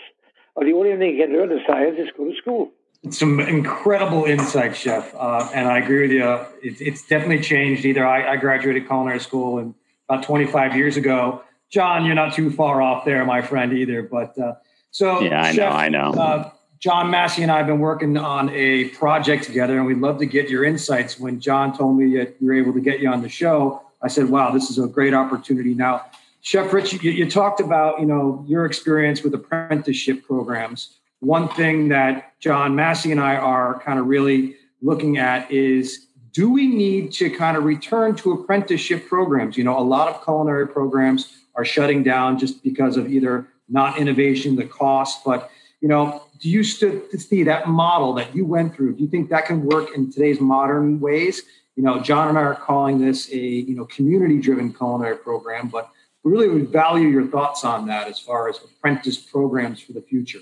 Or 0.54 0.64
the 0.64 0.72
only 0.72 0.96
thing 0.96 1.16
you 1.16 1.26
can 1.26 1.34
learn 1.34 1.48
the 1.48 1.60
science 1.66 1.96
is 1.98 2.08
go 2.16 2.30
to 2.30 2.36
school. 2.36 2.72
Some 3.10 3.40
incredible 3.40 4.24
insight, 4.24 4.76
Chef. 4.76 5.14
Uh, 5.14 5.48
and 5.54 5.68
I 5.68 5.78
agree 5.78 6.02
with 6.02 6.10
you. 6.10 6.28
It, 6.62 6.80
it's 6.80 7.06
definitely 7.06 7.40
changed. 7.40 7.84
Either 7.84 8.06
I, 8.06 8.32
I 8.32 8.36
graduated 8.36 8.86
culinary 8.86 9.20
school 9.20 9.58
and 9.58 9.74
about 10.08 10.24
25 10.24 10.76
years 10.76 10.96
ago. 10.96 11.42
John, 11.70 12.04
you're 12.04 12.14
not 12.14 12.34
too 12.34 12.50
far 12.50 12.80
off 12.80 13.04
there, 13.04 13.24
my 13.24 13.42
friend, 13.42 13.72
either. 13.72 14.02
But 14.02 14.38
uh, 14.38 14.54
so, 14.90 15.20
yeah, 15.20 15.42
I 15.42 15.52
Chef, 15.52 15.56
know, 15.58 15.76
I 15.76 15.88
know. 15.88 16.10
Uh, 16.12 16.50
John 16.78 17.10
Massey 17.10 17.42
and 17.42 17.50
I 17.50 17.58
have 17.58 17.66
been 17.66 17.80
working 17.80 18.16
on 18.16 18.50
a 18.50 18.88
project 18.90 19.44
together, 19.44 19.76
and 19.76 19.86
we'd 19.86 19.98
love 19.98 20.18
to 20.18 20.26
get 20.26 20.48
your 20.48 20.64
insights. 20.64 21.18
When 21.18 21.40
John 21.40 21.76
told 21.76 21.98
me 21.98 22.16
that 22.18 22.40
we 22.40 22.46
were 22.46 22.54
able 22.54 22.72
to 22.74 22.80
get 22.80 23.00
you 23.00 23.08
on 23.08 23.22
the 23.22 23.28
show, 23.28 23.82
I 24.02 24.08
said, 24.08 24.28
"Wow, 24.28 24.50
this 24.50 24.70
is 24.70 24.78
a 24.78 24.86
great 24.86 25.14
opportunity." 25.14 25.74
Now, 25.74 26.06
Chef 26.42 26.72
Rich, 26.72 26.92
you, 27.02 27.10
you 27.10 27.28
talked 27.28 27.60
about 27.60 27.98
you 27.98 28.06
know 28.06 28.44
your 28.46 28.66
experience 28.66 29.22
with 29.22 29.34
apprenticeship 29.34 30.24
programs. 30.24 30.96
One 31.20 31.48
thing 31.48 31.88
that 31.88 32.38
John 32.40 32.76
Massey 32.76 33.10
and 33.10 33.20
I 33.20 33.36
are 33.36 33.80
kind 33.80 33.98
of 33.98 34.06
really 34.06 34.54
looking 34.82 35.16
at 35.16 35.50
is 35.50 36.05
do 36.36 36.50
we 36.50 36.66
need 36.66 37.12
to 37.12 37.30
kind 37.30 37.56
of 37.56 37.64
return 37.64 38.14
to 38.14 38.32
apprenticeship 38.32 39.08
programs? 39.08 39.56
You 39.56 39.64
know, 39.64 39.78
a 39.78 39.80
lot 39.80 40.08
of 40.08 40.22
culinary 40.22 40.68
programs 40.68 41.34
are 41.54 41.64
shutting 41.64 42.02
down 42.02 42.38
just 42.38 42.62
because 42.62 42.98
of 42.98 43.10
either 43.10 43.48
not 43.70 43.98
innovation, 43.98 44.54
the 44.54 44.66
cost, 44.66 45.24
but 45.24 45.50
you 45.80 45.88
know, 45.88 46.24
do 46.38 46.50
you 46.50 46.62
see 46.62 47.42
that 47.44 47.68
model 47.68 48.12
that 48.14 48.36
you 48.36 48.44
went 48.44 48.74
through? 48.74 48.96
Do 48.96 49.02
you 49.02 49.08
think 49.08 49.30
that 49.30 49.46
can 49.46 49.64
work 49.64 49.94
in 49.94 50.12
today's 50.12 50.38
modern 50.38 51.00
ways? 51.00 51.42
You 51.74 51.82
know, 51.82 52.00
John 52.00 52.28
and 52.28 52.38
I 52.38 52.42
are 52.42 52.54
calling 52.54 52.98
this 52.98 53.30
a 53.32 53.38
you 53.38 53.74
know 53.74 53.86
community-driven 53.86 54.74
culinary 54.74 55.16
program, 55.16 55.68
but 55.68 55.90
we 56.22 56.32
really 56.32 56.48
would 56.48 56.68
value 56.68 57.08
your 57.08 57.26
thoughts 57.28 57.64
on 57.64 57.86
that 57.86 58.08
as 58.08 58.18
far 58.18 58.50
as 58.50 58.58
apprentice 58.62 59.16
programs 59.16 59.80
for 59.80 59.94
the 59.94 60.02
future. 60.02 60.40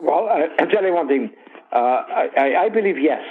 Well, 0.00 0.30
I'll 0.58 0.66
tell 0.68 0.82
you 0.82 0.94
one 0.94 1.08
thing. 1.08 1.30
Uh, 1.74 2.04
I, 2.36 2.54
I, 2.66 2.68
believe 2.68 2.98
yes, 2.98 3.22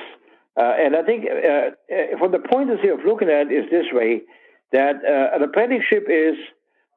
uh, 0.55 0.73
and 0.79 0.95
I 0.95 1.03
think 1.03 1.25
uh, 1.25 1.71
uh, 1.93 2.17
from 2.19 2.31
the 2.31 2.39
point 2.39 2.69
of 2.69 2.79
view 2.81 2.93
of 2.93 3.05
looking 3.05 3.29
at 3.29 3.47
it 3.47 3.51
is 3.51 3.71
this 3.71 3.87
way: 3.91 4.21
that 4.71 4.97
uh, 4.97 5.35
an 5.35 5.41
apprenticeship 5.41 6.05
is 6.09 6.35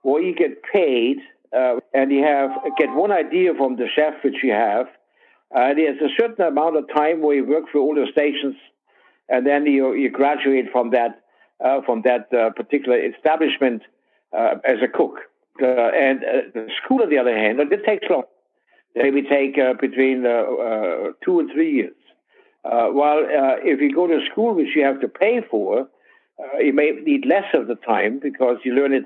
where 0.02 0.22
you 0.22 0.34
get 0.34 0.62
paid 0.62 1.18
uh, 1.56 1.76
and 1.94 2.12
you 2.12 2.22
have 2.22 2.50
get 2.78 2.94
one 2.94 3.10
idea 3.10 3.54
from 3.54 3.76
the 3.76 3.86
chef 3.94 4.14
which 4.22 4.36
you 4.42 4.52
have. 4.52 4.86
Uh, 5.54 5.72
there's 5.74 6.00
a 6.02 6.12
certain 6.20 6.44
amount 6.44 6.76
of 6.76 6.84
time 6.94 7.22
where 7.22 7.36
you 7.36 7.46
work 7.46 7.64
for 7.72 7.78
all 7.78 7.94
the 7.94 8.06
stations, 8.12 8.56
and 9.28 9.46
then 9.46 9.64
you 9.64 9.94
you 9.94 10.10
graduate 10.10 10.66
from 10.70 10.90
that 10.90 11.22
from 11.86 12.02
that 12.02 12.30
particular 12.56 12.98
establishment 12.98 13.80
as 14.34 14.76
a 14.82 14.88
cook. 14.88 15.20
And 15.58 16.20
the 16.52 16.68
school, 16.84 17.02
on 17.02 17.08
the 17.08 17.16
other 17.16 17.34
hand, 17.34 17.58
it 17.60 17.84
takes 17.86 18.06
long. 18.10 18.24
Maybe 18.94 19.22
take 19.22 19.56
between 19.80 20.24
two 21.24 21.40
and 21.40 21.50
three 21.54 21.72
years. 21.72 21.95
While 22.90 23.24
if 23.62 23.81
you 23.81 23.94
go 23.94 24.07
to 24.07 24.20
school, 24.31 24.55
which 24.55 24.74
you 24.74 24.85
have 24.85 25.00
to 25.00 25.09
pay 25.09 25.40
for, 25.50 25.88
you 26.61 26.72
may 26.72 26.92
need 26.92 27.26
less 27.26 27.44
of 27.55 27.66
the 27.66 27.76
time 27.76 28.18
because 28.22 28.59
you 28.64 28.74
learn 28.74 28.92
it 28.92 29.05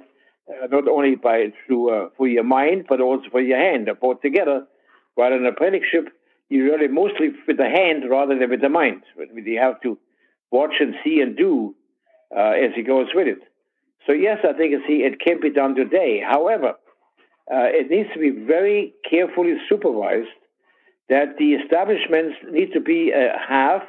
uh, 0.51 0.67
not 0.67 0.89
only 0.89 1.15
by 1.15 1.53
through 1.67 1.91
uh, 1.91 2.09
for 2.17 2.27
your 2.27 2.43
mind 2.45 2.87
but 2.89 3.01
also 3.01 3.29
for 3.31 3.41
your 3.41 3.59
hand, 3.59 3.89
both 4.01 4.21
together. 4.21 4.67
While 5.15 5.33
in 5.33 5.47
apprenticeship, 5.47 6.09
you 6.49 6.65
really 6.65 6.89
mostly 6.89 7.31
with 7.47 7.57
the 7.57 7.69
hand 7.69 8.09
rather 8.09 8.39
than 8.39 8.51
with 8.51 8.61
the 8.61 8.69
mind. 8.69 9.03
You 9.17 9.61
have 9.61 9.81
to 9.83 9.99
watch 10.51 10.75
and 10.81 10.95
see 11.05 11.21
and 11.21 11.37
do 11.37 11.75
uh, 12.37 12.53
as 12.65 12.73
he 12.75 12.83
goes 12.83 13.09
with 13.15 13.29
it. 13.29 13.39
So 14.07 14.13
yes, 14.13 14.39
I 14.43 14.53
think 14.55 14.75
see 14.87 15.05
it 15.05 15.21
can 15.21 15.41
be 15.41 15.51
done 15.51 15.75
today. 15.75 16.21
However, 16.27 16.75
uh, 17.53 17.69
it 17.71 17.91
needs 17.91 18.09
to 18.15 18.19
be 18.19 18.31
very 18.31 18.95
carefully 19.09 19.55
supervised. 19.69 20.29
That 21.11 21.37
the 21.39 21.55
establishments 21.55 22.37
need 22.51 22.73
to 22.73 22.81
be 22.81 23.13
uh, 23.13 23.37
half 23.47 23.83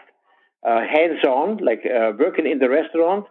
uh, 0.67 0.81
hands-on, 0.81 1.57
like 1.57 1.83
working 2.19 2.45
in 2.45 2.59
the 2.59 2.69
restaurant, 2.69 3.25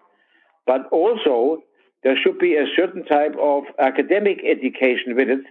but 0.66 0.82
also 0.90 1.62
there 2.02 2.16
should 2.22 2.38
be 2.38 2.54
a 2.54 2.66
certain 2.76 3.04
type 3.04 3.34
of 3.40 3.64
academic 3.78 4.38
education 4.44 5.16
with 5.16 5.28
it 5.28 5.44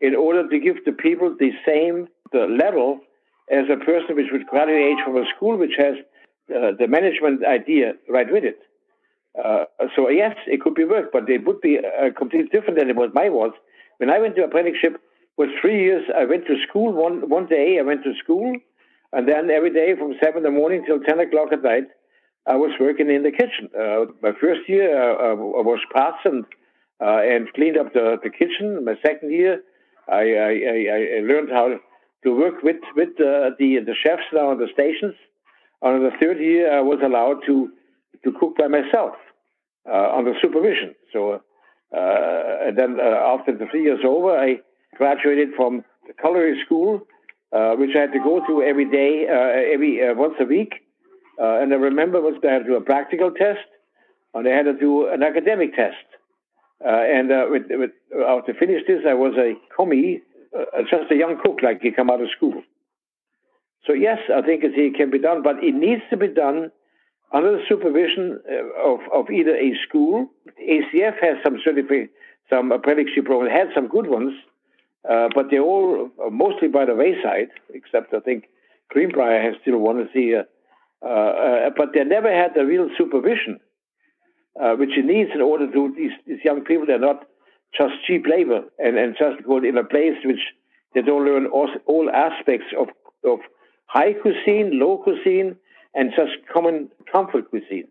in 0.00 0.14
order 0.14 0.48
to 0.48 0.58
give 0.58 0.76
the 0.84 0.92
people 0.92 1.36
the 1.38 1.52
same 1.66 2.08
the 2.32 2.46
level 2.46 3.00
as 3.50 3.64
a 3.70 3.84
person 3.84 4.16
which 4.16 4.30
would 4.32 4.46
graduate 4.46 4.98
from 5.04 5.16
a 5.16 5.24
school 5.36 5.56
which 5.58 5.74
has 5.76 5.96
uh, 6.54 6.70
the 6.78 6.86
management 6.86 7.44
idea 7.44 7.92
right 8.08 8.30
with 8.32 8.44
it. 8.44 8.58
Uh, 9.42 9.64
so 9.94 10.08
yes, 10.08 10.36
it 10.46 10.60
could 10.60 10.74
be 10.74 10.84
work, 10.84 11.10
but 11.12 11.28
it 11.28 11.44
would 11.46 11.60
be 11.60 11.78
uh, 11.78 12.10
completely 12.16 12.48
different 12.48 12.78
than 12.78 12.94
what 12.96 13.14
mine 13.14 13.32
was. 13.32 13.52
When 13.98 14.10
I 14.10 14.18
went 14.18 14.36
to 14.36 14.44
apprenticeship, 14.44 15.00
was 15.40 15.48
three 15.60 15.80
years. 15.86 16.04
I 16.22 16.24
went 16.32 16.46
to 16.46 16.56
school 16.68 16.92
one 16.92 17.16
one 17.36 17.46
day. 17.46 17.78
I 17.80 17.82
went 17.90 18.04
to 18.04 18.12
school. 18.22 18.48
And 19.12 19.26
then 19.26 19.50
every 19.50 19.72
day 19.72 19.96
from 19.98 20.14
7 20.22 20.36
in 20.38 20.42
the 20.44 20.50
morning 20.50 20.84
till 20.86 21.00
10 21.00 21.18
o'clock 21.18 21.48
at 21.52 21.62
night, 21.62 21.88
I 22.46 22.56
was 22.56 22.70
working 22.78 23.10
in 23.10 23.22
the 23.24 23.32
kitchen. 23.32 23.68
Uh, 23.74 24.12
my 24.22 24.32
first 24.40 24.62
year, 24.68 24.88
uh, 24.94 25.32
I 25.32 25.62
was 25.70 25.80
parts 25.92 26.22
and, 26.24 26.44
uh, 27.02 27.20
and 27.32 27.52
cleaned 27.54 27.76
up 27.76 27.92
the, 27.92 28.18
the 28.22 28.30
kitchen. 28.30 28.84
My 28.84 28.94
second 29.04 29.32
year, 29.32 29.62
I, 30.08 30.22
I, 30.48 30.52
I 31.16 31.20
learned 31.30 31.50
how 31.50 31.66
to 32.24 32.30
work 32.42 32.62
with, 32.62 32.80
with 32.94 33.10
uh, 33.18 33.50
the, 33.58 33.78
the 33.84 33.96
chefs 34.02 34.28
now 34.32 34.50
on 34.50 34.58
the 34.58 34.68
stations. 34.72 35.14
On 35.82 36.02
the 36.04 36.12
third 36.20 36.38
year, 36.38 36.72
I 36.78 36.80
was 36.80 37.00
allowed 37.04 37.38
to, 37.46 37.70
to 38.24 38.32
cook 38.38 38.56
by 38.56 38.68
myself 38.68 39.14
uh, 39.90 40.16
under 40.16 40.34
supervision. 40.40 40.94
So, 41.12 41.42
and 41.92 42.78
then 42.78 43.00
after 43.00 43.52
the 43.58 43.66
three 43.72 43.82
years 43.82 44.00
over, 44.06 44.38
I 44.38 44.60
graduated 45.00 45.48
from 45.56 45.82
the 46.06 46.14
culinary 46.20 46.60
school, 46.64 47.00
which 47.80 47.94
I 47.96 48.00
had 48.04 48.12
to 48.12 48.22
go 48.30 48.34
to 48.46 48.62
every 48.62 48.88
day, 49.00 49.12
every 49.74 49.92
once 50.14 50.34
a 50.40 50.44
week. 50.44 50.72
and 51.38 51.72
I 51.72 51.78
remember 51.90 52.20
was 52.20 52.34
I 52.44 52.52
had 52.56 52.64
to 52.64 52.70
do 52.72 52.76
a 52.76 52.86
practical 52.92 53.30
test, 53.30 53.66
and 54.34 54.46
I 54.46 54.52
had 54.58 54.66
to 54.72 54.76
do 54.86 55.08
an 55.08 55.22
academic 55.22 55.74
test. 55.74 56.06
Uh, 56.84 56.88
and 56.88 57.30
uh, 57.30 57.44
with, 57.50 57.64
with, 57.68 57.90
after 58.26 58.54
finish 58.54 58.82
this, 58.86 59.00
I 59.06 59.12
was 59.12 59.34
a 59.36 59.52
commis, 59.76 60.20
uh, 60.56 60.82
just 60.90 61.10
a 61.10 61.16
young 61.16 61.38
cook, 61.42 61.58
like 61.62 61.80
you 61.82 61.92
come 61.92 62.10
out 62.10 62.22
of 62.22 62.28
school. 62.36 62.62
So 63.86 63.92
yes, 63.92 64.18
I 64.34 64.40
think 64.42 64.62
it 64.64 64.94
can 64.96 65.10
be 65.10 65.18
done, 65.18 65.42
but 65.42 65.62
it 65.62 65.74
needs 65.74 66.02
to 66.10 66.16
be 66.16 66.28
done 66.28 66.70
under 67.32 67.52
the 67.52 67.62
supervision 67.68 68.40
uh, 68.48 68.92
of, 68.92 69.00
of 69.12 69.30
either 69.30 69.54
a 69.56 69.72
school. 69.86 70.30
ACF 70.58 71.20
has 71.20 71.36
some 71.44 71.58
certificate, 71.62 72.10
some 72.48 72.72
apprenticeship 72.72 73.26
programs, 73.26 73.52
had 73.52 73.68
some 73.74 73.88
good 73.88 74.06
ones, 74.06 74.32
uh, 75.08 75.28
but 75.34 75.46
they're 75.50 75.62
all 75.62 76.10
mostly 76.30 76.68
by 76.68 76.84
the 76.84 76.94
wayside, 76.94 77.48
except 77.72 78.12
I 78.14 78.20
think 78.20 78.44
Greenbrier 78.90 79.42
has 79.42 79.54
still 79.62 79.78
one 79.78 79.96
to 79.96 80.06
see. 80.12 80.34
Uh, 80.34 81.70
but 81.76 81.88
they 81.94 82.04
never 82.04 82.30
had 82.30 82.52
the 82.54 82.64
real 82.64 82.88
supervision 82.98 83.60
uh, 84.60 84.74
which 84.74 84.90
it 84.96 85.04
needs 85.04 85.30
in 85.34 85.40
order 85.40 85.70
to 85.70 85.94
these, 85.96 86.12
these 86.26 86.44
young 86.44 86.62
people. 86.62 86.86
They're 86.86 86.98
not 86.98 87.26
just 87.76 87.94
cheap 88.06 88.26
labor 88.28 88.62
and, 88.78 88.98
and 88.98 89.16
just 89.18 89.46
go 89.46 89.58
in 89.58 89.78
a 89.78 89.84
place 89.84 90.16
which 90.24 90.40
they 90.94 91.02
don't 91.02 91.24
learn 91.24 91.46
all, 91.46 91.68
all 91.86 92.10
aspects 92.10 92.66
of, 92.78 92.88
of 93.24 93.38
high 93.86 94.12
cuisine, 94.14 94.78
low 94.78 94.98
cuisine, 94.98 95.56
and 95.94 96.10
just 96.16 96.32
common 96.52 96.90
comfort 97.10 97.50
cuisine. 97.50 97.88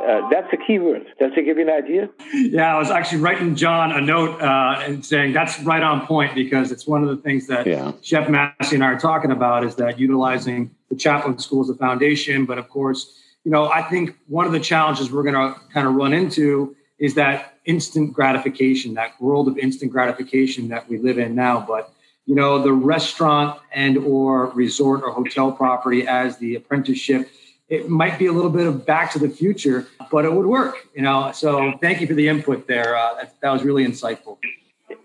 Uh, 0.00 0.28
that's 0.30 0.50
a 0.52 0.56
key 0.56 0.78
word. 0.78 1.04
Does 1.18 1.32
it 1.36 1.44
give 1.44 1.58
you 1.58 1.68
an 1.68 1.70
idea? 1.70 2.08
Yeah, 2.32 2.74
I 2.74 2.78
was 2.78 2.90
actually 2.90 3.20
writing 3.20 3.54
John 3.54 3.92
a 3.92 4.00
note 4.00 4.40
uh, 4.40 4.82
and 4.84 5.04
saying 5.04 5.32
that's 5.32 5.60
right 5.60 5.82
on 5.82 6.06
point 6.06 6.34
because 6.34 6.72
it's 6.72 6.86
one 6.86 7.02
of 7.02 7.10
the 7.10 7.18
things 7.18 7.46
that 7.48 7.66
yeah. 7.66 7.92
Chef 8.02 8.28
Massey 8.28 8.76
and 8.76 8.84
I 8.84 8.88
are 8.88 8.98
talking 8.98 9.30
about 9.30 9.64
is 9.64 9.74
that 9.76 9.98
utilizing 9.98 10.74
the 10.88 10.96
Chaplin 10.96 11.38
School 11.38 11.62
as 11.62 11.68
a 11.68 11.74
foundation, 11.74 12.46
but 12.46 12.56
of 12.56 12.68
course, 12.68 13.14
you 13.44 13.50
know, 13.50 13.70
I 13.70 13.82
think 13.82 14.16
one 14.26 14.46
of 14.46 14.52
the 14.52 14.60
challenges 14.60 15.10
we're 15.10 15.22
going 15.22 15.34
to 15.34 15.58
kind 15.72 15.86
of 15.86 15.94
run 15.94 16.12
into 16.12 16.76
is 16.98 17.14
that 17.14 17.58
instant 17.64 18.12
gratification, 18.12 18.94
that 18.94 19.20
world 19.20 19.48
of 19.48 19.58
instant 19.58 19.90
gratification 19.92 20.68
that 20.68 20.88
we 20.88 20.98
live 20.98 21.18
in 21.18 21.34
now. 21.34 21.64
But 21.66 21.92
you 22.26 22.34
know, 22.34 22.62
the 22.62 22.72
restaurant 22.72 23.58
and 23.72 23.98
or 23.98 24.46
resort 24.50 25.02
or 25.02 25.10
hotel 25.10 25.50
property 25.50 26.06
as 26.06 26.38
the 26.38 26.54
apprenticeship, 26.54 27.28
it 27.70 27.88
might 27.88 28.18
be 28.18 28.26
a 28.26 28.32
little 28.32 28.50
bit 28.50 28.66
of 28.66 28.84
back 28.84 29.12
to 29.12 29.18
the 29.18 29.28
future, 29.28 29.86
but 30.10 30.24
it 30.24 30.32
would 30.32 30.46
work. 30.46 30.88
You 30.94 31.02
know, 31.02 31.30
so 31.32 31.72
thank 31.80 32.00
you 32.00 32.06
for 32.06 32.14
the 32.14 32.28
input 32.28 32.66
there. 32.66 32.96
Uh, 32.96 33.14
that, 33.14 33.40
that 33.40 33.50
was 33.50 33.62
really 33.62 33.86
insightful. 33.86 34.38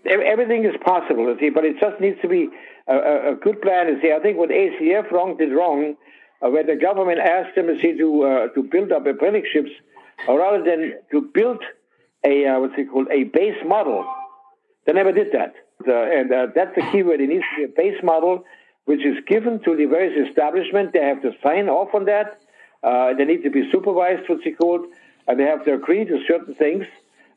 Everything 0.04 0.64
is 0.64 0.74
possible, 0.84 1.34
see, 1.40 1.48
but 1.48 1.64
it 1.64 1.76
just 1.80 2.00
needs 2.00 2.20
to 2.22 2.28
be 2.28 2.48
a, 2.88 3.32
a 3.32 3.34
good 3.36 3.62
plan. 3.62 3.98
See, 4.02 4.12
I 4.12 4.18
think 4.20 4.36
what 4.36 4.50
ACF 4.50 5.10
wrong 5.10 5.36
did 5.36 5.52
wrong 5.52 5.96
uh, 6.44 6.50
where 6.50 6.64
the 6.64 6.76
government 6.76 7.18
asked 7.18 7.54
them 7.54 7.66
to 7.66 8.22
uh, 8.24 8.48
to 8.48 8.62
build 8.62 8.92
up 8.92 9.06
apprenticeships, 9.06 9.70
uh, 10.28 10.36
rather 10.36 10.62
than 10.62 10.94
to 11.10 11.22
build 11.22 11.62
a 12.24 12.46
uh, 12.46 12.60
what's 12.60 12.74
it 12.76 12.90
called 12.90 13.08
a 13.10 13.24
base 13.24 13.56
model. 13.64 14.04
They 14.86 14.92
never 14.92 15.12
did 15.12 15.32
that, 15.32 15.54
and 15.86 16.32
uh, 16.32 16.46
that's 16.54 16.74
the 16.74 16.82
key 16.92 17.02
word. 17.02 17.20
It 17.20 17.28
needs 17.28 17.44
to 17.56 17.66
be 17.66 17.72
a 17.72 17.74
base 17.74 18.02
model, 18.02 18.44
which 18.84 19.04
is 19.04 19.16
given 19.26 19.62
to 19.64 19.76
the 19.76 19.86
various 19.86 20.28
establishment. 20.28 20.92
They 20.92 21.00
have 21.02 21.22
to 21.22 21.32
sign 21.42 21.68
off 21.68 21.94
on 21.94 22.04
that. 22.06 22.40
Uh, 22.82 23.14
they 23.14 23.24
need 23.24 23.42
to 23.42 23.50
be 23.50 23.70
supervised, 23.70 24.22
what's 24.28 24.46
it 24.46 24.58
called, 24.58 24.86
and 25.26 25.40
they 25.40 25.44
have 25.44 25.64
to 25.64 25.74
agree 25.74 26.04
to 26.04 26.18
certain 26.26 26.54
things 26.54 26.84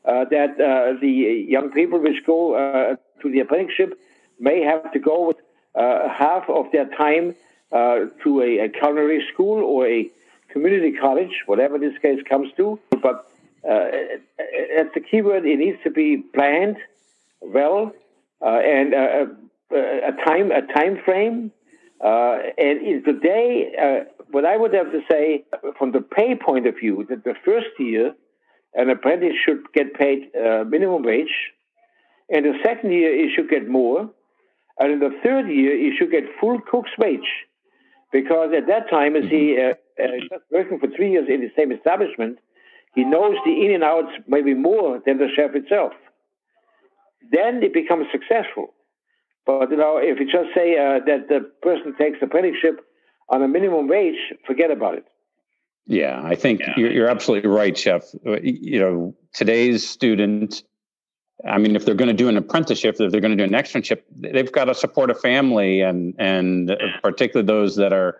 that 0.04 0.56
the 1.00 1.08
young 1.08 1.70
people 1.70 1.98
which 1.98 2.24
go 2.26 2.96
to 3.20 3.30
the 3.30 3.40
apprenticeship 3.40 3.98
may 4.38 4.62
have 4.62 4.92
to 4.92 4.98
go 4.98 5.26
with 5.26 5.36
half 5.74 6.48
of 6.48 6.70
their 6.72 6.86
time 6.96 7.34
uh, 7.72 8.06
to 8.22 8.42
a, 8.42 8.64
a, 8.64 8.68
culinary 8.68 9.24
school 9.32 9.62
or 9.62 9.86
a 9.86 10.10
community 10.48 10.92
college, 10.92 11.42
whatever 11.46 11.78
this 11.78 11.96
case 12.02 12.20
comes 12.28 12.52
to. 12.56 12.78
But 12.90 13.30
uh, 13.68 13.88
that's 14.76 14.94
the 14.94 15.00
key 15.00 15.22
word. 15.22 15.46
It 15.46 15.58
needs 15.58 15.78
to 15.84 15.90
be 15.90 16.18
planned 16.18 16.78
well 17.40 17.92
uh, 18.42 18.58
and 18.64 18.94
uh, 18.94 19.26
uh, 19.72 19.76
a 19.76 20.12
time 20.24 20.50
a 20.50 20.62
time 20.62 21.00
frame. 21.04 21.52
Uh, 22.00 22.38
and 22.56 23.04
today, 23.04 24.06
what 24.30 24.44
I 24.44 24.56
would 24.56 24.74
have 24.74 24.92
to 24.92 25.00
say 25.10 25.44
from 25.78 25.92
the 25.92 26.00
pay 26.00 26.34
point 26.34 26.66
of 26.66 26.74
view, 26.78 27.06
that 27.08 27.24
the 27.24 27.34
first 27.44 27.68
year 27.78 28.14
an 28.74 28.88
apprentice 28.88 29.34
should 29.44 29.62
get 29.74 29.94
paid 29.94 30.30
minimum 30.68 31.02
wage, 31.02 31.34
and 32.28 32.44
the 32.44 32.54
second 32.64 32.92
year 32.92 33.12
he 33.14 33.32
should 33.34 33.50
get 33.50 33.68
more, 33.68 34.08
and 34.78 34.92
in 34.92 35.00
the 35.00 35.10
third 35.22 35.48
year 35.48 35.76
he 35.76 35.96
should 35.96 36.10
get 36.10 36.24
full 36.40 36.60
cook's 36.70 36.92
wage 36.98 37.46
because 38.12 38.50
at 38.56 38.66
that 38.66 38.90
time, 38.90 39.16
as 39.16 39.24
he 39.24 39.56
mm-hmm. 39.56 39.72
uh, 40.02 40.04
uh, 40.04 40.20
just 40.20 40.44
working 40.50 40.78
for 40.78 40.88
three 40.96 41.12
years 41.12 41.28
in 41.28 41.40
the 41.40 41.50
same 41.56 41.72
establishment, 41.72 42.38
he 42.94 43.04
knows 43.04 43.36
the 43.44 43.64
in 43.64 43.72
and 43.72 43.84
outs 43.84 44.12
maybe 44.26 44.54
more 44.54 45.00
than 45.06 45.18
the 45.18 45.28
chef 45.34 45.54
itself. 45.54 45.92
Then 47.30 47.62
it 47.62 47.72
becomes 47.72 48.06
successful. 48.10 48.74
But 49.46 49.70
you 49.70 49.76
know, 49.76 49.98
if 49.98 50.18
you 50.18 50.26
just 50.26 50.54
say 50.54 50.76
uh, 50.76 51.04
that 51.06 51.28
the 51.28 51.50
person 51.62 51.94
takes 51.96 52.18
the 52.20 52.26
apprenticeship 52.26 52.80
on 53.30 53.42
a 53.42 53.48
minimum 53.48 53.88
wage, 53.88 54.18
forget 54.46 54.70
about 54.70 54.94
it. 54.94 55.04
Yeah, 55.86 56.20
I 56.22 56.34
think 56.34 56.60
yeah. 56.60 56.74
You're, 56.76 56.92
you're 56.92 57.08
absolutely 57.08 57.48
right, 57.48 57.76
Chef. 57.76 58.04
Uh, 58.26 58.36
you 58.42 58.78
know, 58.78 59.14
today's 59.32 59.88
student 59.88 60.62
I 61.46 61.58
mean, 61.58 61.76
if 61.76 61.84
they're 61.84 61.94
going 61.94 62.08
to 62.08 62.14
do 62.14 62.28
an 62.28 62.36
apprenticeship, 62.36 62.96
if 62.98 63.10
they're 63.10 63.20
going 63.20 63.36
to 63.36 63.46
do 63.46 63.54
an 63.54 63.58
externship, 63.58 64.02
they've 64.10 64.50
got 64.50 64.64
to 64.66 64.74
support 64.74 65.10
a 65.10 65.14
family, 65.14 65.80
and 65.80 66.14
and 66.18 66.70
uh, 66.70 66.76
particularly 67.02 67.46
those 67.46 67.76
that 67.76 67.92
are 67.92 68.18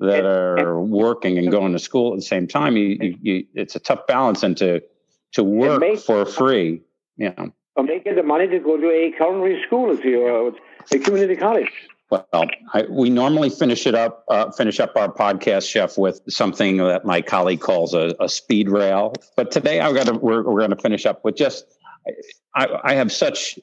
that 0.00 0.24
are 0.24 0.80
working 0.80 1.38
and 1.38 1.50
going 1.50 1.72
to 1.72 1.78
school 1.78 2.12
at 2.12 2.18
the 2.18 2.24
same 2.24 2.46
time. 2.46 2.76
You, 2.76 2.98
you, 3.00 3.18
you, 3.22 3.46
it's 3.54 3.76
a 3.76 3.78
tough 3.78 4.06
balance, 4.06 4.42
and 4.42 4.56
to 4.58 4.82
to 5.32 5.44
work 5.44 5.80
make, 5.80 6.00
for 6.00 6.24
free, 6.24 6.82
you 7.16 7.32
know. 7.36 7.52
Or 7.76 7.84
making 7.84 8.14
the 8.14 8.22
money 8.22 8.46
to 8.48 8.58
go 8.58 8.76
to 8.78 8.90
a 8.90 9.12
culinary 9.12 9.62
school, 9.66 9.92
if 9.92 10.04
you 10.04 10.26
uh, 10.26 10.96
a 10.96 10.98
community 10.98 11.36
college. 11.36 11.70
Well, 12.10 12.26
I, 12.72 12.84
we 12.88 13.10
normally 13.10 13.50
finish 13.50 13.86
it 13.86 13.96
up, 13.96 14.24
uh, 14.28 14.52
finish 14.52 14.78
up 14.78 14.92
our 14.96 15.12
podcast, 15.12 15.68
chef, 15.68 15.98
with 15.98 16.20
something 16.28 16.76
that 16.76 17.04
my 17.04 17.20
colleague 17.20 17.60
calls 17.60 17.94
a, 17.94 18.14
a 18.20 18.28
speed 18.28 18.68
rail. 18.68 19.14
But 19.36 19.50
today, 19.50 19.80
I've 19.80 19.94
got 19.94 20.06
to, 20.06 20.12
we're, 20.12 20.44
we're 20.44 20.60
going 20.60 20.70
to 20.70 20.76
finish 20.76 21.04
up 21.04 21.24
with 21.24 21.36
just 21.36 21.64
I, 22.54 22.68
I 22.82 22.94
have 22.94 23.12
such 23.12 23.58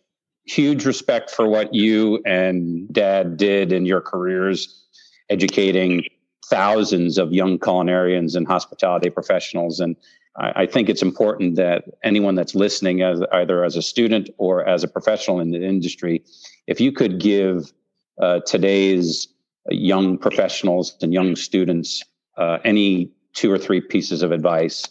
huge 0.45 0.85
respect 0.85 1.31
for 1.31 1.47
what 1.47 1.73
you 1.73 2.21
and 2.25 2.91
dad 2.91 3.37
did 3.37 3.71
in 3.71 3.85
your 3.85 4.01
careers 4.01 4.81
educating 5.29 6.03
thousands 6.45 7.17
of 7.17 7.31
young 7.31 7.57
culinarians 7.57 8.35
and 8.35 8.45
hospitality 8.45 9.09
professionals 9.09 9.79
and 9.79 9.95
I, 10.35 10.63
I, 10.63 10.65
think 10.65 10.89
it's 10.89 11.01
important 11.01 11.55
that 11.55 11.85
anyone 12.03 12.35
that's 12.35 12.55
listening 12.55 13.01
as 13.01 13.21
either 13.31 13.63
as 13.63 13.77
a 13.77 13.81
student 13.81 14.29
or 14.37 14.67
as 14.67 14.83
a 14.83 14.87
professional 14.89 15.39
in 15.39 15.51
the 15.51 15.65
industry 15.65 16.21
if 16.67 16.81
you 16.81 16.91
could 16.91 17.21
give 17.21 17.71
uh, 18.21 18.39
today's 18.45 19.27
young 19.69 20.17
professionals 20.17 20.95
and 21.01 21.13
young 21.13 21.35
students 21.35 22.03
uh, 22.37 22.57
any 22.63 23.11
two 23.33 23.51
or 23.51 23.57
three 23.57 23.81
pieces 23.81 24.21
of 24.21 24.31
advice 24.31 24.87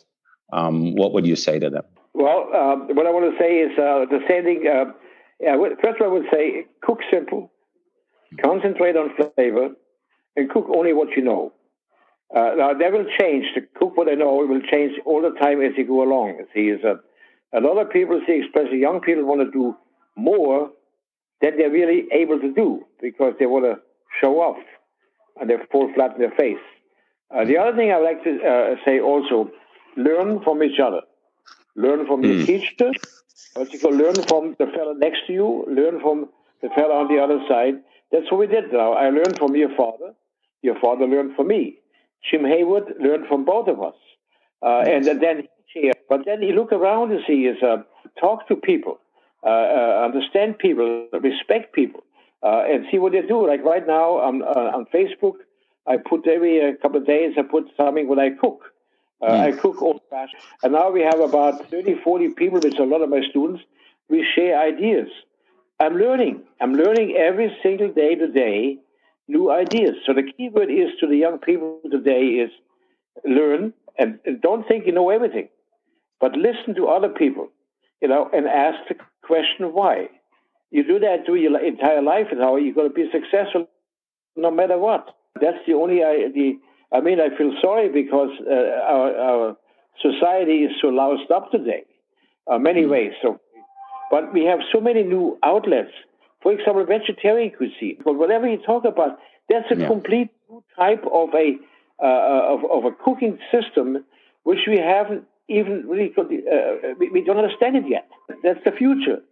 um, 0.53 0.95
what 0.95 1.13
would 1.13 1.27
you 1.27 1.37
say 1.37 1.59
to 1.59 1.71
them 1.71 1.85
well, 2.15 2.49
uh, 2.55 2.77
what 2.93 3.07
I 3.07 3.11
want 3.11 3.33
to 3.33 3.39
say 3.43 3.61
is 3.61 3.73
uh, 3.79 4.05
the 4.11 4.21
thing. 4.27 4.65
Uh, 4.69 4.93
first, 5.81 6.03
I 6.03 6.07
would 6.07 6.27
say 6.31 6.67
cook 6.83 6.99
simple, 7.11 7.51
concentrate 8.43 8.97
on 8.97 9.11
flavor, 9.35 9.71
and 10.37 10.51
cook 10.51 10.67
only 10.75 10.93
what 10.93 11.17
you 11.17 11.23
know. 11.23 11.53
Now, 12.35 12.73
that 12.75 12.93
will 12.93 13.07
change. 13.19 13.47
To 13.55 13.63
cook 13.75 13.97
what 13.97 14.09
I 14.09 14.15
know, 14.15 14.43
it 14.43 14.49
will 14.49 14.63
change 14.63 14.93
all 15.05 15.23
the 15.23 15.39
time 15.39 15.61
as 15.63 15.73
you 15.77 15.87
go 15.87 16.03
along. 16.03 16.45
See, 16.55 16.69
is 16.69 16.81
a 16.85 17.61
lot 17.61 17.79
of 17.79 17.91
people 17.91 18.21
see, 18.27 18.43
especially 18.47 18.79
young 18.79 19.01
people, 19.01 19.25
want 19.25 19.41
to 19.41 19.51
do 19.51 19.75
more 20.17 20.71
than 21.43 21.59
they're 21.59 21.71
really 21.71 22.07
able 22.13 22.39
to 22.39 22.53
do 22.53 22.87
because 23.01 23.35
they 23.39 23.47
want 23.47 23.65
to 23.65 23.77
show 24.21 24.41
off 24.41 24.63
and 25.41 25.51
they 25.51 25.57
fall 25.71 25.93
flat 25.95 26.15
in 26.15 26.21
their 26.21 26.31
face. 26.31 26.65
Uh, 27.35 27.45
the 27.45 27.59
other 27.59 27.77
thing 27.77 27.91
I 27.91 27.99
would 27.99 28.05
like 28.05 28.25
to 28.25 28.43
uh, 28.43 28.75
say 28.85 29.01
also, 29.01 29.51
learn 29.97 30.41
from 30.43 30.63
each 30.63 30.79
other. 30.79 31.01
Learn 31.75 32.07
from 32.07 32.23
your 32.23 32.35
mm. 32.35 32.47
teacher, 32.47 32.91
but 33.55 33.73
you 33.73 33.79
can 33.79 33.97
learn 33.97 34.15
from 34.15 34.55
the 34.59 34.67
fellow 34.67 34.93
next 34.93 35.27
to 35.27 35.33
you, 35.33 35.65
learn 35.69 36.01
from 36.01 36.29
the 36.61 36.69
fellow 36.71 36.97
on 36.97 37.09
the 37.09 37.21
other 37.21 37.41
side. 37.49 37.75
That's 38.11 38.31
what 38.31 38.41
we 38.41 38.47
did 38.47 38.73
now. 38.73 38.93
I 38.93 39.09
learned 39.09 39.39
from 39.39 39.57
your 39.57 39.75
father. 39.75 40.13
Your 40.61 40.79
father 40.81 41.07
learned 41.07 41.35
from 41.35 41.49
me. 41.49 41.79
Jim 42.31 42.45
Haywood 42.45 42.95
learned 43.01 43.27
from 43.27 43.45
both 43.45 43.69
of 43.69 43.83
us. 43.83 43.95
Uh, 44.63 44.85
and 44.87 45.05
then 45.07 45.49
but 46.09 46.21
then 46.27 46.43
you 46.43 46.53
look 46.53 46.73
around 46.73 47.11
and 47.13 47.21
see 47.27 47.47
is 47.47 47.63
uh, 47.63 47.79
talk 48.21 48.47
to 48.49 48.57
people, 48.57 49.01
uh, 49.45 49.49
uh, 49.49 50.03
understand 50.05 50.59
people, 50.59 51.09
respect 51.21 51.75
people, 51.75 52.05
uh, 52.43 52.65
and 52.69 52.87
see 52.91 52.99
what 52.99 53.13
they 53.13 53.23
do. 53.23 53.47
Like 53.47 53.65
right 53.65 53.87
now 53.87 54.19
on, 54.19 54.43
uh, 54.43 54.77
on 54.77 54.87
Facebook, 54.95 55.35
I 55.87 55.97
put 55.97 56.27
every 56.27 56.61
uh, 56.61 56.73
couple 56.81 57.01
of 57.01 57.07
days, 57.07 57.35
I 57.37 57.43
put 57.43 57.65
something 57.77 58.09
when 58.09 58.19
I 58.19 58.31
cook. 58.31 58.63
I 59.25 59.53
cook 59.53 59.81
old 59.81 60.01
fashioned. 60.11 60.43
And 60.65 60.73
now 60.73 60.91
we 60.91 61.03
have 61.03 61.21
about 61.21 61.71
30, 61.71 62.01
40 62.03 62.31
people, 62.31 62.59
which 62.59 62.77
a 62.81 62.83
lot 62.83 63.03
of 63.03 63.09
my 63.09 63.21
students. 63.31 63.63
We 64.09 64.27
share 64.35 64.59
ideas. 64.61 65.07
I'm 65.79 65.95
learning. 65.95 66.43
I'm 66.61 66.75
learning 66.75 67.15
every 67.17 67.57
single 67.63 67.93
day 67.93 68.17
today 68.17 68.79
new 69.29 69.51
ideas. 69.51 69.95
So 70.07 70.13
the 70.13 70.25
key 70.25 70.49
word 70.49 70.71
is 70.71 70.91
to 71.01 71.07
the 71.07 71.17
young 71.17 71.39
people 71.39 71.81
today 71.91 72.23
is 72.45 72.51
learn 73.25 73.73
and, 73.99 74.19
and 74.25 74.41
don't 74.41 74.67
think 74.67 74.87
you 74.87 74.93
know 74.93 75.11
everything, 75.11 75.49
but 76.21 76.33
listen 76.33 76.75
to 76.77 76.89
other 76.89 77.09
people, 77.09 77.49
you 78.01 78.09
know, 78.09 78.29
and 78.33 78.47
ask 78.47 78.79
the 78.89 78.95
question 79.23 79.73
why. 79.73 80.09
You 80.71 80.85
do 80.85 80.99
that 81.01 81.27
through 81.27 81.37
your 81.37 81.63
entire 81.63 82.03
life, 82.03 82.29
and 82.31 82.41
how 82.41 82.55
are 82.55 82.59
you're 82.59 82.75
going 82.75 82.89
to 82.89 82.95
be 82.95 83.09
successful 83.13 83.69
no 84.37 84.51
matter 84.51 84.79
what. 84.79 85.07
That's 85.41 85.59
the 85.67 85.75
only 85.75 86.03
I, 86.03 86.29
the. 86.35 86.59
I 86.93 87.01
mean, 87.01 87.19
I 87.21 87.37
feel 87.37 87.53
sorry 87.63 87.89
because 87.89 88.31
uh, 88.47 88.55
our, 88.55 89.17
our 89.17 89.57
society 90.01 90.65
is 90.65 90.73
so 90.81 90.89
loused 90.89 91.31
up 91.31 91.51
today, 91.51 91.85
uh, 92.51 92.59
many 92.59 92.83
mm. 92.83 92.91
ways. 92.91 93.13
So, 93.23 93.41
but 94.11 94.33
we 94.33 94.45
have 94.45 94.61
so 94.73 94.81
many 94.81 95.03
new 95.03 95.39
outlets. 95.43 95.93
For 96.43 96.53
example, 96.53 96.85
vegetarian 96.85 97.53
cuisine. 97.57 97.99
But 98.05 98.15
whatever 98.15 98.49
you 98.49 98.59
talk 98.59 98.85
about, 98.85 99.19
that's 99.49 99.71
a 99.71 99.77
yeah. 99.77 99.87
complete 99.87 100.31
new 100.51 100.63
type 100.77 101.05
of 101.11 101.29
a 101.35 101.57
uh, 102.03 102.55
of, 102.55 102.61
of 102.71 102.85
a 102.85 102.93
cooking 102.93 103.39
system 103.53 104.05
which 104.43 104.61
we 104.67 104.79
haven't 104.79 105.25
even 105.49 105.85
really 105.87 106.13
uh, 106.17 106.95
we, 106.99 107.11
we, 107.11 107.25
don't 107.25 107.37
understand 107.37 107.77
it 107.77 107.85
yet. 107.89 108.09
That's 108.43 108.63
the 108.65 108.73
future. 108.73 109.23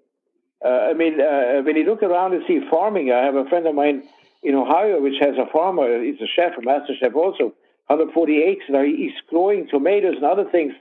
Uh, 0.64 0.90
I 0.90 0.94
mean, 0.94 1.20
uh, 1.20 1.62
when 1.62 1.76
you 1.76 1.84
look 1.84 2.02
around 2.02 2.34
and 2.34 2.42
see 2.46 2.60
farming, 2.70 3.10
I 3.10 3.24
have 3.24 3.34
a 3.34 3.44
friend 3.46 3.66
of 3.66 3.74
mine 3.74 4.02
in 4.42 4.54
Ohio, 4.54 5.00
which 5.00 5.14
has 5.20 5.36
a 5.36 5.50
farmer. 5.50 6.02
He's 6.02 6.20
a 6.20 6.26
chef, 6.26 6.58
a 6.58 6.62
master 6.62 6.94
chef, 6.98 7.14
also 7.14 7.54
140 7.86 8.42
acres. 8.42 8.64
Now 8.68 8.82
he's 8.82 9.12
growing 9.28 9.68
tomatoes 9.68 10.16
and 10.16 10.24
other 10.24 10.48
things, 10.50 10.72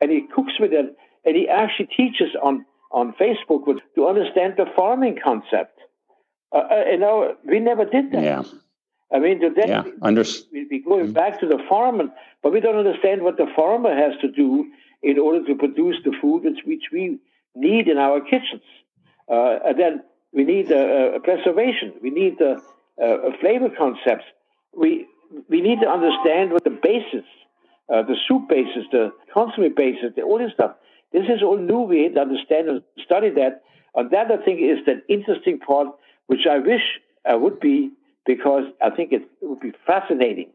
and 0.00 0.10
he 0.10 0.26
cooks 0.34 0.54
with 0.58 0.72
it. 0.72 0.96
And 1.24 1.36
he 1.36 1.48
actually 1.48 1.88
teaches 1.96 2.34
on 2.42 2.64
on 2.92 3.14
Facebook 3.20 3.64
to 3.96 4.06
understand 4.06 4.54
the 4.56 4.66
farming 4.74 5.18
concept. 5.22 5.78
Uh, 6.52 6.58
uh 6.58 6.84
you 6.90 6.98
know, 6.98 7.34
we 7.44 7.58
never 7.58 7.84
did 7.84 8.12
that. 8.12 8.22
Yeah. 8.22 8.42
I 9.12 9.18
mean, 9.20 9.40
today 9.40 9.68
yeah, 9.68 9.84
under- 10.02 10.24
we'll 10.52 10.68
be 10.68 10.80
going 10.80 11.12
back 11.12 11.40
to 11.40 11.46
the 11.46 11.58
farmer, 11.68 12.06
but 12.42 12.52
we 12.52 12.60
don't 12.60 12.76
understand 12.76 13.22
what 13.22 13.36
the 13.36 13.46
farmer 13.54 13.94
has 13.94 14.12
to 14.20 14.30
do 14.30 14.66
in 15.02 15.18
order 15.18 15.44
to 15.44 15.54
produce 15.54 15.96
the 16.04 16.12
food 16.20 16.42
which, 16.44 16.58
which 16.64 16.84
we 16.92 17.18
need 17.54 17.88
in 17.88 17.98
our 17.98 18.20
kitchens. 18.20 18.62
Uh, 19.30 19.58
and 19.64 19.78
then 19.78 20.02
we 20.32 20.44
need 20.44 20.70
a, 20.70 21.14
a 21.16 21.20
preservation. 21.20 21.92
We 22.02 22.10
need 22.10 22.40
a, 22.40 22.60
a, 23.02 23.38
flavor 23.40 23.70
concepts. 23.76 24.24
We 24.76 25.06
we 25.48 25.60
need 25.60 25.80
to 25.80 25.88
understand 25.88 26.52
what 26.52 26.64
the 26.64 26.70
basis, 26.70 27.24
uh, 27.92 28.02
the 28.02 28.16
soup 28.28 28.48
basis, 28.48 28.84
the 28.92 29.12
consomme 29.32 29.74
basis, 29.74 30.12
the, 30.14 30.22
all 30.22 30.38
this 30.38 30.52
stuff. 30.52 30.76
This 31.12 31.24
is 31.24 31.42
all 31.42 31.56
new. 31.58 31.80
We 31.80 32.02
need 32.02 32.14
to 32.14 32.20
understand 32.20 32.68
and 32.68 32.82
study 33.04 33.30
that. 33.30 33.62
And 33.94 34.10
that 34.10 34.30
I 34.30 34.44
think 34.44 34.60
is 34.60 34.84
the 34.84 35.02
interesting 35.08 35.58
part, 35.58 35.88
which 36.26 36.46
I 36.48 36.58
wish 36.58 36.82
I 37.24 37.34
would 37.34 37.58
be 37.58 37.90
because 38.26 38.64
I 38.82 38.90
think 38.90 39.12
it, 39.12 39.22
would 39.40 39.60
be 39.60 39.72
fascinating 39.86 40.50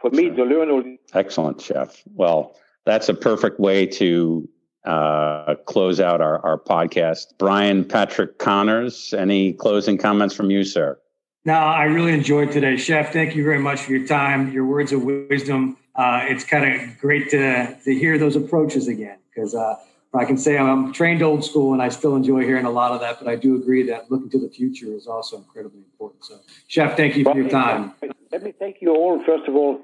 for 0.00 0.10
me 0.10 0.30
to 0.30 0.44
learn 0.44 0.70
all. 0.70 0.82
Excellent, 1.14 1.60
chef. 1.60 2.02
Well, 2.14 2.56
that's 2.84 3.08
a 3.08 3.14
perfect 3.14 3.60
way 3.60 3.86
to 3.86 4.48
uh, 4.84 5.54
close 5.66 6.00
out 6.00 6.20
our, 6.20 6.44
our 6.44 6.58
podcast. 6.58 7.34
Brian 7.38 7.84
Patrick 7.84 8.38
Connors, 8.38 9.14
any 9.16 9.52
closing 9.52 9.98
comments 9.98 10.34
from 10.34 10.50
you, 10.50 10.64
sir? 10.64 10.98
No, 11.44 11.54
I 11.54 11.84
really 11.84 12.12
enjoyed 12.12 12.52
today, 12.52 12.76
Chef. 12.76 13.12
Thank 13.12 13.34
you 13.34 13.42
very 13.42 13.58
much 13.58 13.80
for 13.80 13.92
your 13.92 14.06
time, 14.06 14.52
your 14.52 14.64
words 14.64 14.92
of 14.92 15.02
wisdom. 15.02 15.76
Uh, 15.94 16.20
it's 16.22 16.44
kind 16.44 16.64
of 16.72 16.98
great 16.98 17.30
to 17.30 17.76
to 17.84 17.94
hear 17.94 18.16
those 18.16 18.36
approaches 18.36 18.86
again 18.86 19.18
because 19.28 19.54
uh, 19.54 19.74
I 20.14 20.24
can 20.26 20.36
say 20.36 20.58
I'm 20.58 20.92
trained 20.92 21.22
old 21.22 21.44
school 21.44 21.72
and 21.72 21.80
I 21.80 21.88
still 21.88 22.16
enjoy 22.16 22.40
hearing 22.42 22.66
a 22.66 22.70
lot 22.70 22.92
of 22.92 23.00
that, 23.00 23.18
but 23.18 23.28
I 23.28 23.36
do 23.36 23.56
agree 23.56 23.82
that 23.84 24.10
looking 24.10 24.28
to 24.30 24.38
the 24.38 24.48
future 24.48 24.92
is 24.94 25.06
also 25.06 25.38
incredibly 25.38 25.80
important. 25.80 26.24
So, 26.24 26.38
Chef, 26.68 26.96
thank 26.96 27.16
you 27.16 27.24
for 27.24 27.36
your 27.36 27.48
time. 27.48 27.94
Let 28.30 28.42
me 28.42 28.52
thank 28.58 28.76
you 28.80 28.94
all, 28.94 29.22
first 29.24 29.48
of 29.48 29.54
all, 29.54 29.80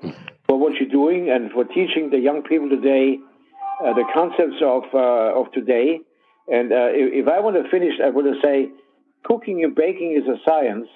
for 0.46 0.58
what 0.58 0.74
you're 0.74 0.90
doing 0.90 1.30
and 1.30 1.50
for 1.50 1.64
teaching 1.64 2.10
the 2.10 2.18
young 2.18 2.42
people 2.42 2.68
today 2.68 3.18
uh, 3.80 3.92
the 3.94 4.04
concepts 4.12 4.60
of, 4.60 4.82
uh, 4.92 5.38
of 5.38 5.52
today. 5.52 6.00
And 6.48 6.72
uh, 6.72 6.90
if, 6.90 7.28
I 7.28 7.40
want 7.40 7.62
to 7.62 7.70
finish, 7.70 7.94
I 8.04 8.10
want 8.10 8.26
to 8.26 8.40
say 8.42 8.70
cooking 9.24 9.62
and 9.62 9.74
baking 9.74 10.20
is 10.20 10.28
a 10.28 10.36
science, 10.48 10.88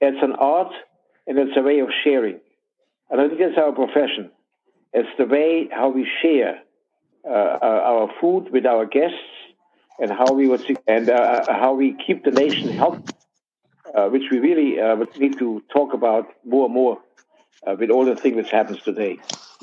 it's 0.00 0.22
an 0.22 0.32
art, 0.32 0.72
and 1.26 1.38
it's 1.38 1.56
a 1.56 1.62
way 1.62 1.80
of 1.80 1.88
sharing. 2.04 2.38
And 3.10 3.20
I 3.20 3.28
think 3.28 3.40
that's 3.40 3.58
our 3.58 3.72
profession. 3.72 4.30
It's 4.92 5.08
the 5.18 5.26
way 5.26 5.68
how 5.70 5.90
we 5.90 6.06
share 6.22 6.60
Uh, 7.26 7.58
uh, 7.60 7.80
our 7.84 8.08
food 8.20 8.52
with 8.52 8.64
our 8.64 8.86
guests 8.86 9.18
and 9.98 10.12
how 10.12 10.32
we 10.32 10.46
would 10.46 10.64
and 10.86 11.10
uh, 11.10 11.14
uh, 11.14 11.52
how 11.52 11.74
we 11.74 11.92
keep 12.06 12.22
the 12.24 12.30
nation 12.30 12.68
healthy, 12.68 13.12
which 14.10 14.30
we 14.30 14.38
really 14.38 14.76
would 14.96 15.18
need 15.18 15.36
to 15.36 15.60
talk 15.72 15.92
about 15.92 16.28
more 16.44 16.66
and 16.66 16.74
more 16.74 17.00
with 17.78 17.90
all 17.90 18.04
the 18.04 18.14
things 18.14 18.36
that 18.36 18.46
happens 18.46 18.80
today. 18.82 19.18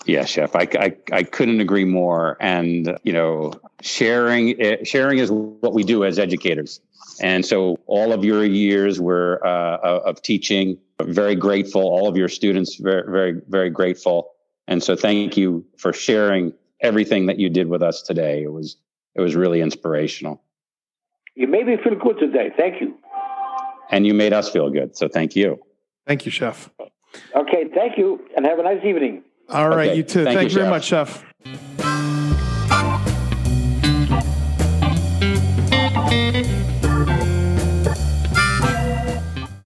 Yeah, 0.06 0.26
chef, 0.26 0.58
I, 0.58 0.68
I, 0.78 0.98
I 1.14 1.24
couldn't 1.24 1.62
agree 1.62 1.86
more. 1.86 2.36
And 2.42 3.00
you 3.04 3.14
know, 3.14 3.54
sharing 3.82 4.62
eh, 4.62 4.84
sharing 4.84 5.20
is 5.20 5.32
what 5.32 5.74
we 5.74 5.86
do 5.86 6.04
as 6.04 6.20
educators. 6.20 6.82
And 7.22 7.46
so, 7.46 7.80
all 7.86 8.12
of 8.12 8.26
your 8.26 8.44
years 8.44 9.00
were 9.00 9.40
uh, 9.46 10.00
of 10.04 10.22
teaching, 10.22 10.78
very 11.02 11.36
grateful. 11.36 11.82
All 11.82 12.10
of 12.10 12.18
your 12.18 12.28
students, 12.28 12.76
very, 12.76 13.10
very, 13.10 13.42
very 13.48 13.70
grateful. 13.70 14.32
And 14.68 14.84
so, 14.84 14.98
thank 14.98 15.38
you 15.38 15.66
for 15.78 15.94
sharing 15.94 16.54
everything 16.84 17.26
that 17.26 17.40
you 17.40 17.50
did 17.50 17.68
with 17.68 17.82
us 17.82 18.04
today. 18.04 18.44
It 18.44 18.52
was 18.52 18.78
it 19.16 19.22
was 19.22 19.36
really 19.36 19.62
inspirational. 19.62 20.44
You 21.36 21.48
made 21.48 21.66
me 21.66 21.78
feel 21.84 21.96
good 21.96 22.20
today. 22.20 22.52
Thank 22.56 22.82
you. 22.82 22.96
And 23.90 24.06
you 24.06 24.14
made 24.14 24.34
us 24.34 24.50
feel 24.50 24.70
good. 24.70 24.96
So 24.96 25.08
thank 25.08 25.36
you. 25.36 25.60
Thank 26.06 26.26
you, 26.26 26.32
Chef. 26.32 26.70
Okay, 27.36 27.66
thank 27.74 27.98
you, 27.98 28.20
and 28.36 28.46
have 28.46 28.60
a 28.60 28.64
nice 28.64 28.84
evening. 28.84 29.24
All 29.50 29.70
right, 29.70 29.90
okay. 29.90 29.98
you 29.98 30.04
too. 30.04 30.24
Thank, 30.24 30.38
thank 30.38 30.52
you, 30.52 30.56
you 30.56 30.62
very 30.62 30.70
much, 30.70 30.86
Chef. 30.86 31.93